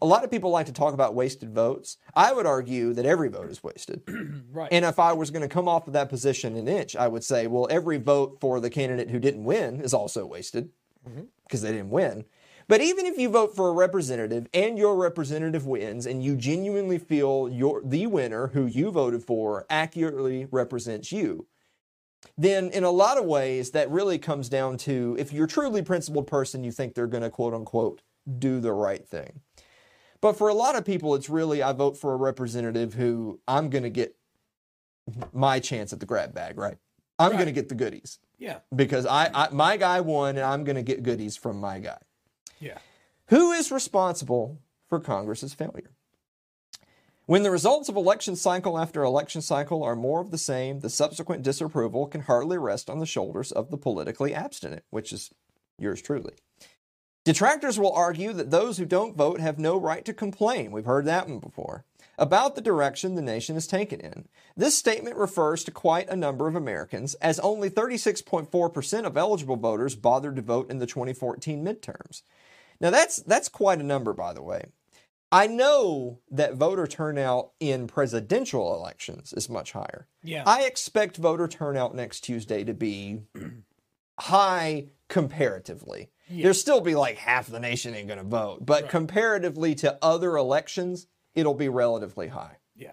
a 0.00 0.06
lot 0.06 0.24
of 0.24 0.30
people 0.30 0.50
like 0.50 0.66
to 0.66 0.72
talk 0.72 0.94
about 0.94 1.14
wasted 1.14 1.54
votes. 1.54 1.96
I 2.14 2.32
would 2.32 2.46
argue 2.46 2.92
that 2.94 3.06
every 3.06 3.28
vote 3.28 3.50
is 3.50 3.62
wasted. 3.62 4.02
Right. 4.50 4.68
And 4.72 4.84
if 4.84 4.98
I 4.98 5.12
was 5.12 5.30
going 5.30 5.42
to 5.42 5.48
come 5.48 5.68
off 5.68 5.86
of 5.86 5.92
that 5.92 6.08
position 6.08 6.56
an 6.56 6.68
inch, 6.68 6.96
I 6.96 7.06
would 7.06 7.22
say, 7.22 7.46
well, 7.46 7.68
every 7.70 7.98
vote 7.98 8.38
for 8.40 8.60
the 8.60 8.70
candidate 8.70 9.10
who 9.10 9.20
didn't 9.20 9.44
win 9.44 9.80
is 9.82 9.92
also 9.92 10.24
wasted 10.24 10.70
mm-hmm. 11.06 11.24
because 11.44 11.60
they 11.60 11.70
didn't 11.70 11.90
win. 11.90 12.24
But 12.68 12.83
even 12.83 13.07
if 13.07 13.16
you 13.18 13.31
vote 13.31 13.57
for 13.57 13.68
a 13.70 13.72
representative 13.72 14.46
and 14.52 14.76
your 14.76 14.94
representative 14.96 15.66
wins 15.66 16.04
and 16.04 16.22
you 16.22 16.37
genuinely 16.37 16.98
feel 16.98 17.48
your 17.48 17.81
the 17.83 18.07
winner 18.07 18.48
who 18.48 18.66
you 18.66 18.90
voted 18.90 19.24
for 19.24 19.64
accurately 19.70 20.46
represents 20.50 21.11
you, 21.11 21.46
then 22.37 22.68
in 22.70 22.85
a 22.85 22.90
lot 22.90 23.16
of 23.16 23.24
ways 23.24 23.70
that 23.70 23.90
really 23.90 24.18
comes 24.18 24.48
down 24.50 24.76
to 24.78 25.16
if 25.18 25.33
you're 25.33 25.46
a 25.46 25.48
truly 25.48 25.83
principled 25.83 26.26
person, 26.26 26.62
you 26.62 26.70
think 26.72 26.94
they're 26.94 27.07
going 27.07 27.22
to 27.22 27.31
quote 27.31 27.54
unquote 27.54 28.02
do 28.38 28.61
the 28.61 28.72
right 28.72 29.09
thing. 29.09 29.40
But 30.20 30.37
for 30.37 30.48
a 30.48 30.54
lot 30.54 30.76
of 30.76 30.85
people, 30.85 31.14
it's 31.14 31.31
really 31.31 31.62
I 31.62 31.72
vote 31.72 31.96
for 31.96 32.12
a 32.12 32.16
representative 32.16 32.94
who 32.94 33.40
I'm 33.48 33.70
going 33.70 33.85
to 33.85 33.90
get 33.90 34.14
my 35.33 35.59
chance 35.61 35.92
at 35.92 36.00
the 36.00 36.07
grab 36.07 36.35
bag, 36.35 36.59
right? 36.59 36.76
I'm 37.18 37.31
Right. 37.31 37.37
going 37.37 37.46
to 37.46 37.52
get 37.52 37.68
the 37.68 37.74
goodies 37.74 38.18
yeah. 38.38 38.59
because 38.74 39.07
I, 39.07 39.31
I 39.33 39.48
my 39.50 39.76
guy 39.76 40.00
won 40.00 40.37
and 40.37 40.44
I'm 40.44 40.64
going 40.64 40.76
to 40.76 40.83
get 40.83 41.02
goodies 41.02 41.37
from 41.37 41.59
my 41.59 41.78
guy. 41.78 41.98
Yeah. 42.61 42.79
Who 43.27 43.53
is 43.53 43.71
responsible 43.71 44.59
for 44.88 45.01
Congress's 45.01 45.55
failure? 45.55 45.90
When 47.27 47.42
the 47.42 47.51
results 47.51 47.90
of 47.90 47.97
election 47.97 48.37
cycle 48.37 48.79
after 48.79 49.03
election 49.03 49.42
cycle 49.42 49.83
are 49.83 49.94
more 49.94 50.23
of 50.23 50.31
the 50.31 50.38
same, 50.38 50.81
the 50.81 50.88
subsequent 50.88 51.42
disapproval 51.42 52.07
can 52.07 52.23
hardly 52.23 52.57
rest 52.57 52.88
on 52.88 53.01
the 53.01 53.07
shoulders 53.07 53.53
of 53.53 53.71
the 53.71 53.77
politically 53.77 54.35
abstinent, 54.35 54.83
which 54.88 55.12
is 55.12 55.31
yours 55.79 56.01
truly. 56.01 56.33
Detractors 57.27 57.79
will 57.79 57.92
argue 57.92 58.33
that 58.33 58.51
those 58.51 58.79
who 58.79 58.87
don't 58.87 59.14
vote 59.14 59.40
have 59.40 59.59
no 59.59 59.79
right 59.79 60.03
to 60.07 60.14
complain. 60.14 60.73
We've 60.73 60.87
heard 60.87 61.05
that 61.05 61.29
one 61.29 61.40
before. 61.40 61.85
About 62.16 62.55
the 62.55 62.62
direction 62.62 63.14
the 63.14 63.21
nation 63.21 63.57
is 63.57 63.66
taken 63.66 64.01
in. 64.01 64.27
This 64.57 64.79
statement 64.79 65.16
refers 65.16 65.62
to 65.64 65.71
quite 65.71 66.09
a 66.09 66.16
number 66.16 66.49
of 66.49 66.57
Americans, 66.57 67.12
as 67.16 67.38
only 67.40 67.68
36.4% 67.68 69.05
of 69.05 69.16
eligible 69.18 69.57
voters 69.57 69.94
bothered 69.94 70.37
to 70.37 70.42
vote 70.42 70.71
in 70.71 70.79
the 70.79 70.87
2014 70.87 71.62
midterms. 71.62 72.23
Now 72.80 72.90
that's 72.90 73.16
that's 73.22 73.48
quite 73.48 73.80
a 73.80 73.84
number, 73.84 74.12
by 74.12 74.32
the 74.32 74.42
way. 74.42 74.66
I 75.30 75.46
know 75.46 76.20
that 76.30 76.54
voter 76.54 76.86
turnout 76.86 77.52
in 77.60 77.86
presidential 77.86 78.74
elections 78.74 79.34
is 79.34 79.50
much 79.50 79.72
higher. 79.72 80.06
Yeah. 80.22 80.42
I 80.46 80.62
expect 80.62 81.18
voter 81.18 81.46
turnout 81.46 81.94
next 81.94 82.20
Tuesday 82.20 82.64
to 82.64 82.72
be 82.72 83.20
high 84.18 84.86
comparatively. 85.08 86.10
There'll 86.30 86.54
still 86.54 86.80
be 86.80 86.94
like 86.94 87.16
half 87.16 87.46
the 87.46 87.60
nation 87.60 87.94
ain't 87.94 88.08
going 88.08 88.18
to 88.18 88.24
vote, 88.24 88.64
but 88.64 88.88
comparatively 88.90 89.74
to 89.76 89.98
other 90.02 90.36
elections, 90.36 91.06
it'll 91.34 91.54
be 91.54 91.68
relatively 91.68 92.28
high. 92.28 92.56
yeah. 92.76 92.92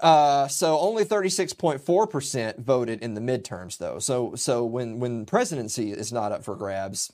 Uh, 0.00 0.48
so 0.48 0.78
only 0.78 1.04
36.4% 1.04 2.58
voted 2.58 3.02
in 3.02 3.14
the 3.14 3.20
midterms, 3.20 3.76
though. 3.76 3.98
So 3.98 4.34
so 4.34 4.64
when 4.64 4.98
when 4.98 5.26
presidency 5.26 5.92
is 5.92 6.12
not 6.12 6.32
up 6.32 6.42
for 6.42 6.56
grabs, 6.56 7.12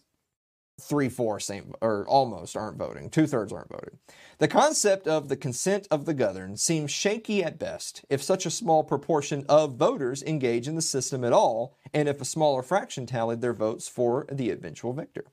three 0.81 1.09
fourths 1.09 1.51
or 1.81 2.07
almost 2.07 2.57
aren't 2.57 2.77
voting. 2.77 3.09
Two 3.09 3.27
thirds 3.27 3.53
aren't 3.53 3.71
voting. 3.71 3.99
The 4.39 4.49
concept 4.49 5.09
of 5.09 5.29
the 5.29 5.37
consent 5.37 5.89
of 5.91 6.05
the 6.05 6.15
governed 6.15 6.61
seems 6.61 6.91
shaky 6.91 7.43
at 7.43 7.59
best 7.59 8.05
if 8.11 8.23
such 8.23 8.45
a 8.45 8.51
small 8.51 8.85
proportion 8.85 9.47
of 9.49 9.77
voters 9.77 10.23
engage 10.23 10.69
in 10.69 10.77
the 10.77 10.83
system 10.83 11.25
at 11.25 11.33
all, 11.33 11.77
and 11.95 12.09
if 12.09 12.21
a 12.21 12.27
smaller 12.27 12.63
fraction 12.63 13.07
tallied 13.07 13.41
their 13.41 13.55
votes 13.55 13.89
for 13.89 14.27
the 14.31 14.51
eventual 14.51 14.93
victor. 14.93 15.25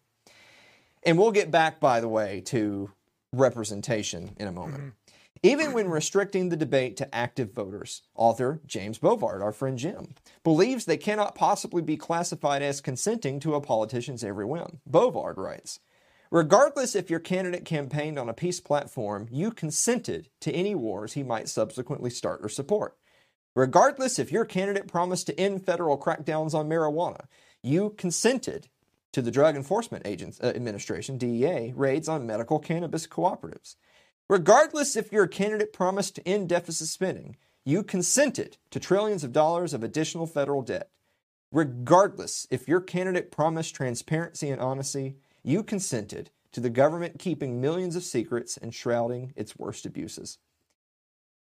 And 1.05 1.17
we'll 1.17 1.31
get 1.31 1.51
back, 1.51 1.81
by 1.81 1.99
the 1.99 2.07
way, 2.07 2.41
to 2.45 2.91
representation 3.33 4.35
in 4.37 4.47
a 4.47 4.51
moment. 4.51 4.77
Mm-hmm. 4.77 4.89
Even 5.45 5.73
when 5.73 5.89
restricting 5.89 6.47
the 6.47 6.55
debate 6.55 6.95
to 6.95 7.13
active 7.13 7.51
voters, 7.51 8.03
author 8.15 8.61
James 8.65 8.97
Bovard, 8.97 9.41
our 9.41 9.51
friend 9.51 9.77
Jim, 9.77 10.15
believes 10.41 10.85
they 10.85 10.95
cannot 10.95 11.35
possibly 11.35 11.81
be 11.81 11.97
classified 11.97 12.61
as 12.61 12.79
consenting 12.79 13.41
to 13.41 13.53
a 13.53 13.59
politician's 13.59 14.23
every 14.23 14.45
whim. 14.45 14.79
Bovard 14.89 15.35
writes, 15.35 15.81
Regardless 16.31 16.95
if 16.95 17.09
your 17.09 17.19
candidate 17.19 17.65
campaigned 17.65 18.17
on 18.17 18.29
a 18.29 18.33
peace 18.33 18.61
platform, 18.61 19.27
you 19.29 19.51
consented 19.51 20.29
to 20.39 20.51
any 20.53 20.75
wars 20.75 21.11
he 21.11 21.23
might 21.23 21.49
subsequently 21.49 22.09
start 22.09 22.39
or 22.41 22.47
support. 22.47 22.95
Regardless 23.53 24.19
if 24.19 24.31
your 24.31 24.45
candidate 24.45 24.87
promised 24.87 25.27
to 25.27 25.37
end 25.37 25.65
federal 25.65 25.97
crackdowns 25.97 26.53
on 26.53 26.69
marijuana, 26.69 27.25
you 27.61 27.89
consented 27.97 28.69
to 29.11 29.21
the 29.21 29.29
Drug 29.29 29.57
Enforcement 29.57 30.07
Agents, 30.07 30.39
uh, 30.41 30.53
Administration, 30.55 31.17
DEA, 31.17 31.73
raids 31.75 32.07
on 32.07 32.25
medical 32.25 32.59
cannabis 32.59 33.05
cooperatives. 33.07 33.75
Regardless 34.29 34.95
if 34.95 35.11
your 35.11 35.27
candidate 35.27 35.73
promised 35.73 36.15
to 36.15 36.27
end 36.27 36.49
deficit 36.49 36.87
spending, 36.87 37.35
you 37.65 37.83
consented 37.83 38.57
to 38.71 38.79
trillions 38.79 39.23
of 39.23 39.33
dollars 39.33 39.73
of 39.73 39.83
additional 39.83 40.27
federal 40.27 40.61
debt. 40.61 40.89
Regardless 41.51 42.47
if 42.49 42.67
your 42.67 42.81
candidate 42.81 43.31
promised 43.31 43.75
transparency 43.75 44.49
and 44.49 44.61
honesty, 44.61 45.17
you 45.43 45.61
consented 45.61 46.31
to 46.51 46.59
the 46.59 46.69
government 46.69 47.19
keeping 47.19 47.59
millions 47.59 47.95
of 47.95 48.03
secrets 48.03 48.57
and 48.57 48.73
shrouding 48.73 49.33
its 49.35 49.57
worst 49.57 49.85
abuses. 49.85 50.37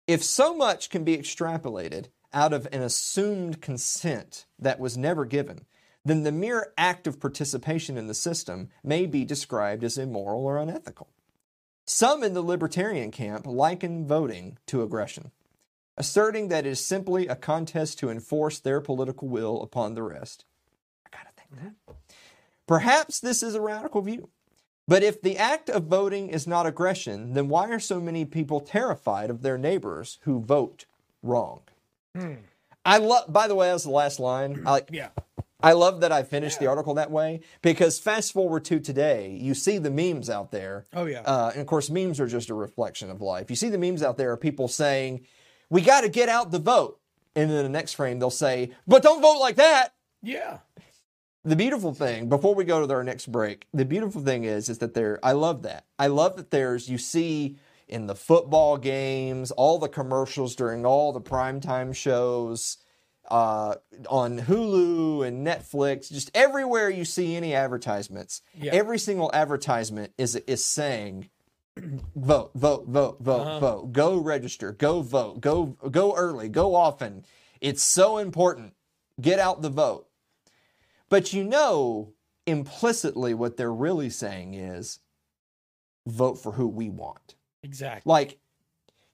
If 0.07 0.23
so 0.25 0.55
much 0.55 0.91
can 0.91 1.05
be 1.05 1.17
extrapolated 1.17 2.07
out 2.33 2.53
of 2.53 2.67
an 2.73 2.83
assumed 2.83 3.61
consent 3.61 4.47
that 4.59 4.81
was 4.81 4.97
never 4.97 5.25
given, 5.25 5.67
then 6.05 6.25
the 6.25 6.33
mere 6.33 6.73
act 6.77 7.07
of 7.07 7.21
participation 7.21 7.97
in 7.97 8.09
the 8.09 8.15
system 8.15 8.69
may 8.83 9.07
be 9.07 9.25
described 9.25 9.85
as 9.85 9.99
immoral 9.99 10.45
or 10.45 10.59
unethical. 10.59 11.09
Some 11.85 12.23
in 12.23 12.35
the 12.35 12.43
libertarian 12.43 13.11
camp 13.11 13.47
liken 13.47 14.07
voting 14.07 14.59
to 14.67 14.83
aggression, 14.83 15.33
asserting 15.97 16.49
that 16.49 16.67
it 16.67 16.71
is 16.71 16.85
simply 16.85 17.27
a 17.27 17.37
contest 17.37 17.99
to 17.99 18.11
enforce 18.11 18.59
their 18.59 18.81
political 18.81 19.29
will 19.29 19.63
upon 19.63 19.95
the 19.95 20.03
rest. 20.03 20.45
I 21.07 21.17
gotta 21.17 21.31
think 21.37 21.51
that. 21.61 21.73
Mm-hmm. 21.93 21.93
Perhaps 22.67 23.21
this 23.21 23.43
is 23.43 23.55
a 23.55 23.61
radical 23.61 24.01
view. 24.03 24.29
But 24.89 25.03
if 25.03 25.23
the 25.23 25.39
act 25.39 25.71
of 25.71 25.85
voting 25.85 26.29
is 26.29 26.47
not 26.47 26.67
aggression, 26.67 27.35
then 27.35 27.49
why 27.49 27.69
are 27.69 27.79
so 27.79 28.01
many 28.01 28.25
people 28.25 28.61
terrified 28.61 29.31
of 29.31 29.43
their 29.43 29.57
neighbors 29.57 30.19
who 30.23 30.41
vote 30.41 30.87
wrong? 31.23 31.61
Hmm. 32.17 32.35
I 32.85 32.99
love. 32.99 33.33
By 33.33 33.47
the 33.47 33.55
way, 33.55 33.69
that 33.69 33.75
was 33.75 33.85
the 33.85 33.91
last 33.91 34.19
line. 34.19 34.63
I 34.67 34.71
like. 34.71 34.89
Yeah. 34.93 35.11
I 35.63 35.73
love 35.73 36.01
that 36.01 36.13
I 36.13 36.23
finished 36.23 36.59
the 36.59 36.67
article 36.67 36.95
that 36.95 37.11
way 37.11 37.41
because 37.63 37.99
fast 37.99 38.33
forward 38.33 38.65
to 38.67 38.81
today, 38.81 39.31
you 39.41 39.55
see 39.55 39.79
the 39.79 39.91
memes 39.91 40.29
out 40.31 40.51
there. 40.51 40.87
Oh, 40.93 41.07
yeah. 41.07 41.21
Uh, 41.21 41.51
and 41.53 41.61
of 41.61 41.67
course, 41.67 41.91
memes 41.91 42.19
are 42.21 42.27
just 42.27 42.51
a 42.51 42.55
reflection 42.55 43.11
of 43.11 43.21
life. 43.21 43.51
You 43.51 43.57
see 43.57 43.69
the 43.69 43.79
memes 43.79 44.03
out 44.03 44.17
there 44.17 44.33
of 44.33 44.41
people 44.41 44.69
saying, 44.69 45.27
"We 45.71 45.81
got 45.83 46.03
to 46.03 46.09
get 46.09 46.29
out 46.29 46.51
the 46.51 46.59
vote," 46.59 47.01
and 47.37 47.51
then 47.51 47.63
the 47.63 47.69
next 47.69 47.95
frame 47.95 48.19
they'll 48.19 48.31
say, 48.31 48.73
"But 48.87 49.03
don't 49.03 49.23
vote 49.23 49.39
like 49.39 49.57
that." 49.57 49.95
Yeah. 50.23 50.59
the 51.45 51.57
beautiful 51.57 51.93
thing 51.93 52.29
before 52.29 52.55
we 52.55 52.63
go 52.65 52.87
to 52.87 52.95
our 52.95 53.03
next 53.03 53.27
break 53.33 53.67
the 53.75 53.85
beautiful 53.85 54.23
thing 54.23 54.45
is 54.45 54.69
is 54.69 54.79
that 54.79 54.95
there 54.95 55.19
i 55.25 55.33
love 55.33 55.63
that 55.63 55.85
i 55.99 56.07
love 56.07 56.37
that 56.37 56.53
there's 56.53 56.89
you 56.89 56.97
see 56.99 57.57
in 57.89 58.07
the 58.07 58.15
football 58.15 58.77
games 58.77 59.51
all 59.51 59.81
the 59.81 59.89
commercials 59.89 60.55
during 60.55 60.87
all 60.87 61.13
the 61.13 61.21
primetime 61.21 61.93
shows 61.93 62.77
uh, 63.31 63.75
on 64.09 64.39
hulu 64.41 65.27
and 65.27 65.47
netflix 65.47 66.11
just 66.13 66.31
everywhere 66.35 66.91
you 66.91 67.05
see 67.05 67.37
any 67.37 67.55
advertisements 67.55 68.43
Yeah. 68.61 68.73
every 68.73 68.99
single 68.99 69.31
advertisement 69.33 70.13
is 70.19 70.37
is 70.37 70.65
saying 70.65 71.31
vote 72.15 72.51
vote 72.55 72.87
vote 72.89 73.19
vote 73.21 73.41
Uh-huh. 73.47 73.61
vote 73.61 73.93
go 73.93 74.19
register 74.19 74.73
go 74.73 75.01
vote 75.03 75.41
go 75.41 75.67
go 75.91 76.15
early 76.17 76.49
go 76.49 76.75
often 76.75 77.25
it's 77.61 77.83
so 77.83 78.19
important 78.19 78.75
get 79.21 79.39
out 79.39 79.63
the 79.63 79.71
vote 79.71 80.09
but 81.09 81.33
you 81.33 81.45
know 81.45 82.13
implicitly 82.47 83.33
what 83.35 83.57
they're 83.57 83.73
really 83.73 84.11
saying 84.11 84.55
is 84.55 84.99
vote 86.07 86.35
for 86.35 86.53
who 86.53 86.67
we 86.67 86.89
want. 86.91 87.37
Exactly. 87.63 88.11
Like, 88.11 88.39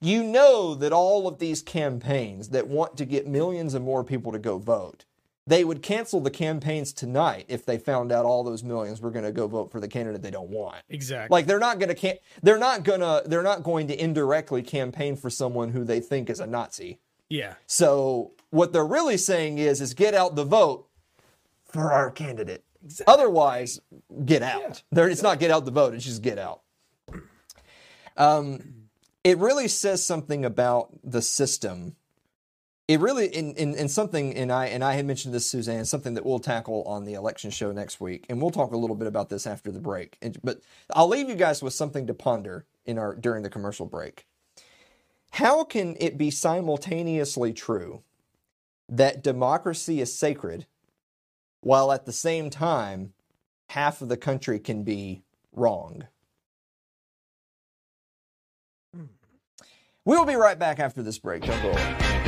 you 0.01 0.23
know 0.23 0.75
that 0.75 0.93
all 0.93 1.27
of 1.27 1.39
these 1.39 1.61
campaigns 1.61 2.49
that 2.49 2.67
want 2.67 2.97
to 2.97 3.05
get 3.05 3.27
millions 3.27 3.73
and 3.73 3.83
more 3.83 4.03
people 4.03 4.31
to 4.31 4.39
go 4.39 4.57
vote, 4.57 5.05
they 5.45 5.63
would 5.63 5.81
cancel 5.81 6.19
the 6.21 6.29
campaigns 6.29 6.93
tonight 6.93 7.45
if 7.47 7.65
they 7.65 7.77
found 7.77 8.11
out 8.11 8.23
all 8.23 8.43
those 8.43 8.63
millions 8.63 9.01
were 9.01 9.09
going 9.11 9.25
to 9.25 9.31
go 9.31 9.47
vote 9.47 9.71
for 9.71 9.79
the 9.79 9.87
candidate 9.87 10.21
they 10.21 10.29
don't 10.31 10.49
want. 10.49 10.77
Exactly. 10.89 11.33
Like 11.35 11.47
they're 11.47 11.59
not 11.59 11.79
going 11.79 11.89
to 11.89 11.95
can- 11.95 12.19
they're 12.43 12.59
not 12.59 12.83
going 12.83 12.99
to 13.01 13.23
they're 13.25 13.43
not 13.43 13.63
going 13.63 13.87
to 13.87 14.01
indirectly 14.01 14.61
campaign 14.61 15.15
for 15.15 15.29
someone 15.29 15.69
who 15.71 15.83
they 15.83 15.99
think 15.99 16.29
is 16.29 16.39
a 16.39 16.45
Nazi. 16.47 16.99
yeah. 17.29 17.55
So 17.67 18.31
what 18.51 18.73
they're 18.73 18.85
really 18.85 19.17
saying 19.17 19.57
is 19.57 19.81
is 19.81 19.93
get 19.93 20.13
out 20.13 20.35
the 20.35 20.45
vote 20.45 20.87
for 21.65 21.91
our 21.91 22.09
candidate. 22.11 22.63
Otherwise, 23.07 23.79
get 24.25 24.41
out. 24.41 24.81
There, 24.91 25.09
it's 25.09 25.21
not 25.21 25.39
get 25.39 25.51
out 25.51 25.65
the 25.65 25.71
vote. 25.71 25.93
It's 25.93 26.05
just 26.05 26.21
get 26.21 26.37
out. 26.39 26.61
Um, 28.17 28.78
it 29.29 29.37
really 29.37 29.67
says 29.67 30.03
something 30.03 30.43
about 30.43 30.89
the 31.03 31.21
system. 31.21 31.95
It 32.87 32.99
really, 32.99 33.27
in, 33.27 33.53
in, 33.53 33.75
in 33.75 33.87
something, 33.87 34.33
and 34.33 34.51
I 34.51 34.65
and 34.65 34.83
I 34.83 34.93
had 34.93 35.05
mentioned 35.05 35.35
this, 35.35 35.47
Suzanne, 35.47 35.85
something 35.85 36.15
that 36.15 36.25
we'll 36.25 36.39
tackle 36.39 36.81
on 36.85 37.05
the 37.05 37.13
election 37.13 37.51
show 37.51 37.71
next 37.71 38.01
week, 38.01 38.25
and 38.27 38.41
we'll 38.41 38.49
talk 38.49 38.71
a 38.71 38.77
little 38.77 38.95
bit 38.95 39.07
about 39.07 39.29
this 39.29 39.45
after 39.45 39.71
the 39.71 39.79
break. 39.79 40.17
And, 40.23 40.39
but 40.43 40.61
I'll 40.95 41.07
leave 41.07 41.29
you 41.29 41.35
guys 41.35 41.61
with 41.61 41.75
something 41.75 42.07
to 42.07 42.13
ponder 42.15 42.65
in 42.87 42.97
our 42.97 43.13
during 43.13 43.43
the 43.43 43.51
commercial 43.51 43.85
break. 43.85 44.25
How 45.33 45.63
can 45.63 45.95
it 45.99 46.17
be 46.17 46.31
simultaneously 46.31 47.53
true 47.53 48.01
that 48.87 49.21
democracy 49.21 50.01
is 50.01 50.17
sacred, 50.17 50.65
while 51.61 51.91
at 51.91 52.07
the 52.07 52.11
same 52.11 52.49
time 52.49 53.13
half 53.67 54.01
of 54.01 54.09
the 54.09 54.17
country 54.17 54.57
can 54.57 54.81
be 54.81 55.21
wrong? 55.53 56.07
We 60.09 60.17
will 60.17 60.25
be 60.25 60.33
right 60.33 60.57
back 60.57 60.79
after 60.79 61.03
this 61.03 61.19
break. 61.19 61.45
Don't 61.45 61.61
go 61.61 61.69
away. 61.69 62.18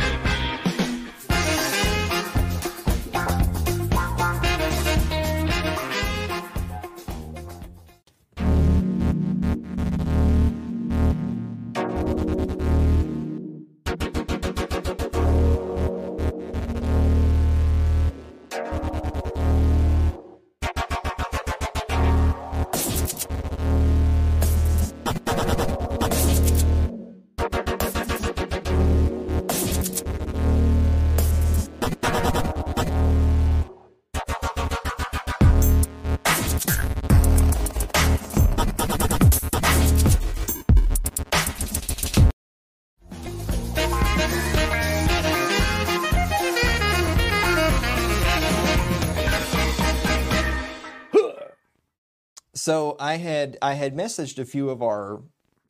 So 52.71 52.95
I 53.01 53.17
had 53.17 53.57
I 53.61 53.73
had 53.73 53.93
messaged 53.93 54.39
a 54.39 54.45
few 54.45 54.69
of 54.69 54.81
our 54.81 55.21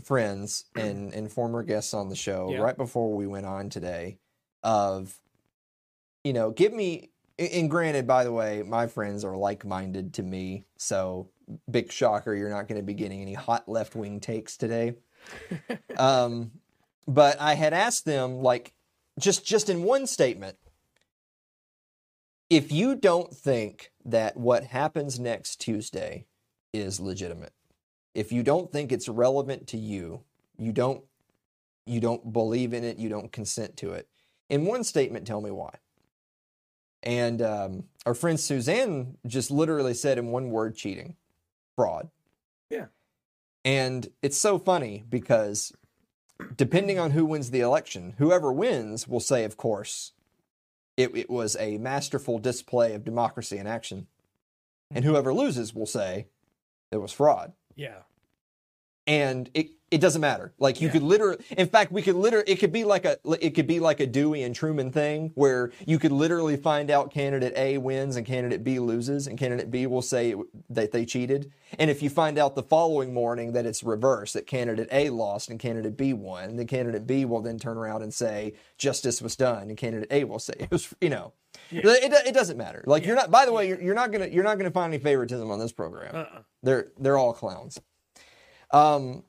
friends 0.03 0.65
and 0.75 1.11
and 1.15 1.31
former 1.31 1.63
guests 1.63 1.95
on 1.95 2.09
the 2.09 2.15
show 2.15 2.49
Yeah. 2.51 2.59
right 2.59 2.77
before 2.77 3.11
we 3.15 3.25
went 3.25 3.47
on 3.47 3.71
today 3.71 4.19
of 4.61 5.19
you 6.23 6.31
know 6.33 6.51
give 6.51 6.73
me 6.73 7.09
and 7.39 7.71
granted 7.71 8.05
by 8.05 8.23
the 8.23 8.31
way 8.31 8.61
my 8.61 8.85
friends 8.85 9.25
are 9.25 9.35
like-minded 9.35 10.13
to 10.13 10.21
me 10.23 10.65
so 10.77 11.27
big 11.71 11.91
shocker 11.91 12.35
you're 12.35 12.51
not 12.51 12.67
going 12.67 12.79
to 12.79 12.85
be 12.85 12.93
getting 12.93 13.19
any 13.19 13.33
hot 13.33 13.67
left-wing 13.67 14.19
takes 14.19 14.55
today 14.55 14.93
um 15.97 16.51
but 17.07 17.41
I 17.41 17.55
had 17.55 17.73
asked 17.73 18.05
them 18.05 18.43
like 18.43 18.73
just 19.19 19.43
just 19.43 19.71
in 19.71 19.81
one 19.81 20.05
statement 20.05 20.57
if 22.51 22.71
you 22.71 22.95
don't 22.95 23.33
think 23.33 23.91
that 24.05 24.37
what 24.37 24.65
happens 24.65 25.19
next 25.19 25.55
Tuesday 25.61 26.27
is 26.73 26.99
legitimate. 26.99 27.53
If 28.13 28.31
you 28.31 28.43
don't 28.43 28.71
think 28.71 28.91
it's 28.91 29.07
relevant 29.07 29.67
to 29.67 29.77
you, 29.77 30.21
you 30.57 30.71
don't 30.71 31.03
you 31.85 31.99
don't 31.99 32.31
believe 32.31 32.73
in 32.73 32.83
it, 32.83 32.97
you 32.97 33.09
don't 33.09 33.31
consent 33.31 33.75
to 33.77 33.91
it. 33.93 34.07
In 34.49 34.65
one 34.65 34.83
statement, 34.83 35.25
tell 35.25 35.41
me 35.41 35.49
why. 35.49 35.73
And 37.03 37.41
um, 37.41 37.83
our 38.05 38.13
friend 38.13 38.39
Suzanne 38.39 39.17
just 39.25 39.49
literally 39.49 39.95
said 39.95 40.19
in 40.19 40.27
one 40.27 40.51
word, 40.51 40.75
cheating, 40.75 41.15
fraud. 41.75 42.09
Yeah. 42.69 42.85
And 43.65 44.09
it's 44.21 44.37
so 44.37 44.59
funny 44.59 45.03
because 45.09 45.73
depending 46.55 46.99
on 46.99 47.11
who 47.11 47.25
wins 47.25 47.49
the 47.49 47.61
election, 47.61 48.13
whoever 48.19 48.51
wins 48.51 49.07
will 49.07 49.19
say, 49.19 49.43
of 49.43 49.57
course, 49.57 50.11
it, 50.97 51.15
it 51.15 51.29
was 51.29 51.57
a 51.59 51.77
masterful 51.79 52.37
display 52.37 52.93
of 52.93 53.03
democracy 53.03 53.57
in 53.57 53.65
action. 53.65 54.07
And 54.91 55.05
whoever 55.05 55.33
loses 55.33 55.73
will 55.73 55.85
say 55.85 56.27
it 56.91 56.97
was 56.97 57.11
fraud. 57.11 57.53
Yeah. 57.75 58.03
And 59.07 59.49
it 59.53 59.71
it 59.89 59.99
doesn't 59.99 60.21
matter. 60.21 60.53
Like 60.57 60.79
you 60.79 60.87
Yeah. 60.87 60.93
could 60.93 61.03
literally, 61.03 61.43
in 61.57 61.67
fact, 61.67 61.91
we 61.91 62.01
could 62.01 62.15
literally, 62.15 62.45
it 62.49 62.59
could 62.59 62.71
be 62.71 62.85
like 62.85 63.03
a, 63.03 63.17
it 63.41 63.49
could 63.55 63.67
be 63.67 63.81
like 63.81 63.99
a 63.99 64.07
Dewey 64.07 64.41
and 64.43 64.55
Truman 64.55 64.89
thing 64.89 65.31
where 65.35 65.71
you 65.85 65.99
could 65.99 66.13
literally 66.13 66.55
find 66.55 66.89
out 66.89 67.11
candidate 67.11 67.51
A 67.57 67.77
wins 67.77 68.15
and 68.15 68.25
candidate 68.25 68.63
B 68.63 68.79
loses, 68.79 69.27
and 69.27 69.37
candidate 69.37 69.69
B 69.69 69.87
will 69.87 70.01
say 70.01 70.33
that 70.69 70.93
they 70.93 71.05
cheated. 71.05 71.51
And 71.77 71.91
if 71.91 72.01
you 72.01 72.09
find 72.09 72.37
out 72.37 72.55
the 72.55 72.63
following 72.63 73.13
morning 73.13 73.51
that 73.51 73.65
it's 73.65 73.83
reversed, 73.83 74.33
that 74.35 74.47
candidate 74.47 74.87
A 74.93 75.09
lost 75.09 75.49
and 75.49 75.59
candidate 75.59 75.97
B 75.97 76.13
won, 76.13 76.55
then 76.55 76.67
candidate 76.67 77.05
B 77.05 77.25
will 77.25 77.41
then 77.41 77.59
turn 77.59 77.75
around 77.77 78.01
and 78.01 78.13
say 78.13 78.53
justice 78.77 79.21
was 79.21 79.35
done, 79.35 79.67
and 79.67 79.77
candidate 79.77 80.07
A 80.09 80.23
will 80.23 80.39
say 80.39 80.53
it 80.57 80.71
was, 80.71 80.93
you 81.01 81.09
know, 81.09 81.33
it, 81.71 81.85
it, 81.85 82.27
it 82.27 82.33
doesn't 82.33 82.57
matter. 82.57 82.83
Like 82.85 83.05
you're 83.05 83.15
not. 83.15 83.31
By 83.31 83.45
the 83.45 83.53
way, 83.53 83.67
you're, 83.67 83.81
you're 83.81 83.95
not 83.95 84.11
gonna 84.11 84.27
you're 84.27 84.43
not 84.43 84.57
gonna 84.57 84.71
find 84.71 84.93
any 84.93 85.01
favoritism 85.01 85.49
on 85.49 85.59
this 85.59 85.71
program. 85.71 86.15
Uh-uh. 86.15 86.41
They're 86.63 86.87
they're 86.99 87.17
all 87.17 87.33
clowns. 87.33 87.79
Um, 88.71 89.23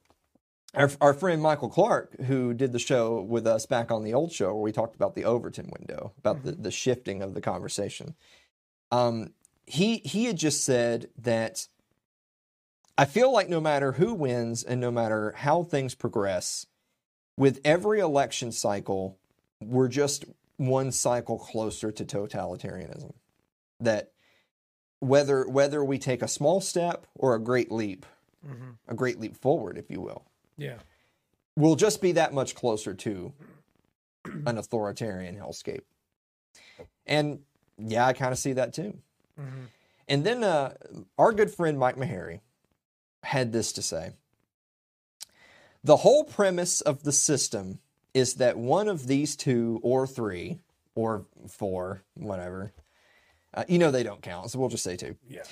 our, 0.75 0.91
our 1.01 1.15
friend 1.15 1.43
Michael 1.43 1.69
Clark, 1.69 2.21
who 2.23 2.55
did 2.55 2.73
the 2.73 2.79
show 2.79 3.21
with 3.21 3.47
us 3.47 3.67
back 3.67 3.91
on 3.91 4.05
the 4.05 4.15
old 4.15 4.33
show 4.33 4.55
where 4.55 4.63
we 4.63 4.73
talked 4.73 4.95
about 4.95 5.15
the 5.15 5.25
Overton 5.25 5.71
window, 5.79 6.13
about 6.19 6.45
the, 6.45 6.53
the 6.53 6.71
shifting 6.71 7.23
of 7.23 7.35
the 7.35 7.41
conversation. 7.41 8.15
Um, 8.91 9.33
he 9.67 9.99
he 9.99 10.25
had 10.25 10.37
just 10.37 10.65
said 10.65 11.09
that 11.19 11.67
I 12.97 13.05
feel 13.05 13.33
like 13.33 13.49
no 13.49 13.61
matter 13.61 13.93
who 13.93 14.15
wins 14.15 14.63
and 14.63 14.81
no 14.81 14.91
matter 14.91 15.35
how 15.37 15.63
things 15.63 15.95
progress, 15.95 16.67
with 17.37 17.61
every 17.65 18.01
election 18.01 18.53
cycle, 18.53 19.19
we're 19.61 19.89
just 19.89 20.25
one 20.57 20.93
cycle 20.93 21.39
closer 21.39 21.91
to 21.93 22.05
totalitarianism. 22.05 23.13
That 23.81 24.13
whether 25.01 25.49
whether 25.49 25.85
we 25.85 25.99
take 25.99 26.23
a 26.23 26.29
small 26.29 26.61
step 26.61 27.07
or 27.15 27.35
a 27.35 27.41
great 27.41 27.73
leap, 27.73 28.07
Mhm. 28.47 28.77
a 28.89 28.95
great 28.95 29.19
leap 29.21 29.37
forward, 29.37 29.77
if 29.79 29.91
you 29.91 30.01
will, 30.01 30.25
Yeah. 30.57 30.79
we'll 31.57 31.77
just 31.77 32.01
be 32.01 32.13
that 32.13 32.33
much 32.33 32.55
closer 32.55 32.95
to 32.95 33.33
an 34.47 34.59
authoritarian 34.59 35.37
hellscape. 35.37 35.83
And 37.07 37.45
yeah, 37.79 38.07
I 38.07 38.13
kind 38.13 38.33
of 38.33 38.39
see 38.39 38.53
that 38.53 38.73
too. 38.73 39.01
Mhm. 39.39 39.67
And 40.09 40.25
then 40.25 40.45
uh, 40.45 40.77
our 41.19 41.33
good 41.33 41.51
friend 41.53 41.79
Mike 41.79 41.97
Meharry 41.97 42.41
had 43.25 43.53
this 43.53 43.73
to 43.73 43.83
say 43.83 44.13
The 45.85 45.99
whole 45.99 46.23
premise 46.25 46.81
of 46.81 47.03
the 47.03 47.13
system 47.13 47.81
is 48.15 48.35
that 48.35 48.59
one 48.59 48.89
of 48.89 49.07
these 49.07 49.37
two 49.37 49.81
or 49.83 50.07
three 50.07 50.59
or 50.95 51.27
four, 51.49 52.03
whatever, 52.15 52.73
uh, 53.55 53.65
you 53.69 53.79
know 53.79 53.91
they 53.91 54.03
don't 54.03 54.23
count, 54.23 54.51
so 54.51 54.59
we'll 54.59 54.69
just 54.69 54.85
say 54.85 54.97
two, 54.97 55.17
Yeah. 55.29 55.43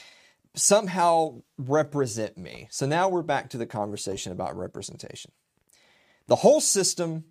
somehow 0.55 1.43
represent 1.59 2.37
me. 2.37 2.69
So 2.71 2.87
now 2.87 3.09
we're 3.09 3.23
back 3.23 3.51
to 3.51 3.59
the 3.59 3.67
conversation 3.67 4.33
about 4.33 4.57
representation. 4.57 5.33
The 6.27 6.37
whole 6.37 6.61
system 6.61 7.25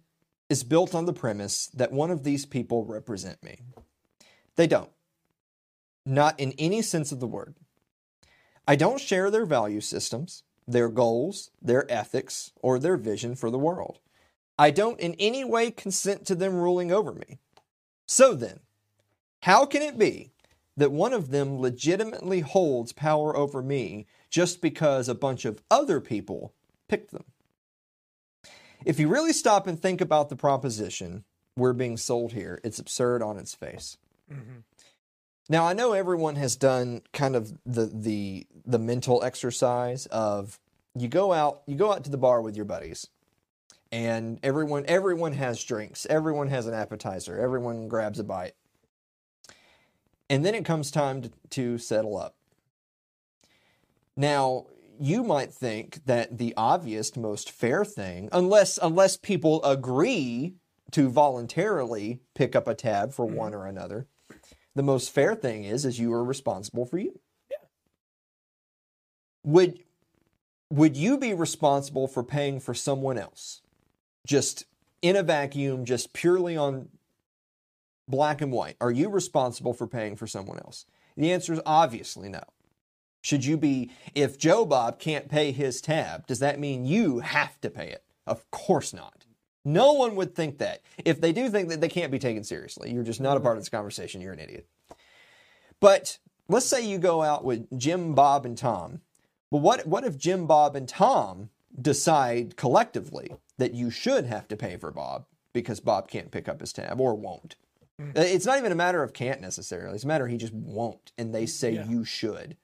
is 0.49 0.63
built 0.63 0.95
on 0.95 1.05
the 1.05 1.13
premise 1.13 1.67
that 1.67 1.91
one 1.91 2.09
of 2.11 2.23
these 2.23 2.45
people 2.45 2.84
represent 2.86 3.41
me. 3.43 3.59
They 4.55 4.67
don't. 4.67 4.89
Not 6.05 6.39
in 6.39 6.53
any 6.57 6.82
sense 6.82 7.11
of 7.11 7.19
the 7.19 7.27
word. 7.27 7.55
I 8.67 8.75
don't 8.75 8.99
share 8.99 9.30
their 9.30 9.45
value 9.45 9.82
systems, 9.82 10.43
their 10.67 10.89
goals, 10.89 11.51
their 11.61 11.91
ethics, 11.91 12.51
or 12.61 12.80
their 12.80 12.97
vision 12.97 13.36
for 13.36 13.49
the 13.51 13.59
world. 13.59 13.99
I 14.60 14.72
don't 14.72 14.99
in 14.99 15.16
any 15.20 15.45
way 15.45 15.72
consent 15.72 16.28
to 16.28 16.36
them 16.36 16.53
ruling 16.53 16.91
over 16.91 17.14
me. 17.14 17.39
So 18.05 18.34
then, 18.34 18.60
how 19.43 19.66
can 19.66 19.82
it 19.82 19.97
be 19.97 20.32
that 20.76 20.91
one 20.91 21.14
of 21.14 21.32
them 21.32 21.60
legitimately 21.60 22.41
holds 22.41 22.91
power 22.91 23.36
over 23.38 23.62
me 23.62 24.05
just 24.30 24.62
because 24.62 25.07
a 25.07 25.16
bunch 25.16 25.45
of 25.45 25.64
other 25.72 26.01
people 26.01 26.53
picked 26.89 27.12
them? 27.12 27.24
If 28.84 28.99
you 28.99 29.07
really 29.07 29.32
stop 29.32 29.66
and 29.66 29.82
think 29.82 30.01
about 30.01 30.28
the 30.28 30.36
proposition 30.36 31.24
we're 31.55 31.74
being 31.74 31.95
sold 31.95 32.34
here, 32.34 32.60
it's 32.62 32.80
absurd 32.80 33.22
on 33.22 33.38
its 33.38 33.55
face. 33.55 33.97
Mhm. 34.30 34.64
Now 35.47 35.66
I 35.66 35.74
know 35.74 35.93
everyone 35.93 36.36
has 36.36 36.57
done 36.57 37.01
kind 37.14 37.38
of 37.38 37.57
the 37.66 37.86
the 37.86 38.45
the 38.66 38.78
mental 38.78 39.24
exercise 39.24 40.05
of 40.07 40.60
you 40.95 41.07
go 41.07 41.32
out 41.32 41.64
you 41.66 41.78
go 41.78 41.93
out 41.93 42.03
to 42.03 42.10
the 42.10 42.18
bar 42.18 42.41
with 42.41 42.57
your 42.57 42.66
buddies 42.66 43.07
and 43.91 44.39
everyone 44.43 44.83
everyone 44.87 45.33
has 45.33 45.63
drinks 45.63 46.05
everyone 46.09 46.47
has 46.47 46.67
an 46.67 46.73
appetizer 46.73 47.37
everyone 47.39 47.87
grabs 47.87 48.19
a 48.19 48.23
bite 48.23 48.53
and 50.29 50.45
then 50.45 50.53
it 50.53 50.63
comes 50.63 50.91
time 50.91 51.21
to, 51.21 51.31
to 51.49 51.77
settle 51.77 52.17
up 52.17 52.35
now 54.15 54.65
you 54.99 55.23
might 55.23 55.53
think 55.53 56.05
that 56.05 56.37
the 56.37 56.53
obvious 56.57 57.15
most 57.15 57.51
fair 57.51 57.83
thing 57.83 58.29
unless 58.31 58.77
unless 58.81 59.17
people 59.17 59.63
agree 59.63 60.53
to 60.91 61.09
voluntarily 61.09 62.19
pick 62.35 62.55
up 62.55 62.67
a 62.67 62.75
tab 62.75 63.13
for 63.13 63.25
mm-hmm. 63.25 63.35
one 63.35 63.53
or 63.53 63.65
another 63.65 64.07
the 64.75 64.83
most 64.83 65.11
fair 65.11 65.35
thing 65.35 65.65
is 65.65 65.85
is 65.85 65.99
you 65.99 66.13
are 66.13 66.23
responsible 66.23 66.85
for 66.85 66.97
you. 66.97 67.19
Yeah. 67.51 67.57
Would 69.43 69.79
would 70.69 70.95
you 70.95 71.17
be 71.17 71.33
responsible 71.33 72.07
for 72.07 72.23
paying 72.23 72.59
for 72.59 72.73
someone 72.73 73.17
else? 73.17 73.61
Just 74.30 74.65
in 75.01 75.15
a 75.15 75.23
vacuum, 75.23 75.86
just 75.86 76.13
purely 76.13 76.55
on 76.55 76.89
black 78.07 78.41
and 78.41 78.51
white. 78.51 78.75
Are 78.80 78.91
you 78.91 79.09
responsible 79.09 79.73
for 79.73 79.88
paying 79.88 80.15
for 80.15 80.27
someone 80.27 80.59
else? 80.59 80.86
The 81.17 81.32
answer 81.32 81.51
is 81.51 81.61
obviously 81.65 82.30
no. 82.30 82.43
Should 83.21 83.43
you 83.43 83.57
be 83.57 83.89
if 84.13 84.38
Joe 84.38 84.67
Bob 84.67 84.99
can't 84.99 85.30
pay 85.30 85.51
his 85.51 85.82
tab, 85.82 86.27
does 86.27 86.38
that 86.38 86.59
mean 86.59 86.86
you 86.86 87.21
have 87.21 87.59
to 87.61 87.71
pay 87.71 87.88
it? 87.88 88.03
Of 88.27 88.51
course 88.51 88.93
not. 88.93 89.25
No 89.65 89.93
one 89.93 90.15
would 90.15 90.36
think 90.36 90.59
that. 90.59 90.84
If 91.03 91.19
they 91.19 91.34
do 91.34 91.49
think 91.49 91.69
that 91.69 91.82
they 91.82 91.89
can't 91.89 92.11
be 92.11 92.19
taken 92.19 92.43
seriously, 92.43 92.91
you're 92.91 93.01
just 93.01 93.19
not 93.19 93.36
a 93.36 93.39
part 93.39 93.57
of 93.57 93.63
this 93.63 93.69
conversation. 93.69 94.21
You're 94.21 94.34
an 94.34 94.39
idiot. 94.39 94.67
But 95.80 96.19
let's 96.47 96.67
say 96.67 96.88
you 96.88 96.99
go 96.99 97.23
out 97.23 97.43
with 97.43 97.80
Jim, 97.80 98.13
Bob, 98.13 98.45
and 98.45 98.55
Tom. 98.55 99.01
But 99.49 99.61
what 99.61 99.88
what 99.88 100.03
if 100.03 100.19
Jim, 100.19 100.45
Bob, 100.45 100.75
and 100.75 100.88
Tom 100.88 101.49
decide 101.80 102.55
collectively 102.57 103.36
that 103.57 103.74
you 103.74 103.89
should 103.89 104.26
have 104.26 104.47
to 104.47 104.57
pay 104.57 104.78
for 104.78 104.91
Bob 104.91 105.26
because 105.53 105.80
Bob 105.80 106.07
can't 106.07 106.32
pick 106.32 106.47
up 106.47 106.61
his 106.61 106.74
tab 106.74 106.99
or 106.99 107.15
won't? 107.15 107.55
Mm. 107.99 108.17
It's 108.17 108.45
not 108.45 108.57
even 108.57 108.72
a 108.72 108.76
matter 108.76 109.03
of 109.03 109.13
can't 109.13 109.41
necessarily. 109.41 109.95
It's 109.95 110.03
a 110.03 110.07
matter 110.07 110.28
he 110.28 110.38
just 110.38 110.53
won't, 110.53 111.11
and 111.17 111.34
they 111.34 111.45
say 111.45 111.74
Yeah. 111.74 111.88
you 111.88 112.05
should. 112.05 112.57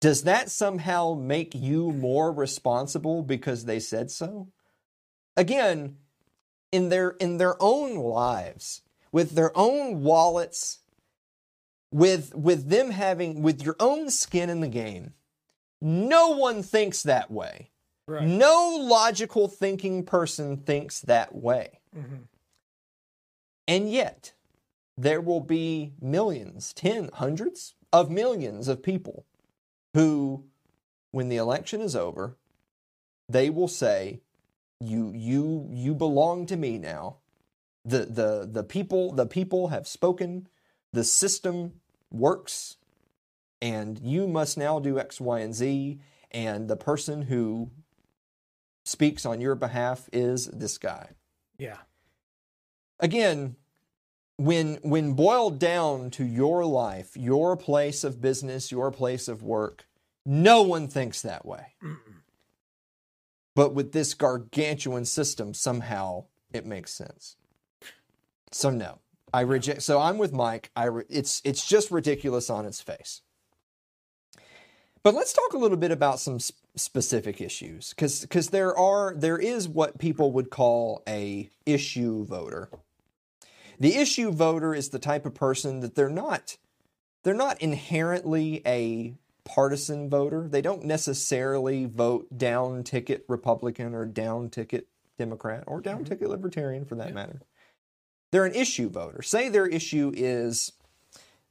Does 0.00 0.24
that 0.24 0.50
somehow 0.50 1.14
make 1.14 1.54
you 1.54 1.90
more 1.92 2.32
responsible 2.32 3.22
because 3.22 3.64
they 3.64 3.80
said 3.80 4.10
so? 4.10 4.48
Again, 5.36 5.96
in 6.72 6.88
their 6.88 7.10
in 7.20 7.38
their 7.38 7.56
own 7.62 7.96
lives, 7.96 8.82
with 9.12 9.30
their 9.32 9.56
own 9.56 10.02
wallets, 10.02 10.80
with 11.90 12.34
with 12.34 12.68
them 12.68 12.90
having 12.90 13.42
with 13.42 13.62
your 13.62 13.76
own 13.80 14.10
skin 14.10 14.50
in 14.50 14.60
the 14.60 14.68
game, 14.68 15.14
no 15.80 16.30
one 16.30 16.62
thinks 16.62 17.02
that 17.02 17.30
way. 17.30 17.70
Right. 18.06 18.26
No 18.26 18.76
logical 18.80 19.48
thinking 19.48 20.04
person 20.04 20.58
thinks 20.58 21.00
that 21.00 21.34
way. 21.34 21.80
Mhm. 21.96 22.28
And 23.66 23.90
yet, 23.90 24.34
there 24.96 25.20
will 25.20 25.40
be 25.40 25.94
millions, 26.00 26.72
ten, 26.74 27.08
hundreds 27.14 27.74
of 27.92 28.10
millions 28.10 28.68
of 28.68 28.82
people 28.82 29.24
who, 29.94 30.44
when 31.12 31.28
the 31.28 31.36
election 31.36 31.80
is 31.80 31.96
over, 31.96 32.36
they 33.28 33.48
will 33.48 33.68
say, 33.68 34.20
"You, 34.80 35.10
you, 35.14 35.68
you 35.70 35.94
belong 35.94 36.44
to 36.46 36.56
me 36.56 36.78
now." 36.78 37.18
The 37.86 38.06
the 38.06 38.48
the 38.50 38.64
people 38.64 39.12
the 39.12 39.26
people 39.26 39.68
have 39.68 39.86
spoken. 39.86 40.48
The 40.92 41.04
system 41.04 41.80
works, 42.10 42.76
and 43.62 43.98
you 43.98 44.28
must 44.28 44.56
now 44.58 44.78
do 44.78 44.98
X, 44.98 45.20
Y, 45.20 45.40
and 45.40 45.54
Z. 45.54 46.00
And 46.30 46.68
the 46.68 46.76
person 46.76 47.22
who 47.22 47.70
speaks 48.84 49.24
on 49.26 49.40
your 49.40 49.54
behalf 49.54 50.08
is 50.12 50.46
this 50.46 50.78
guy. 50.78 51.10
Yeah. 51.58 51.78
again 53.00 53.56
when 54.36 54.76
when 54.82 55.12
boiled 55.12 55.58
down 55.60 56.10
to 56.10 56.24
your 56.24 56.64
life 56.64 57.16
your 57.16 57.56
place 57.56 58.02
of 58.02 58.20
business 58.20 58.72
your 58.72 58.90
place 58.90 59.28
of 59.28 59.42
work 59.42 59.86
no 60.26 60.62
one 60.62 60.88
thinks 60.88 61.22
that 61.22 61.44
way. 61.46 61.74
Mm-mm. 61.82 61.96
but 63.54 63.74
with 63.74 63.92
this 63.92 64.14
gargantuan 64.14 65.04
system 65.04 65.54
somehow 65.54 66.24
it 66.52 66.66
makes 66.66 66.92
sense. 66.92 67.36
So 68.52 68.70
no. 68.70 68.98
I 69.32 69.40
reject 69.42 69.82
so 69.82 70.00
i'm 70.00 70.18
with 70.18 70.32
mike. 70.32 70.70
I 70.74 70.84
re, 70.86 71.04
it's 71.08 71.40
it's 71.44 71.66
just 71.66 71.90
ridiculous 71.90 72.50
on 72.50 72.66
its 72.66 72.80
face. 72.80 73.22
But 75.04 75.14
let's 75.14 75.32
talk 75.32 75.52
a 75.52 75.58
little 75.58 75.76
bit 75.76 75.90
about 75.90 76.18
some 76.18 76.38
specific 76.76 77.40
issues 77.40 77.90
because 77.90 78.22
because 78.22 78.48
there 78.48 78.76
are 78.76 79.14
there 79.14 79.38
is 79.38 79.68
what 79.68 79.98
people 79.98 80.32
would 80.32 80.50
call 80.50 81.02
a 81.08 81.48
issue 81.64 82.24
voter 82.24 82.68
the 83.78 83.96
issue 83.96 84.32
voter 84.32 84.74
is 84.74 84.88
the 84.88 84.98
type 84.98 85.24
of 85.24 85.34
person 85.34 85.80
that 85.80 85.94
they're 85.94 86.08
not 86.08 86.56
they're 87.22 87.34
not 87.34 87.60
inherently 87.60 88.62
a 88.66 89.14
partisan 89.44 90.08
voter. 90.08 90.48
They 90.48 90.62
don't 90.62 90.84
necessarily 90.84 91.86
vote 91.86 92.26
down 92.36 92.82
ticket 92.82 93.24
Republican 93.28 93.94
or 93.94 94.04
down 94.04 94.50
ticket 94.50 94.88
Democrat 95.18 95.64
or 95.66 95.80
down 95.80 96.04
ticket 96.04 96.28
Libertarian 96.28 96.84
for 96.84 96.96
that 96.96 97.14
matter. 97.14 97.40
They're 98.30 98.46
an 98.46 98.54
issue 98.54 98.88
voter. 98.88 99.22
Say 99.22 99.48
their 99.48 99.66
issue 99.66 100.12
is, 100.14 100.72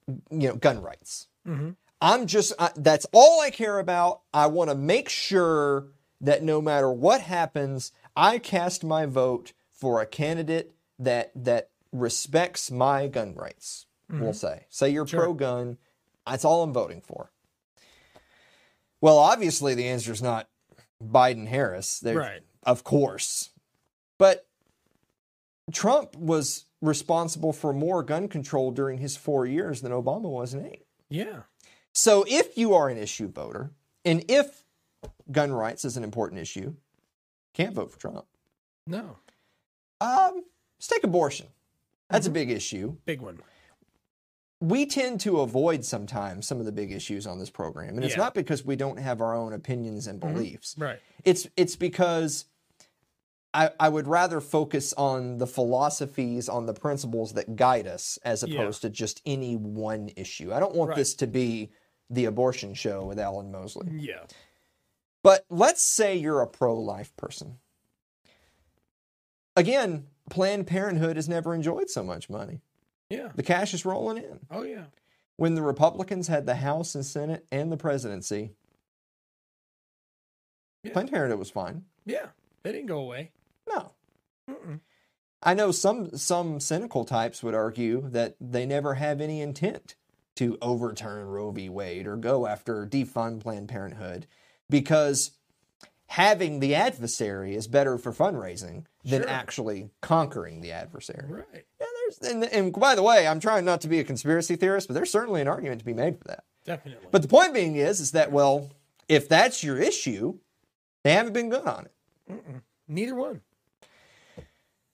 you 0.07 0.49
know, 0.49 0.55
gun 0.55 0.81
rights. 0.81 1.27
Mhm. 1.47 1.75
I'm 2.03 2.27
just, 2.27 2.51
I, 2.59 2.69
that's 2.75 3.05
all 3.13 3.39
I 3.41 3.49
care 3.49 3.79
about. 3.79 4.21
I 4.33 4.47
want 4.47 4.69
to 4.69 4.75
make 4.75 5.07
sure 5.07 5.87
that 6.19 6.43
no 6.43 6.61
matter 6.61 6.91
what 6.91 7.21
happens, 7.21 7.93
I 8.13 8.39
cast 8.39 8.83
my 8.83 9.05
vote 9.05 9.53
for 9.71 10.01
a 10.01 10.05
candidate 10.05 10.73
that, 10.99 11.31
that 11.33 11.69
respects 11.93 12.69
my 12.69 13.07
gun 13.07 13.33
rights, 13.35 13.85
we'll 14.09 14.19
mm-hmm. 14.19 14.31
say. 14.33 14.65
Say 14.69 14.89
you're 14.89 15.07
Sure. 15.07 15.21
pro 15.21 15.33
gun, 15.33 15.77
that's 16.27 16.43
all 16.43 16.63
I'm 16.63 16.73
voting 16.73 17.01
for. 17.01 17.31
Well, 18.99 19.17
obviously, 19.17 19.73
the 19.73 19.87
answer 19.87 20.11
is 20.11 20.21
not 20.21 20.49
Biden 21.01 21.47
Harris. 21.47 22.03
Right. 22.05 22.41
Of 22.63 22.83
course. 22.83 23.51
But 24.17 24.45
Trump 25.71 26.15
was 26.17 26.65
responsible 26.81 27.53
for 27.53 27.71
more 27.71 28.03
gun 28.03 28.27
control 28.27 28.71
during 28.71 28.99
his 28.99 29.15
four 29.15 29.45
years 29.45 29.81
than 29.81 29.93
Obama 29.93 30.29
was 30.29 30.53
in 30.53 30.65
eight. 30.65 30.85
Yeah. 31.09 31.43
So 31.93 32.25
if 32.27 32.57
you 32.57 32.73
are 32.73 32.89
an 32.89 32.97
issue 32.97 33.27
voter, 33.31 33.71
and 34.03 34.25
if 34.27 34.63
gun 35.31 35.53
rights 35.53 35.85
is 35.85 35.95
an 35.95 36.03
important 36.03 36.41
issue, 36.41 36.73
can't 37.53 37.73
vote 37.73 37.91
for 37.91 37.99
Trump. 37.99 38.25
No. 38.87 39.17
Um, 40.01 40.43
let's 40.77 40.87
take 40.87 41.03
abortion. 41.03 41.47
That's 42.09 42.27
a 42.27 42.31
big 42.31 42.49
issue. 42.51 42.97
Big 43.05 43.21
one. 43.21 43.39
We 44.59 44.85
tend 44.85 45.19
to 45.21 45.41
avoid 45.41 45.83
sometimes 45.85 46.47
some 46.47 46.59
of 46.59 46.65
the 46.65 46.71
big 46.71 46.91
issues 46.91 47.27
on 47.27 47.37
this 47.37 47.49
program, 47.49 47.95
and 47.95 48.03
it's 48.03 48.15
Yeah. 48.15 48.23
not 48.23 48.33
because 48.33 48.65
we 48.65 48.75
don't 48.75 48.97
have 48.97 49.21
our 49.21 49.35
own 49.35 49.53
opinions 49.53 50.07
and 50.07 50.19
beliefs. 50.19 50.75
Right. 50.77 50.99
It's 51.25 51.47
it's 51.57 51.75
because 51.75 52.45
I, 53.53 53.69
I 53.79 53.89
would 53.89 54.07
rather 54.07 54.41
focus 54.41 54.93
on 54.93 55.37
the 55.37 55.45
philosophies, 55.45 56.49
on 56.49 56.65
the 56.65 56.73
principles 56.73 57.33
that 57.33 57.55
guide 57.55 57.85
us, 57.87 58.17
as 58.23 58.41
Yeah. 58.43 58.61
opposed 58.61 58.81
to 58.81 58.89
just 58.89 59.21
any 59.25 59.55
one 59.55 60.09
issue. 60.15 60.51
I 60.53 60.59
don't 60.59 60.75
want 60.75 60.89
Right. 60.89 60.95
this 60.97 61.13
to 61.15 61.27
be 61.27 61.71
the 62.09 62.25
abortion 62.25 62.73
show 62.73 63.05
with 63.05 63.19
Alan 63.19 63.51
Mosley. 63.51 63.89
Yeah. 63.91 64.23
But 65.23 65.45
let's 65.49 65.81
say 65.81 66.15
you're 66.15 66.41
a 66.41 66.47
pro 66.47 66.75
life 66.77 67.15
person. 67.15 67.57
Again, 69.55 70.07
Planned 70.29 70.67
Parenthood 70.67 71.15
has 71.15 71.29
never 71.29 71.53
enjoyed 71.53 71.89
so 71.89 72.03
much 72.03 72.29
money. 72.29 72.61
Yeah. 73.09 73.29
The 73.35 73.43
cash 73.43 73.73
is 73.73 73.85
rolling 73.85 74.17
in. 74.17 74.39
Oh 74.49 74.63
yeah. 74.63 74.85
When 75.37 75.55
the 75.55 75.61
Republicans 75.61 76.27
had 76.27 76.45
the 76.45 76.55
House 76.55 76.95
and 76.95 77.05
Senate 77.05 77.45
and 77.51 77.71
the 77.71 77.77
presidency, 77.77 78.51
Yeah. 80.83 80.93
Planned 80.93 81.11
Parenthood 81.11 81.39
was 81.39 81.51
fine. 81.51 81.85
Yeah. 82.05 82.27
They 82.63 82.71
didn't 82.71 82.87
go 82.87 82.99
away. 82.99 83.31
No. 83.67 83.91
Mm-mm. 84.49 84.79
I 85.41 85.53
know 85.53 85.71
some 85.71 86.15
some 86.17 86.59
cynical 86.59 87.05
types 87.05 87.43
would 87.43 87.53
argue 87.53 88.09
that 88.09 88.35
they 88.39 88.65
never 88.65 88.95
have 88.95 89.21
any 89.21 89.41
intent 89.41 89.95
to 90.35 90.57
overturn 90.61 91.27
Roe 91.27 91.51
v. 91.51 91.69
Wade 91.69 92.07
or 92.07 92.15
go 92.17 92.47
after 92.47 92.85
defund 92.87 93.41
Planned 93.41 93.69
Parenthood 93.69 94.25
because 94.69 95.31
having 96.07 96.59
the 96.59 96.75
adversary 96.75 97.55
is 97.55 97.67
better 97.67 97.97
for 97.97 98.11
fundraising 98.11 98.85
than 99.03 99.21
Sure. 99.21 99.29
actually 99.29 99.89
conquering 100.01 100.61
the 100.61 100.71
adversary. 100.71 101.25
Right. 101.27 101.65
Yeah, 101.79 101.87
there's, 102.19 102.31
and, 102.31 102.43
and 102.45 102.73
by 102.73 102.95
the 102.95 103.03
way, 103.03 103.27
I'm 103.27 103.39
trying 103.39 103.65
not 103.65 103.81
to 103.81 103.87
be 103.87 103.99
a 103.99 104.03
conspiracy 104.03 104.55
theorist, 104.55 104.87
but 104.87 104.93
there's 104.93 105.11
certainly 105.11 105.41
an 105.41 105.47
argument 105.47 105.79
to 105.79 105.85
be 105.85 105.93
made 105.93 106.17
for 106.17 106.27
that. 106.29 106.43
Definitely. 106.65 107.07
But 107.11 107.21
the 107.21 107.27
point 107.27 107.53
being 107.53 107.75
is, 107.75 107.99
is 107.99 108.11
that 108.11 108.31
well, 108.31 108.71
if 109.09 109.27
that's 109.27 109.63
your 109.63 109.77
issue, 109.77 110.39
they 111.03 111.13
haven't 111.13 111.33
been 111.33 111.49
good 111.49 111.65
on 111.65 111.85
it. 111.85 112.35
neither 112.87 113.15
one. 113.15 113.41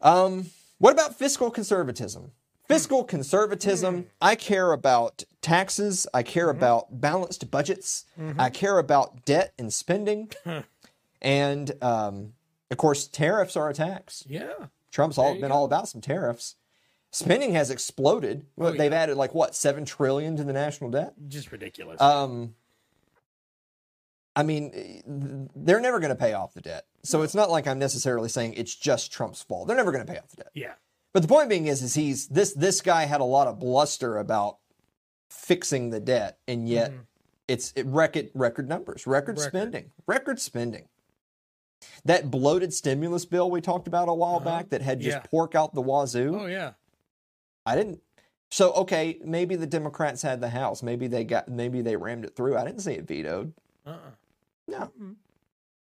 Um, 0.02 0.48
what 0.78 0.94
about 0.94 1.18
fiscal 1.18 1.52
conservatism? 1.52 2.32
Fiscal 2.68 3.04
conservatism, 3.04 4.08
I 4.22 4.36
care 4.36 4.72
about 4.72 5.24
taxes. 5.50 6.08
I 6.14 6.24
care 6.24 6.50
about 6.50 7.02
balanced 7.02 7.50
budgets. 7.50 8.06
I 8.38 8.50
care 8.50 8.78
about 8.78 9.26
debt 9.26 9.54
and 9.58 9.74
spending. 9.74 10.32
and 11.22 11.84
um, 11.84 12.34
of 12.72 12.78
course, 12.78 13.08
tariffs 13.08 13.56
are 13.56 13.70
a 13.70 13.74
tax. 13.74 14.24
Yeah. 14.28 14.68
Trump's 14.91 15.18
all, 15.18 15.34
been 15.34 15.50
go. 15.50 15.56
all 15.56 15.66
about 15.66 15.88
some 15.88 16.02
tariffs. 16.02 16.56
Spending 17.12 17.54
has 17.54 17.72
exploded. 17.72 18.45
Oh, 18.58 18.72
they've 18.72 18.91
yeah. 18.91 19.00
added 19.00 19.18
like 19.18 19.34
what, 19.34 19.56
7 19.56 19.86
trillion 19.86 20.38
to 20.38 20.43
the 20.43 20.54
national 20.54 20.91
debt? 20.91 21.14
Just 21.28 21.52
ridiculous. 21.52 22.00
Um, 22.00 22.54
I 24.36 24.43
mean, 24.43 25.50
they're 25.56 25.82
never 25.82 26.00
going 26.00 26.10
to 26.10 26.16
pay 26.16 26.34
off 26.34 26.54
the 26.54 26.62
debt. 26.62 26.86
So 27.04 27.24
it's 27.24 27.34
not 27.34 27.50
like 27.50 27.68
I'm 27.68 27.80
necessarily 27.80 28.30
saying 28.30 28.54
it's 28.54 28.76
just 28.76 29.12
Trump's 29.12 29.41
fault. 29.41 29.68
They're 29.68 29.76
never 29.76 29.91
going 29.91 30.06
to 30.06 30.12
pay 30.12 30.20
off 30.20 30.30
the 30.30 30.38
debt. 30.38 30.52
yeah. 30.54 30.74
But 31.12 31.24
the 31.24 31.28
point 31.28 31.50
being 31.50 31.66
is, 31.66 31.82
is 31.82 31.95
he's 31.95 32.28
this 32.28 32.54
this 32.54 32.82
guy 32.82 33.06
had 33.06 33.20
a 33.20 33.26
lot 33.26 33.47
of 33.47 33.60
bluster 33.60 34.18
about 34.18 34.60
fixing 35.30 35.90
the 35.90 36.00
debt, 36.00 36.38
and 36.48 36.68
yet 36.68 36.92
it's 37.48 37.72
it 37.76 37.86
record 37.86 38.30
record 38.34 38.68
numbers, 38.70 39.06
record, 39.08 39.36
Mm-hmm. 39.38 39.46
Record. 39.46 39.50
spending, 39.60 39.92
record 40.08 40.40
spending. 40.40 40.88
That 42.06 42.30
bloated 42.30 42.74
stimulus 42.74 43.26
bill 43.26 43.50
we 43.50 43.62
talked 43.62 43.88
about 43.88 44.10
a 44.10 44.14
while 44.14 44.36
Uh-huh. 44.38 44.46
back 44.46 44.70
that 44.70 44.82
had 44.82 45.00
just 45.00 45.18
Yeah. 45.18 45.24
pork 45.30 45.56
out 45.56 45.74
the 45.74 45.82
wazoo. 45.82 46.38
Oh 46.42 46.46
yeah. 46.46 46.74
I 47.66 47.76
didn't. 47.76 48.02
So 48.52 48.74
okay, 48.74 49.20
maybe 49.24 49.56
the 49.56 49.68
Democrats 49.68 50.22
had 50.24 50.42
the 50.42 50.50
House. 50.50 50.82
Maybe 50.84 51.08
they 51.08 51.24
got. 51.24 51.48
Maybe 51.50 51.82
they 51.82 51.96
rammed 51.96 52.26
it 52.26 52.36
through. 52.36 52.58
I 52.58 52.66
didn't 52.66 52.80
see 52.82 52.94
it 52.94 53.08
vetoed. 53.08 53.54
Uh-uh. 53.86 53.98
No. 54.68 54.92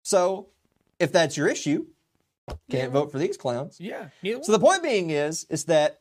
So 0.02 0.48
if 0.98 1.10
that's 1.12 1.36
your 1.36 1.48
issue, 1.48 1.86
can't 2.70 2.92
vote 2.92 3.10
for 3.10 3.18
these 3.18 3.36
clowns. 3.36 3.80
Yeah. 3.80 4.08
Neither 4.22 4.42
So 4.42 4.52
the 4.52 4.58
point 4.58 4.82
being 4.82 5.10
is, 5.10 5.46
is 5.50 5.64
that 5.64 6.00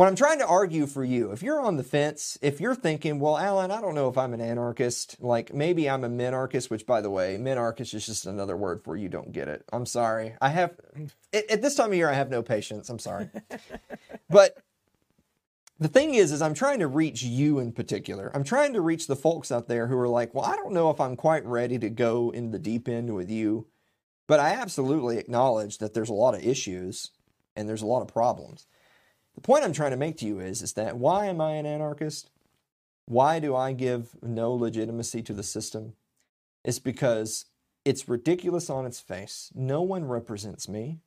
what 0.00 0.08
I'm 0.08 0.16
trying 0.16 0.38
to 0.38 0.46
argue 0.46 0.86
for 0.86 1.04
you, 1.04 1.30
if 1.30 1.42
you're 1.42 1.60
on 1.60 1.76
the 1.76 1.82
fence, 1.82 2.38
if 2.40 2.58
you're 2.58 2.74
thinking, 2.74 3.20
well, 3.20 3.36
Alan, 3.36 3.70
I 3.70 3.82
don't 3.82 3.94
know 3.94 4.08
if 4.08 4.16
I'm 4.16 4.32
an 4.32 4.40
anarchist, 4.40 5.18
like 5.20 5.52
maybe 5.52 5.90
I'm 5.90 6.04
a 6.04 6.08
minarchist, 6.08 6.70
which 6.70 6.86
by 6.86 7.02
the 7.02 7.10
way, 7.10 7.36
minarchist 7.38 7.92
is 7.92 8.06
just 8.06 8.24
another 8.24 8.56
word 8.56 8.82
for 8.82 8.96
you 8.96 9.10
don't 9.10 9.30
get 9.30 9.46
it. 9.48 9.62
I'm 9.74 9.84
sorry. 9.84 10.36
I 10.40 10.48
have 10.48 10.74
at, 11.34 11.50
at 11.50 11.60
this 11.60 11.74
time 11.74 11.90
of 11.90 11.96
year, 11.96 12.08
I 12.08 12.14
have 12.14 12.30
no 12.30 12.42
patience. 12.42 12.88
I'm 12.88 12.98
sorry. 12.98 13.28
but 14.30 14.56
the 15.78 15.88
thing 15.88 16.14
is, 16.14 16.32
is 16.32 16.40
I'm 16.40 16.54
trying 16.54 16.78
to 16.78 16.88
reach 16.88 17.22
you 17.22 17.58
in 17.58 17.70
particular. 17.70 18.30
I'm 18.34 18.42
trying 18.42 18.72
to 18.72 18.80
reach 18.80 19.06
the 19.06 19.16
folks 19.16 19.52
out 19.52 19.68
there 19.68 19.86
who 19.86 19.98
are 19.98 20.08
like, 20.08 20.34
well, 20.34 20.46
I 20.46 20.56
don't 20.56 20.72
know 20.72 20.88
if 20.88 20.98
I'm 20.98 21.14
quite 21.14 21.44
ready 21.44 21.78
to 21.78 21.90
go 21.90 22.30
in 22.30 22.52
the 22.52 22.58
deep 22.58 22.88
end 22.88 23.14
with 23.14 23.28
you. 23.28 23.66
But 24.26 24.40
I 24.40 24.54
absolutely 24.54 25.18
acknowledge 25.18 25.76
that 25.76 25.92
there's 25.92 26.08
a 26.08 26.14
lot 26.14 26.34
of 26.34 26.42
issues 26.42 27.10
and 27.54 27.68
there's 27.68 27.82
a 27.82 27.86
lot 27.86 28.00
of 28.00 28.08
problems. 28.08 28.66
The 29.40 29.46
point 29.46 29.64
I'm 29.64 29.72
trying 29.72 29.92
to 29.92 29.96
make 29.96 30.18
to 30.18 30.26
you 30.26 30.38
is, 30.38 30.60
is 30.60 30.74
that 30.74 30.98
why 30.98 31.24
am 31.24 31.40
I 31.40 31.52
an 31.52 31.64
anarchist? 31.64 32.30
Why 33.06 33.38
do 33.38 33.56
I 33.56 33.72
give 33.72 34.14
no 34.22 34.52
legitimacy 34.52 35.22
to 35.22 35.32
the 35.32 35.42
system? 35.42 35.94
It's 36.62 36.78
because 36.78 37.46
it's 37.86 38.06
ridiculous 38.06 38.68
on 38.68 38.84
its 38.84 39.00
face. 39.00 39.50
No 39.54 39.80
one 39.80 40.06
represents 40.06 40.68
me. 40.68 40.98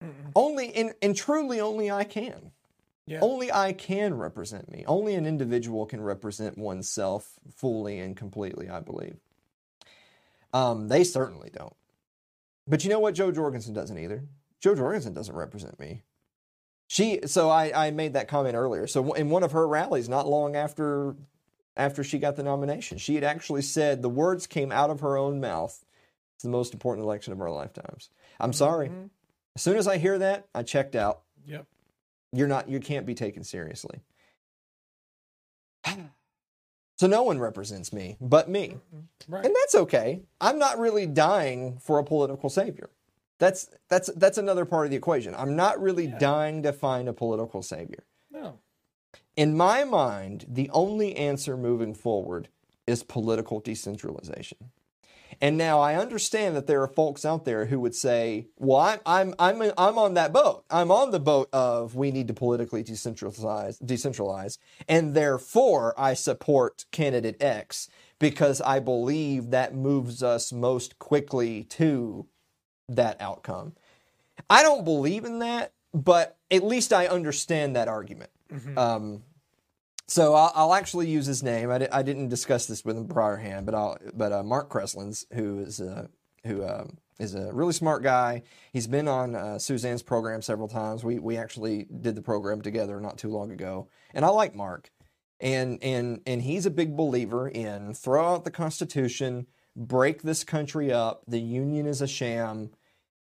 Mm-mm. 0.00 0.30
Only 0.36 0.72
and, 0.76 0.94
and 1.02 1.16
truly 1.16 1.60
only 1.60 1.90
I 1.90 2.04
can. 2.04 2.52
Yeah. 3.04 3.18
Only 3.20 3.50
I 3.50 3.72
can 3.72 4.14
represent 4.14 4.70
me. 4.70 4.84
Only 4.86 5.16
an 5.16 5.26
individual 5.26 5.84
can 5.84 6.02
represent 6.02 6.56
oneself 6.56 7.32
fully 7.52 7.98
and 7.98 8.16
completely, 8.16 8.70
I 8.70 8.78
believe. 8.78 9.16
Um, 10.54 10.86
they 10.86 11.02
certainly 11.02 11.50
don't. 11.52 11.74
But 12.68 12.84
you 12.84 12.90
know 12.90 13.00
what? 13.00 13.16
Jo 13.16 13.32
Jorgensen 13.32 13.74
doesn't 13.74 13.98
either. 13.98 14.22
Jo 14.60 14.76
Jorgensen 14.76 15.14
doesn't 15.14 15.34
represent 15.34 15.80
me. 15.80 16.02
She 16.92 17.20
so 17.24 17.48
I, 17.48 17.86
I 17.86 17.90
made 17.90 18.12
that 18.12 18.28
comment 18.28 18.54
earlier. 18.54 18.86
So 18.86 19.14
in 19.14 19.30
one 19.30 19.42
of 19.42 19.52
her 19.52 19.66
rallies, 19.66 20.10
not 20.10 20.28
long 20.28 20.56
after 20.56 21.16
after 21.74 22.04
she 22.04 22.18
got 22.18 22.36
the 22.36 22.42
nomination, 22.42 22.98
she 22.98 23.14
had 23.14 23.24
actually 23.24 23.62
said 23.62 24.02
the 24.02 24.10
words 24.10 24.46
came 24.46 24.70
out 24.70 24.90
of 24.90 25.00
her 25.00 25.16
own 25.16 25.40
mouth. 25.40 25.86
It's 26.34 26.42
the 26.42 26.50
most 26.50 26.74
important 26.74 27.06
election 27.06 27.32
of 27.32 27.40
our 27.40 27.50
lifetimes. 27.50 28.10
I'm 28.38 28.52
sorry. 28.52 28.90
Mhm. 28.90 29.08
As 29.56 29.62
soon 29.62 29.78
as 29.78 29.88
I 29.88 29.96
hear 29.96 30.18
that, 30.18 30.48
I 30.54 30.62
checked 30.64 30.94
out 30.94 31.22
Yep. 31.46 31.64
you're 32.34 32.46
not 32.46 32.68
you 32.68 32.78
can't 32.78 33.06
be 33.06 33.14
taken 33.14 33.42
seriously 33.42 34.00
so 36.98 37.06
no 37.06 37.22
one 37.22 37.38
represents 37.38 37.90
me 37.90 38.16
but 38.20 38.50
me 38.50 38.76
Right. 39.28 39.46
and 39.46 39.54
that's 39.56 39.74
okay 39.74 40.20
i'm 40.42 40.58
not 40.58 40.78
really 40.78 41.06
dying 41.06 41.78
for 41.78 41.98
a 41.98 42.04
political 42.04 42.48
savior 42.50 42.90
that's 43.38 43.68
that's 43.88 44.10
that's 44.16 44.38
another 44.38 44.64
part 44.64 44.86
of 44.86 44.90
the 44.90 44.96
equation 44.96 45.34
i'm 45.36 45.56
not 45.56 45.80
really 45.80 46.06
Yeah. 46.06 46.18
dying 46.18 46.62
to 46.62 46.72
find 46.72 47.08
a 47.08 47.12
political 47.12 47.62
savior 47.62 48.04
No. 48.30 48.58
in 49.36 49.56
my 49.56 49.84
mind 49.84 50.46
the 50.48 50.70
only 50.70 51.16
answer 51.16 51.56
moving 51.56 51.94
forward 51.94 52.48
is 52.86 53.02
political 53.02 53.60
decentralization 53.60 54.70
and 55.40 55.56
now 55.56 55.80
I 55.80 55.94
understand 55.96 56.54
that 56.56 56.66
there 56.66 56.82
are 56.82 56.86
folks 56.86 57.24
out 57.24 57.46
there 57.46 57.64
who 57.66 57.80
would 57.80 57.94
say, 57.94 58.48
"Well, 58.58 58.76
I'm 58.78 59.00
I'm 59.06 59.34
I'm 59.38 59.72
I'm 59.78 59.98
on 59.98 60.12
that 60.14 60.30
boat. 60.32 60.64
I'm 60.70 60.90
on 60.90 61.10
the 61.10 61.18
boat 61.18 61.48
of 61.54 61.96
we 61.96 62.10
need 62.10 62.28
to 62.28 62.34
politically 62.34 62.84
decentralize, 62.84 63.82
decentralize, 63.82 64.58
and 64.86 65.14
therefore 65.14 65.94
I 65.98 66.12
support 66.14 66.84
candidate 66.92 67.42
X 67.42 67.88
because 68.18 68.60
I 68.60 68.78
believe 68.78 69.50
that 69.50 69.74
moves 69.74 70.22
us 70.22 70.52
most 70.52 70.98
quickly 70.98 71.64
to 71.64 72.26
that 72.96 73.20
outcome. 73.20 73.74
I 74.48 74.62
don't 74.62 74.84
believe 74.84 75.24
in 75.24 75.40
that, 75.40 75.72
but 75.94 76.38
at 76.50 76.64
least 76.64 76.92
I 76.92 77.06
understand 77.06 77.76
that 77.76 77.88
argument. 77.88 78.30
Um, 78.76 79.22
so 80.08 80.34
I'll, 80.34 80.52
I'll 80.54 80.74
actually 80.74 81.08
use 81.08 81.26
his 81.26 81.42
name. 81.42 81.70
I, 81.70 81.78
di- 81.78 81.88
I 81.90 82.02
didn't 82.02 82.28
discuss 82.28 82.66
this 82.66 82.84
with 82.84 82.96
him 82.96 83.08
priorhand, 83.08 83.64
but 83.64 83.74
I'll, 83.74 83.96
but 84.12 84.32
uh, 84.32 84.42
Mark 84.42 84.68
Kreslins, 84.68 85.24
who 85.32 85.60
is 85.60 85.80
uh, 85.80 86.08
who 86.44 86.66
um, 86.66 86.98
is 87.18 87.34
a 87.34 87.52
really 87.52 87.72
smart 87.72 88.02
guy. 88.02 88.42
He's 88.72 88.86
been 88.86 89.08
on 89.08 89.34
uh, 89.34 89.58
Suzanne's 89.58 90.02
program 90.02 90.42
several 90.42 90.68
times. 90.68 91.02
We 91.02 91.18
we 91.18 91.36
actually 91.38 91.84
did 91.84 92.14
the 92.14 92.22
program 92.22 92.60
together 92.60 93.00
not 93.00 93.16
too 93.16 93.30
long 93.30 93.52
ago, 93.52 93.88
and 94.12 94.24
I 94.24 94.28
like 94.28 94.54
Mark, 94.54 94.90
and 95.40 95.78
and 95.82 96.20
and 96.26 96.42
he's 96.42 96.66
a 96.66 96.70
big 96.70 96.94
believer 96.96 97.48
in 97.48 97.94
throw 97.94 98.34
out 98.34 98.44
the 98.44 98.50
Constitution, 98.50 99.46
break 99.74 100.22
this 100.22 100.44
country 100.44 100.92
up. 100.92 101.22
The 101.26 101.40
Union 101.40 101.86
is 101.86 102.02
a 102.02 102.08
sham 102.08 102.72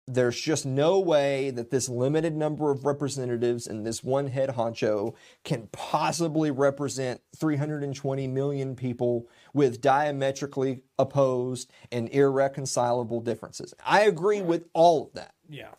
there's 0.08 0.40
just 0.40 0.66
no 0.66 1.00
way 1.00 1.50
that 1.52 1.70
this 1.70 1.90
limited 1.90 2.34
number 2.34 2.72
of 2.72 2.86
representatives 2.86 3.68
and 3.68 3.86
this 3.86 4.02
one 4.02 4.28
head 4.28 4.52
honcho 4.52 5.14
can 5.44 5.68
possibly 5.74 6.50
represent 6.50 7.20
320 7.36 8.26
million 8.28 8.76
people 8.76 9.28
with 9.54 9.82
diametrically 9.82 10.82
opposed 10.98 11.70
and 11.92 12.08
irreconcilable 12.10 13.20
differences. 13.20 13.74
I 13.86 14.04
agree 14.04 14.42
with 14.42 14.70
all 14.74 15.08
of 15.08 15.14
that. 15.14 15.34
Yeah. 15.50 15.72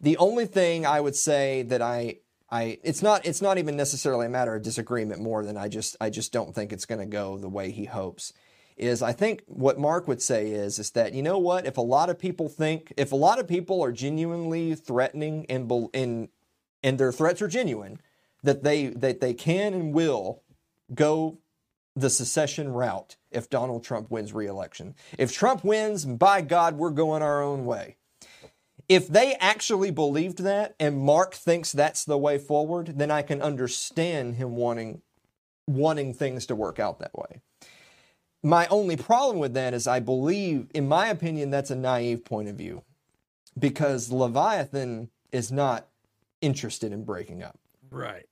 The 0.00 0.16
only 0.16 0.46
thing 0.46 0.84
I 0.84 1.00
would 1.00 1.16
say 1.16 1.62
that 1.62 1.80
I 1.80 2.18
I 2.50 2.78
it's 2.82 3.02
not 3.02 3.24
it's 3.26 3.42
not 3.42 3.58
even 3.58 3.76
necessarily 3.76 4.26
a 4.26 4.30
matter 4.30 4.54
of 4.54 4.62
disagreement 4.62 5.20
more 5.20 5.44
than 5.44 5.56
I 5.56 5.68
just 5.68 5.96
I 6.00 6.10
just 6.10 6.32
don't 6.32 6.54
think 6.54 6.72
it's 6.72 6.84
going 6.84 7.00
to 7.00 7.06
go 7.06 7.38
the 7.38 7.48
way 7.48 7.70
he 7.70 7.84
hopes 7.84 8.32
is 8.76 9.02
I 9.02 9.12
think 9.12 9.42
what 9.46 9.78
Mark 9.78 10.06
would 10.06 10.20
say 10.20 10.50
is 10.50 10.78
is 10.78 10.90
that 10.90 11.14
you 11.14 11.22
know 11.22 11.38
what 11.38 11.66
if 11.66 11.76
a 11.76 11.82
lot 11.82 12.10
of 12.10 12.18
people 12.18 12.48
think 12.48 12.92
if 12.96 13.12
a 13.12 13.16
lot 13.16 13.38
of 13.38 13.48
people 13.48 13.82
are 13.82 13.92
genuinely 13.92 14.74
threatening 14.74 15.46
and 15.48 15.70
and 15.94 16.28
and 16.82 16.98
their 16.98 17.12
threats 17.12 17.40
are 17.40 17.48
genuine 17.48 18.00
that 18.42 18.62
they 18.62 18.88
that 18.88 19.20
they 19.20 19.34
can 19.34 19.74
and 19.74 19.94
will 19.94 20.42
go 20.94 21.38
the 21.94 22.10
secession 22.10 22.72
route 22.72 23.16
if 23.30 23.48
Donald 23.48 23.82
Trump 23.82 24.10
wins 24.10 24.34
re-election. 24.34 24.94
If 25.18 25.32
Trump 25.32 25.64
wins, 25.64 26.04
by 26.04 26.42
God, 26.42 26.76
we're 26.76 26.90
going 26.90 27.22
our 27.22 27.42
own 27.42 27.64
way. 27.64 27.96
If 28.86 29.08
they 29.08 29.34
actually 29.40 29.90
believed 29.90 30.38
that 30.40 30.76
and 30.78 30.98
Mark 30.98 31.34
thinks 31.34 31.72
that's 31.72 32.04
the 32.04 32.18
way 32.18 32.38
forward, 32.38 32.98
then 32.98 33.10
I 33.10 33.22
can 33.22 33.40
understand 33.42 34.36
him 34.36 34.56
wanting 34.56 35.02
wanting 35.66 36.14
things 36.14 36.46
to 36.46 36.54
work 36.54 36.78
out 36.78 37.00
that 37.00 37.14
way. 37.14 37.40
My 38.46 38.68
only 38.68 38.96
problem 38.96 39.40
with 39.40 39.54
that 39.54 39.74
is 39.74 39.88
I 39.88 39.98
believe, 39.98 40.68
in 40.72 40.86
my 40.86 41.08
opinion, 41.08 41.50
that's 41.50 41.72
a 41.72 41.74
naive 41.74 42.24
point 42.24 42.48
of 42.48 42.54
view 42.54 42.84
because 43.58 44.12
Leviathan 44.12 45.10
is 45.32 45.50
not 45.50 45.88
interested 46.40 46.92
in 46.92 47.02
breaking 47.02 47.42
up. 47.42 47.58
Right. 47.90 48.28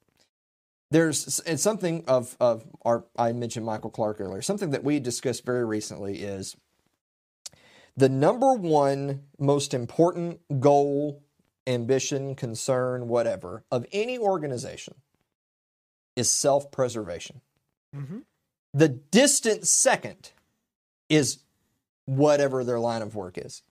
There's 0.93 1.41
it's 1.45 1.65
something 1.65 2.05
of 2.07 2.37
of 2.39 2.65
our 2.83 3.07
I 3.19 3.33
mentioned 3.33 3.67
Michael 3.67 3.91
Clark 3.91 4.21
earlier. 4.21 4.41
Something 4.41 4.71
that 4.71 4.85
we 4.85 5.01
discussed 5.01 5.45
very 5.45 5.65
recently 5.65 6.19
is 6.19 6.57
the 7.97 8.09
number 8.09 8.55
one 8.55 9.25
most 9.37 9.75
important 9.75 10.61
goal, 10.61 11.25
ambition, 11.67 12.37
concern, 12.37 13.09
whatever 13.09 13.65
of 13.73 13.85
any 13.91 14.17
organization 14.17 14.95
is 16.15 16.31
self-preservation. 16.31 17.41
Mm-hmm. 17.97 18.19
The 18.75 18.89
distant 18.89 19.67
second 19.67 20.33
is 21.09 21.39
whatever 22.05 22.65
their 22.65 22.81
line 22.81 23.03
of 23.03 23.15
work 23.15 23.39
is. 23.39 23.63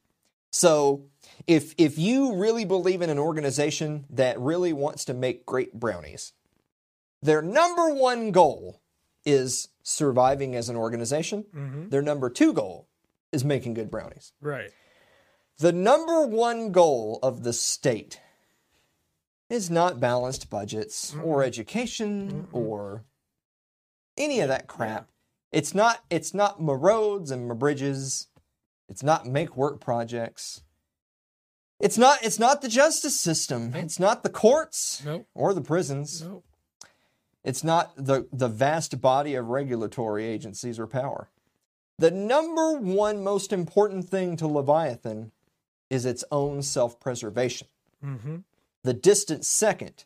So 0.49 1.04
if 1.45 1.74
if 1.78 1.97
you 1.97 2.36
really 2.36 2.64
believe 2.64 3.01
in 3.01 3.10
an 3.10 3.20
organization 3.20 4.06
that 4.10 4.39
really 4.39 4.72
wants 4.72 5.06
to 5.06 5.14
make 5.14 5.45
great 5.45 5.74
brownies, 5.74 6.34
their 7.22 7.41
number 7.41 7.93
one 7.93 8.32
goal 8.32 8.82
is 9.26 9.70
surviving 9.82 10.56
as 10.56 10.70
an 10.70 10.76
organization. 10.76 11.45
Mm-hmm. 11.56 11.89
Their 11.89 12.01
number 12.01 12.30
two 12.30 12.54
goal 12.54 12.88
is 13.32 13.43
making 13.43 13.74
good 13.74 13.91
brownies. 13.91 14.32
Right. 14.41 14.72
The 15.58 15.72
number 15.72 16.26
one 16.26 16.72
goal 16.72 17.20
of 17.22 17.43
the 17.43 17.54
state 17.54 18.20
is 19.49 19.70
not 19.70 19.99
balanced 19.99 20.49
budgets 20.49 21.16
or 21.24 21.43
education 21.43 22.47
or 22.51 23.04
any 24.18 24.39
of 24.39 24.49
that 24.49 24.68
crap. 24.68 25.09
It's 25.51 25.76
not 25.76 26.03
it's 26.09 26.34
not 26.34 26.61
my 26.61 26.74
roads 26.74 27.32
and 27.32 27.47
my 27.47 27.53
bridges. 27.53 28.28
It's 28.89 29.03
not 29.03 29.26
make 29.26 29.55
work 29.55 29.80
projects. 29.80 30.64
It's 31.80 31.97
not 31.97 32.20
it's 32.24 32.39
not 32.39 32.61
the 32.61 32.70
justice 32.70 33.20
system. 33.20 33.74
It's 33.76 33.99
not 33.99 34.24
the 34.24 34.30
courts 34.30 35.01
Nope. 35.05 35.28
or 35.34 35.53
the 35.53 35.61
prisons. 35.61 36.22
Nope. 36.22 36.43
It's 37.43 37.64
not 37.64 37.91
the, 37.97 38.28
the 38.32 38.47
vast 38.47 39.01
body 39.01 39.36
of 39.36 39.49
regulatory 39.49 40.26
agencies 40.26 40.80
or 40.80 40.88
power. 40.88 41.30
The 41.99 42.09
number 42.09 42.80
one 42.80 43.24
most 43.24 43.51
important 43.51 44.09
thing 44.09 44.38
to 44.38 44.47
Leviathan 44.47 45.32
is 45.89 46.05
its 46.05 46.24
own 46.32 46.61
self 46.61 46.99
preservation. 46.99 47.68
Mm-hmm. 48.03 48.38
The 48.84 48.93
distant 48.93 49.45
second 49.45 50.05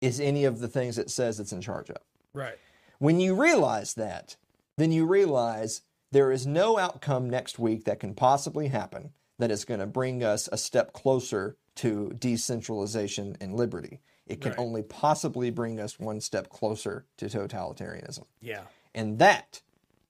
is 0.00 0.20
any 0.20 0.44
of 0.44 0.58
the 0.58 0.68
things 0.68 0.98
it 0.98 1.10
says 1.10 1.38
it's 1.38 1.52
in 1.52 1.60
charge 1.60 1.90
of. 1.90 1.98
Right. 2.32 2.58
When 3.00 3.18
you 3.18 3.34
realize 3.34 3.94
that, 3.94 4.36
then 4.76 4.92
you 4.92 5.06
realize 5.06 5.80
there 6.12 6.30
is 6.30 6.46
no 6.46 6.78
outcome 6.78 7.28
next 7.28 7.58
week 7.58 7.84
that 7.84 7.98
can 7.98 8.14
possibly 8.14 8.68
happen 8.68 9.12
that 9.38 9.50
is 9.50 9.64
going 9.64 9.80
to 9.80 9.86
bring 9.86 10.22
us 10.22 10.48
a 10.52 10.58
step 10.58 10.92
closer 10.92 11.56
to 11.76 12.12
decentralization 12.18 13.36
and 13.40 13.54
liberty. 13.56 14.00
It 14.26 14.42
can 14.42 14.50
Right. 14.52 14.60
only 14.60 14.82
possibly 14.82 15.50
bring 15.50 15.80
us 15.80 15.98
one 15.98 16.20
step 16.20 16.50
closer 16.50 17.06
to 17.16 17.24
totalitarianism. 17.26 18.26
Yeah. 18.40 18.64
And 18.94 19.18
that 19.18 19.62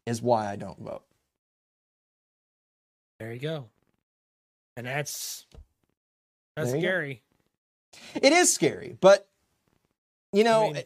is 0.05 0.21
why 0.21 0.51
I 0.51 0.57
don't 0.57 0.81
vote. 0.81 1.05
There 3.21 3.33
you 3.33 3.39
go. 3.39 3.67
And 4.77 4.87
that's 4.87 5.47
that's 6.57 6.71
you 6.71 6.75
go. 6.77 6.81
scary. 6.81 7.23
It 8.21 8.33
is 8.33 8.53
scary, 8.53 8.97
but 9.01 9.29
you 10.33 10.43
know, 10.45 10.73
mean- 10.73 10.83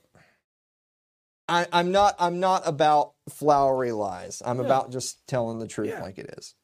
I, 1.49 1.67
I'm 1.73 1.93
not. 1.93 2.15
I'm 2.19 2.41
not 2.41 2.63
about 2.67 3.13
flowery 3.29 3.93
lies. 3.93 4.43
I'm 4.45 4.59
Yeah. 4.59 4.65
about 4.65 4.91
just 4.93 5.27
telling 5.27 5.59
the 5.59 5.67
truth 5.69 5.91
Yeah. 5.91 6.03
like 6.03 6.19
it 6.19 6.35
is. 6.39 6.55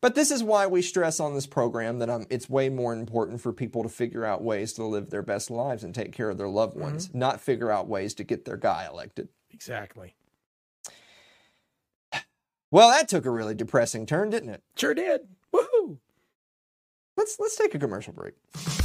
But 0.00 0.14
this 0.14 0.30
is 0.30 0.42
why 0.42 0.66
we 0.66 0.82
stress 0.82 1.20
on 1.20 1.34
this 1.34 1.46
program 1.46 1.98
that 2.00 2.10
I'm, 2.10 2.26
it's 2.30 2.48
way 2.50 2.68
more 2.68 2.92
important 2.92 3.40
for 3.40 3.52
people 3.52 3.82
to 3.82 3.88
figure 3.88 4.24
out 4.26 4.42
ways 4.42 4.74
to 4.74 4.84
live 4.84 5.08
their 5.10 5.22
best 5.22 5.50
lives 5.50 5.82
and 5.84 5.94
take 5.94 6.12
care 6.12 6.28
of 6.30 6.36
their 6.38 6.48
loved 6.48 6.76
ones, 6.78 7.08
Mm-hmm. 7.08 7.18
not 7.18 7.40
figure 7.40 7.70
out 7.70 7.88
ways 7.88 8.12
to 8.14 8.24
get 8.24 8.44
their 8.44 8.58
guy 8.58 8.86
elected. 8.90 9.28
Exactly. 9.50 10.14
Well, 12.70 12.90
that 12.90 13.08
took 13.08 13.24
a 13.24 13.30
really 13.30 13.54
depressing 13.54 14.06
turn, 14.06 14.28
didn't 14.30 14.50
it? 14.50 14.62
Sure 14.76 14.92
did. 14.94 15.22
Woohoo! 15.54 15.98
Let's 17.16 17.36
let's 17.40 17.56
take 17.56 17.74
a 17.74 17.78
commercial 17.78 18.12
break. 18.12 18.34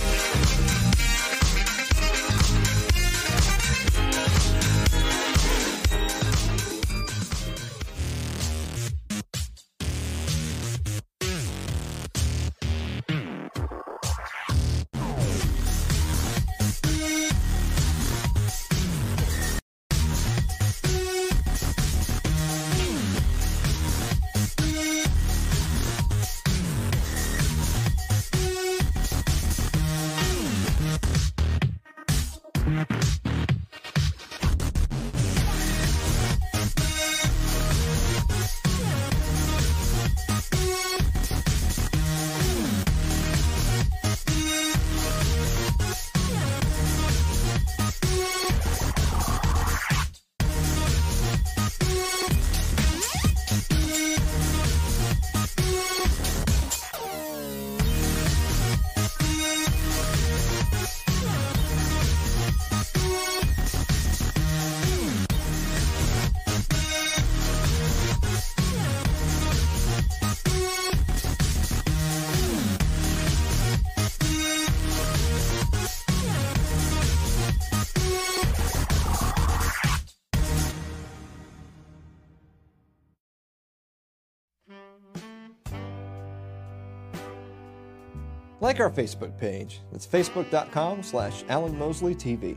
like 88.72 88.80
our 88.80 88.89
Facebook 88.89 89.38
page. 89.38 89.82
It's 89.91 90.07
facebook.com 90.07 91.03
slash 91.03 91.43
Alan 91.49 91.78
Mosley 91.78 92.15
TV. 92.15 92.55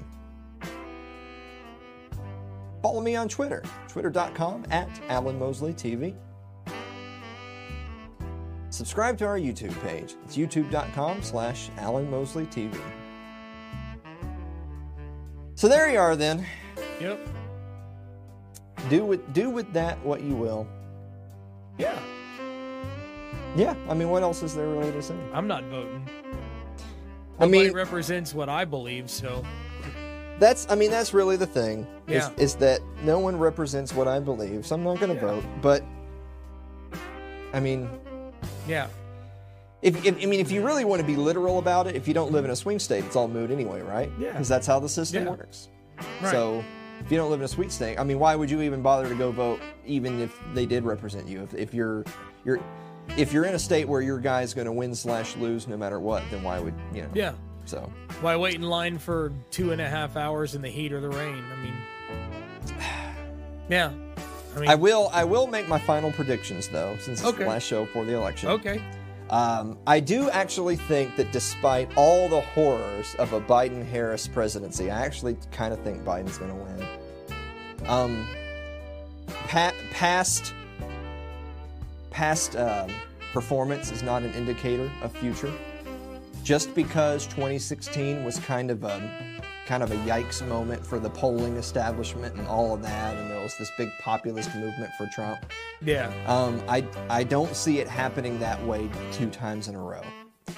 Follow 2.81 3.01
me 3.01 3.17
on 3.17 3.29
Twitter, 3.29 3.65
twitter.com 3.89 4.65
at 4.71 4.89
Alan 5.09 5.41
Mosley 5.41 5.73
TV. 5.73 6.15
Subscribe 8.71 9.19
to 9.19 9.27
our 9.27 9.39
YouTube 9.39 9.77
page. 9.83 10.15
It's 10.25 10.37
youtube.com 10.37 11.21
slash 11.21 11.71
Alan 11.79 12.09
Mosley 12.09 12.47
TV. 12.47 12.79
So 15.57 15.67
there 15.67 15.91
you 15.91 15.99
are 15.99 16.15
then. 16.15 16.47
Yep. 17.01 17.29
Do 18.89 19.05
with 19.05 19.33
do 19.33 19.51
with 19.51 19.73
that 19.73 19.99
what 20.05 20.21
you 20.21 20.37
will. 20.37 20.69
Yeah. 21.77 21.99
Yeah, 23.57 23.75
I 23.89 23.95
mean 23.95 24.11
what 24.11 24.23
else 24.23 24.43
is 24.43 24.55
there 24.55 24.69
really 24.69 24.93
to 24.93 25.03
say? 25.03 25.15
I'm 25.33 25.47
not 25.47 25.65
voting. 25.65 26.09
I 27.39 27.47
Nobody 27.47 27.65
mean 27.65 27.73
represents 27.73 28.35
what 28.35 28.49
I 28.49 28.65
believe, 28.65 29.11
so 29.11 29.45
that's 30.39 30.67
I 30.71 30.75
mean 30.75 30.91
that's 30.91 31.15
really 31.15 31.37
the 31.37 31.47
thing. 31.47 31.87
Yeah. 32.09 32.31
Is, 32.33 32.39
is 32.39 32.55
that 32.57 32.81
no 33.03 33.19
one 33.19 33.39
represents 33.39 33.95
what 33.95 34.09
I 34.09 34.19
believe, 34.21 34.67
so 34.67 34.75
I'm 34.75 34.83
not 34.85 34.99
gonna 35.01 35.15
Yeah. 35.15 35.21
vote. 35.21 35.45
But 35.63 35.85
I 37.53 37.61
mean 37.61 37.89
yeah. 38.67 38.89
if, 39.83 40.05
if 40.05 40.17
I 40.23 40.27
mean 40.27 40.41
if 40.41 40.51
you 40.51 40.65
really 40.65 40.85
want 40.85 41.01
to 41.01 41.07
be 41.07 41.17
literal 41.17 41.59
about 41.59 41.87
it, 41.87 41.95
if 41.97 42.09
you 42.09 42.15
don't 42.15 42.33
live 42.33 42.45
in 42.45 42.51
a 42.51 42.57
swing 42.57 42.79
state, 42.79 43.05
it's 43.05 43.17
all 43.17 43.29
moot 43.29 43.51
anyway, 43.51 43.83
right? 43.83 44.11
Yeah. 44.19 44.33
Because 44.33 44.49
that's 44.49 44.67
how 44.67 44.81
the 44.81 44.89
system 44.89 45.25
Yeah. 45.25 45.31
works. 45.31 45.69
Right. 46.21 46.31
So 46.33 46.65
if 47.05 47.11
you 47.11 47.17
don't 47.19 47.31
live 47.31 47.41
in 47.41 47.45
a 47.45 47.49
sweet 47.49 47.71
state, 47.71 47.99
I 47.99 48.05
mean, 48.05 48.19
why 48.19 48.35
would 48.35 48.51
you 48.51 48.63
even 48.63 48.81
bother 48.83 49.09
to 49.09 49.15
go 49.15 49.31
vote, 49.31 49.61
even 49.85 50.21
if 50.21 50.39
they 50.55 50.65
did 50.67 50.85
represent 50.85 51.29
you? 51.29 51.43
If, 51.43 51.55
if 51.55 51.75
you're 51.75 52.05
you're 52.45 52.61
if 53.17 53.33
you're 53.33 53.45
in 53.45 53.55
a 53.55 53.59
state 53.59 53.87
where 53.89 54.01
your 54.01 54.19
guy's 54.19 54.55
going 54.55 54.67
to 54.67 54.73
win 54.73 54.95
slash 54.95 55.37
lose 55.37 55.67
no 55.69 55.77
matter 55.77 56.01
what, 56.01 56.23
then 56.31 56.43
why 56.43 56.59
would 56.61 56.75
you 56.93 57.03
know? 57.03 57.09
Yeah. 57.15 57.33
So 57.67 57.91
Why 58.21 58.37
wait 58.37 58.57
in 58.57 58.63
line 58.63 58.99
for 58.99 59.33
two 59.51 59.73
and 59.73 59.81
a 59.81 59.89
half 59.89 60.17
hours 60.17 60.55
in 60.55 60.61
the 60.63 60.69
heat 60.69 60.93
or 60.93 61.01
the 61.01 61.09
rain? 61.09 61.43
I 61.51 61.57
mean, 61.63 61.75
yeah. 63.69 63.93
I 64.57 64.61
mean, 64.61 64.69
I 64.69 64.75
will 64.75 65.11
I 65.13 65.25
will 65.25 65.47
make 65.47 65.67
my 65.69 65.79
final 65.79 66.13
predictions 66.13 66.69
though, 66.69 66.97
since 67.01 67.21
it's 67.21 67.29
Okay. 67.29 67.45
the 67.45 67.49
last 67.51 67.65
show 67.65 67.85
before 67.87 68.05
the 68.05 68.15
election. 68.15 68.51
okay. 68.51 68.83
Um, 69.31 69.79
I 69.87 70.01
do 70.01 70.29
actually 70.31 70.77
think 70.77 71.17
that 71.17 71.33
despite 71.33 71.89
all 71.97 72.29
the 72.29 72.43
horrors 72.43 73.15
of 73.19 73.33
a 73.33 73.41
Biden 73.41 73.85
Harris 73.85 74.29
presidency, 74.29 74.91
I 74.91 75.05
actually 75.05 75.39
kind 75.51 75.73
of 75.73 75.81
think 75.81 76.05
Biden's 76.05 76.37
going 76.37 76.51
to 76.51 76.57
win. 76.57 77.89
Um, 77.89 78.29
pa- 79.49 79.73
past 79.93 80.53
past 82.15 82.55
um, 82.55 82.89
performance 83.33 83.91
is 83.91 84.05
not 84.05 84.23
an 84.23 84.33
indicator 84.35 84.89
of 85.03 85.12
future. 85.17 85.53
Just 86.45 86.73
because 86.75 87.27
2016 87.27 88.23
was 88.23 88.39
kind 88.39 88.71
of 88.71 88.85
a 88.85 89.41
kind 89.67 89.83
of 89.83 89.91
a 89.91 89.97
yikes 89.97 90.47
moment 90.47 90.87
for 90.87 90.99
the 90.99 91.09
polling 91.09 91.57
establishment 91.57 92.37
and 92.37 92.47
all 92.47 92.75
of 92.75 92.83
that, 92.83 93.17
and 93.17 93.31
there 93.31 93.41
was 93.41 93.57
this 93.57 93.71
big 93.77 93.91
populist 93.99 94.55
movement 94.55 94.93
for 94.97 95.07
Trump. 95.07 95.45
Yeah. 95.83 96.12
Um, 96.27 96.62
I 96.69 96.87
I 97.11 97.25
don't 97.25 97.57
see 97.57 97.81
it 97.81 97.89
happening 97.89 98.39
that 98.39 98.65
way 98.65 98.89
two 99.11 99.29
times 99.31 99.67
in 99.67 99.75
a 99.75 99.83
row. 99.83 100.03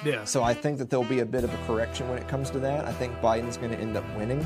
Yeah. 0.05 0.25
So 0.25 0.43
I 0.43 0.53
think 0.53 0.77
that 0.77 0.91
there'll 0.91 1.05
be 1.05 1.21
a 1.21 1.25
bit 1.25 1.43
of 1.43 1.51
a 1.51 1.57
correction 1.65 2.07
when 2.07 2.19
it 2.19 2.27
comes 2.27 2.51
to 2.51 2.59
that. 2.59 2.85
I 2.85 2.91
think 2.91 3.15
Biden's 3.15 3.57
going 3.57 3.71
to 3.71 3.79
end 3.79 3.97
up 3.97 4.05
winning. 4.15 4.45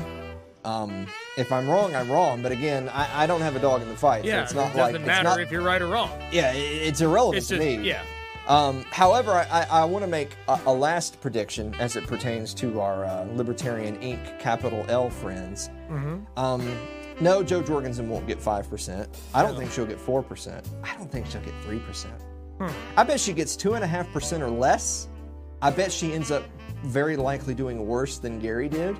Um, 0.64 1.06
if 1.36 1.50
I'm 1.50 1.68
wrong, 1.68 1.94
I'm 1.94 2.10
wrong. 2.10 2.42
But 2.42 2.52
again, 2.52 2.88
I, 2.88 3.24
I 3.24 3.26
don't 3.26 3.40
have 3.40 3.56
a 3.56 3.58
dog 3.58 3.82
in 3.82 3.88
the 3.88 3.96
fight. 3.96 4.24
Yeah. 4.24 4.36
so 4.36 4.42
it's 4.42 4.54
not 4.54 4.74
it 4.74 4.76
doesn't 4.76 4.96
it's 4.96 5.06
matter 5.06 5.24
not, 5.24 5.40
if 5.40 5.50
you're 5.50 5.62
right 5.62 5.82
or 5.82 5.88
wrong. 5.88 6.10
yeah, 6.30 6.52
it's 6.52 7.00
irrelevant 7.00 7.38
It's 7.38 7.48
to 7.48 7.58
me. 7.58 7.76
yeah. 7.76 8.02
Um, 8.48 8.84
however, 8.90 9.32
I, 9.32 9.66
I, 9.70 9.84
want 9.84 10.02
to 10.04 10.10
make 10.10 10.30
a, 10.48 10.58
a 10.66 10.72
last 10.72 11.20
prediction 11.20 11.74
as 11.76 11.94
it 11.94 12.04
pertains 12.08 12.52
to 12.54 12.80
our 12.80 13.04
uh, 13.04 13.24
Libertarian 13.34 13.96
Inc. 13.98 14.40
capital 14.40 14.84
L 14.88 15.10
friends. 15.10 15.70
Um, 16.36 16.76
no, 17.20 17.44
Jo 17.44 17.62
Jorgensen 17.62 18.08
won't 18.08 18.26
get 18.26 18.40
5%. 18.40 19.06
I 19.32 19.42
don't 19.42 19.56
think 19.56 19.70
she'll 19.70 19.86
get 19.86 19.98
4%. 19.98 20.64
I 20.82 20.96
don't 20.96 21.10
think 21.10 21.26
she'll 21.26 21.40
get 21.42 21.54
3%. 21.62 22.06
I 22.96 23.02
bet 23.04 23.20
she 23.20 23.32
gets 23.32 23.56
2.5% 23.56 24.40
or 24.40 24.50
less. 24.50 25.06
I 25.60 25.70
bet 25.70 25.92
she 25.92 26.12
ends 26.12 26.32
up 26.32 26.42
very 26.82 27.16
likely 27.16 27.54
doing 27.54 27.86
worse 27.86 28.18
than 28.18 28.40
Gary 28.40 28.68
did. 28.68 28.96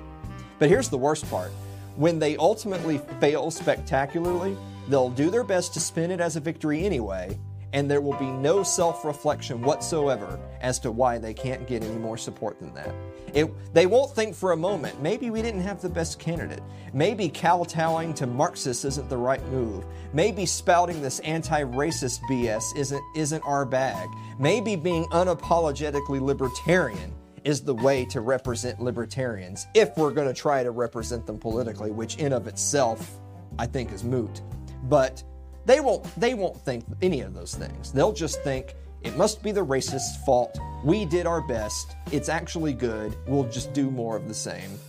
But 0.59 0.69
here's 0.69 0.89
the 0.89 0.97
worst 0.97 1.29
part 1.29 1.51
when 1.95 2.17
they 2.17 2.35
ultimately 2.37 2.99
fail 3.19 3.51
spectacularly, 3.51 4.57
they'll 4.89 5.09
do 5.09 5.29
their 5.29 5.43
best 5.43 5.73
to 5.75 5.79
spin 5.79 6.09
it 6.11 6.19
as 6.19 6.35
a 6.35 6.39
victory 6.39 6.85
anyway, 6.85 7.37
and 7.71 7.89
there 7.89 8.01
will 8.01 8.17
be 8.17 8.31
no 8.31 8.63
self 8.63 9.05
reflection 9.05 9.61
whatsoever 9.61 10.39
as 10.61 10.79
to 10.79 10.91
why 10.91 11.17
they 11.17 11.33
can't 11.33 11.67
get 11.67 11.83
any 11.83 11.97
more 11.97 12.17
support 12.17 12.59
than 12.59 12.73
that. 12.73 12.93
It, 13.33 13.51
they 13.73 13.87
won't 13.87 14.13
think 14.15 14.35
for 14.35 14.51
a 14.51 14.57
moment, 14.57 15.01
maybe 15.01 15.31
we 15.31 15.41
didn't 15.41 15.61
have 15.61 15.81
the 15.81 15.89
best 15.89 16.19
candidate. 16.19 16.61
Maybe 16.93 17.29
kowtowing 17.29 18.13
to 18.15 18.27
Marxists 18.27 18.85
isn't 18.85 19.09
the 19.09 19.17
right 19.17 19.43
move. 19.49 19.85
Maybe 20.13 20.45
spouting 20.45 21.01
this 21.01 21.19
anti 21.19 21.63
racist 21.63 22.19
BS 22.29 22.63
isn't, 22.77 23.03
isn't 23.15 23.41
our 23.41 23.65
bag. 23.65 24.07
Maybe 24.39 24.75
being 24.75 25.05
unapologetically 25.05 26.21
libertarian 26.21 27.13
is 27.43 27.61
the 27.61 27.75
way 27.75 28.05
to 28.05 28.21
represent 28.21 28.79
libertarians 28.79 29.67
if 29.73 29.95
we're 29.97 30.11
going 30.11 30.27
to 30.27 30.33
try 30.33 30.63
to 30.63 30.71
represent 30.71 31.25
them 31.25 31.37
politically, 31.37 31.91
which 31.91 32.17
in 32.17 32.33
of 32.33 32.47
itself 32.47 33.19
I 33.59 33.65
think 33.65 33.91
is 33.91 34.03
moot. 34.03 34.41
But 34.83 35.23
they 35.65 35.79
won't 35.79 36.03
they 36.19 36.33
won't 36.33 36.57
think 36.57 36.85
any 37.01 37.21
of 37.21 37.33
those 37.33 37.55
things. 37.55 37.91
They'll 37.91 38.13
just 38.13 38.41
think 38.43 38.75
it 39.01 39.17
must 39.17 39.43
be 39.43 39.51
the 39.51 39.63
racist's 39.63 40.23
fault. 40.25 40.57
We 40.83 41.05
did 41.05 41.25
our 41.25 41.41
best. 41.41 41.95
It's 42.11 42.29
actually 42.29 42.73
good. 42.73 43.15
We'll 43.27 43.49
just 43.49 43.73
do 43.73 43.91
more 43.91 44.15
of 44.15 44.27
the 44.27 44.33
same. 44.33 44.79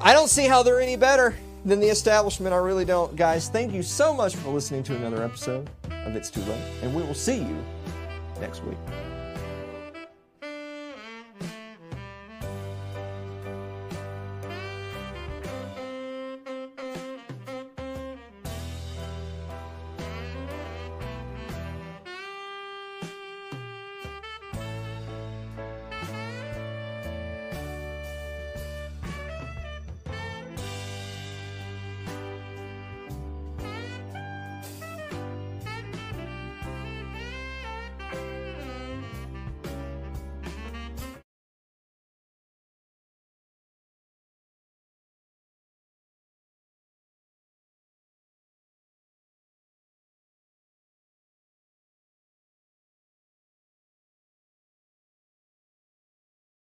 I 0.00 0.12
don't 0.12 0.28
see 0.28 0.46
how 0.46 0.62
they're 0.62 0.80
any 0.80 0.96
better 0.96 1.36
than 1.64 1.80
the 1.80 1.88
establishment. 1.88 2.54
I 2.54 2.58
really 2.58 2.84
don't. 2.84 3.14
Guys, 3.14 3.48
thank 3.48 3.72
you 3.72 3.82
so 3.82 4.12
much 4.12 4.34
for 4.36 4.50
listening 4.50 4.82
to 4.84 4.96
another 4.96 5.22
episode 5.22 5.68
of 5.90 6.16
It's 6.16 6.30
Too 6.30 6.40
Late, 6.42 6.60
and 6.82 6.94
we 6.94 7.02
will 7.02 7.14
see 7.14 7.38
you 7.38 7.64
next 8.40 8.64
week. 8.64 8.78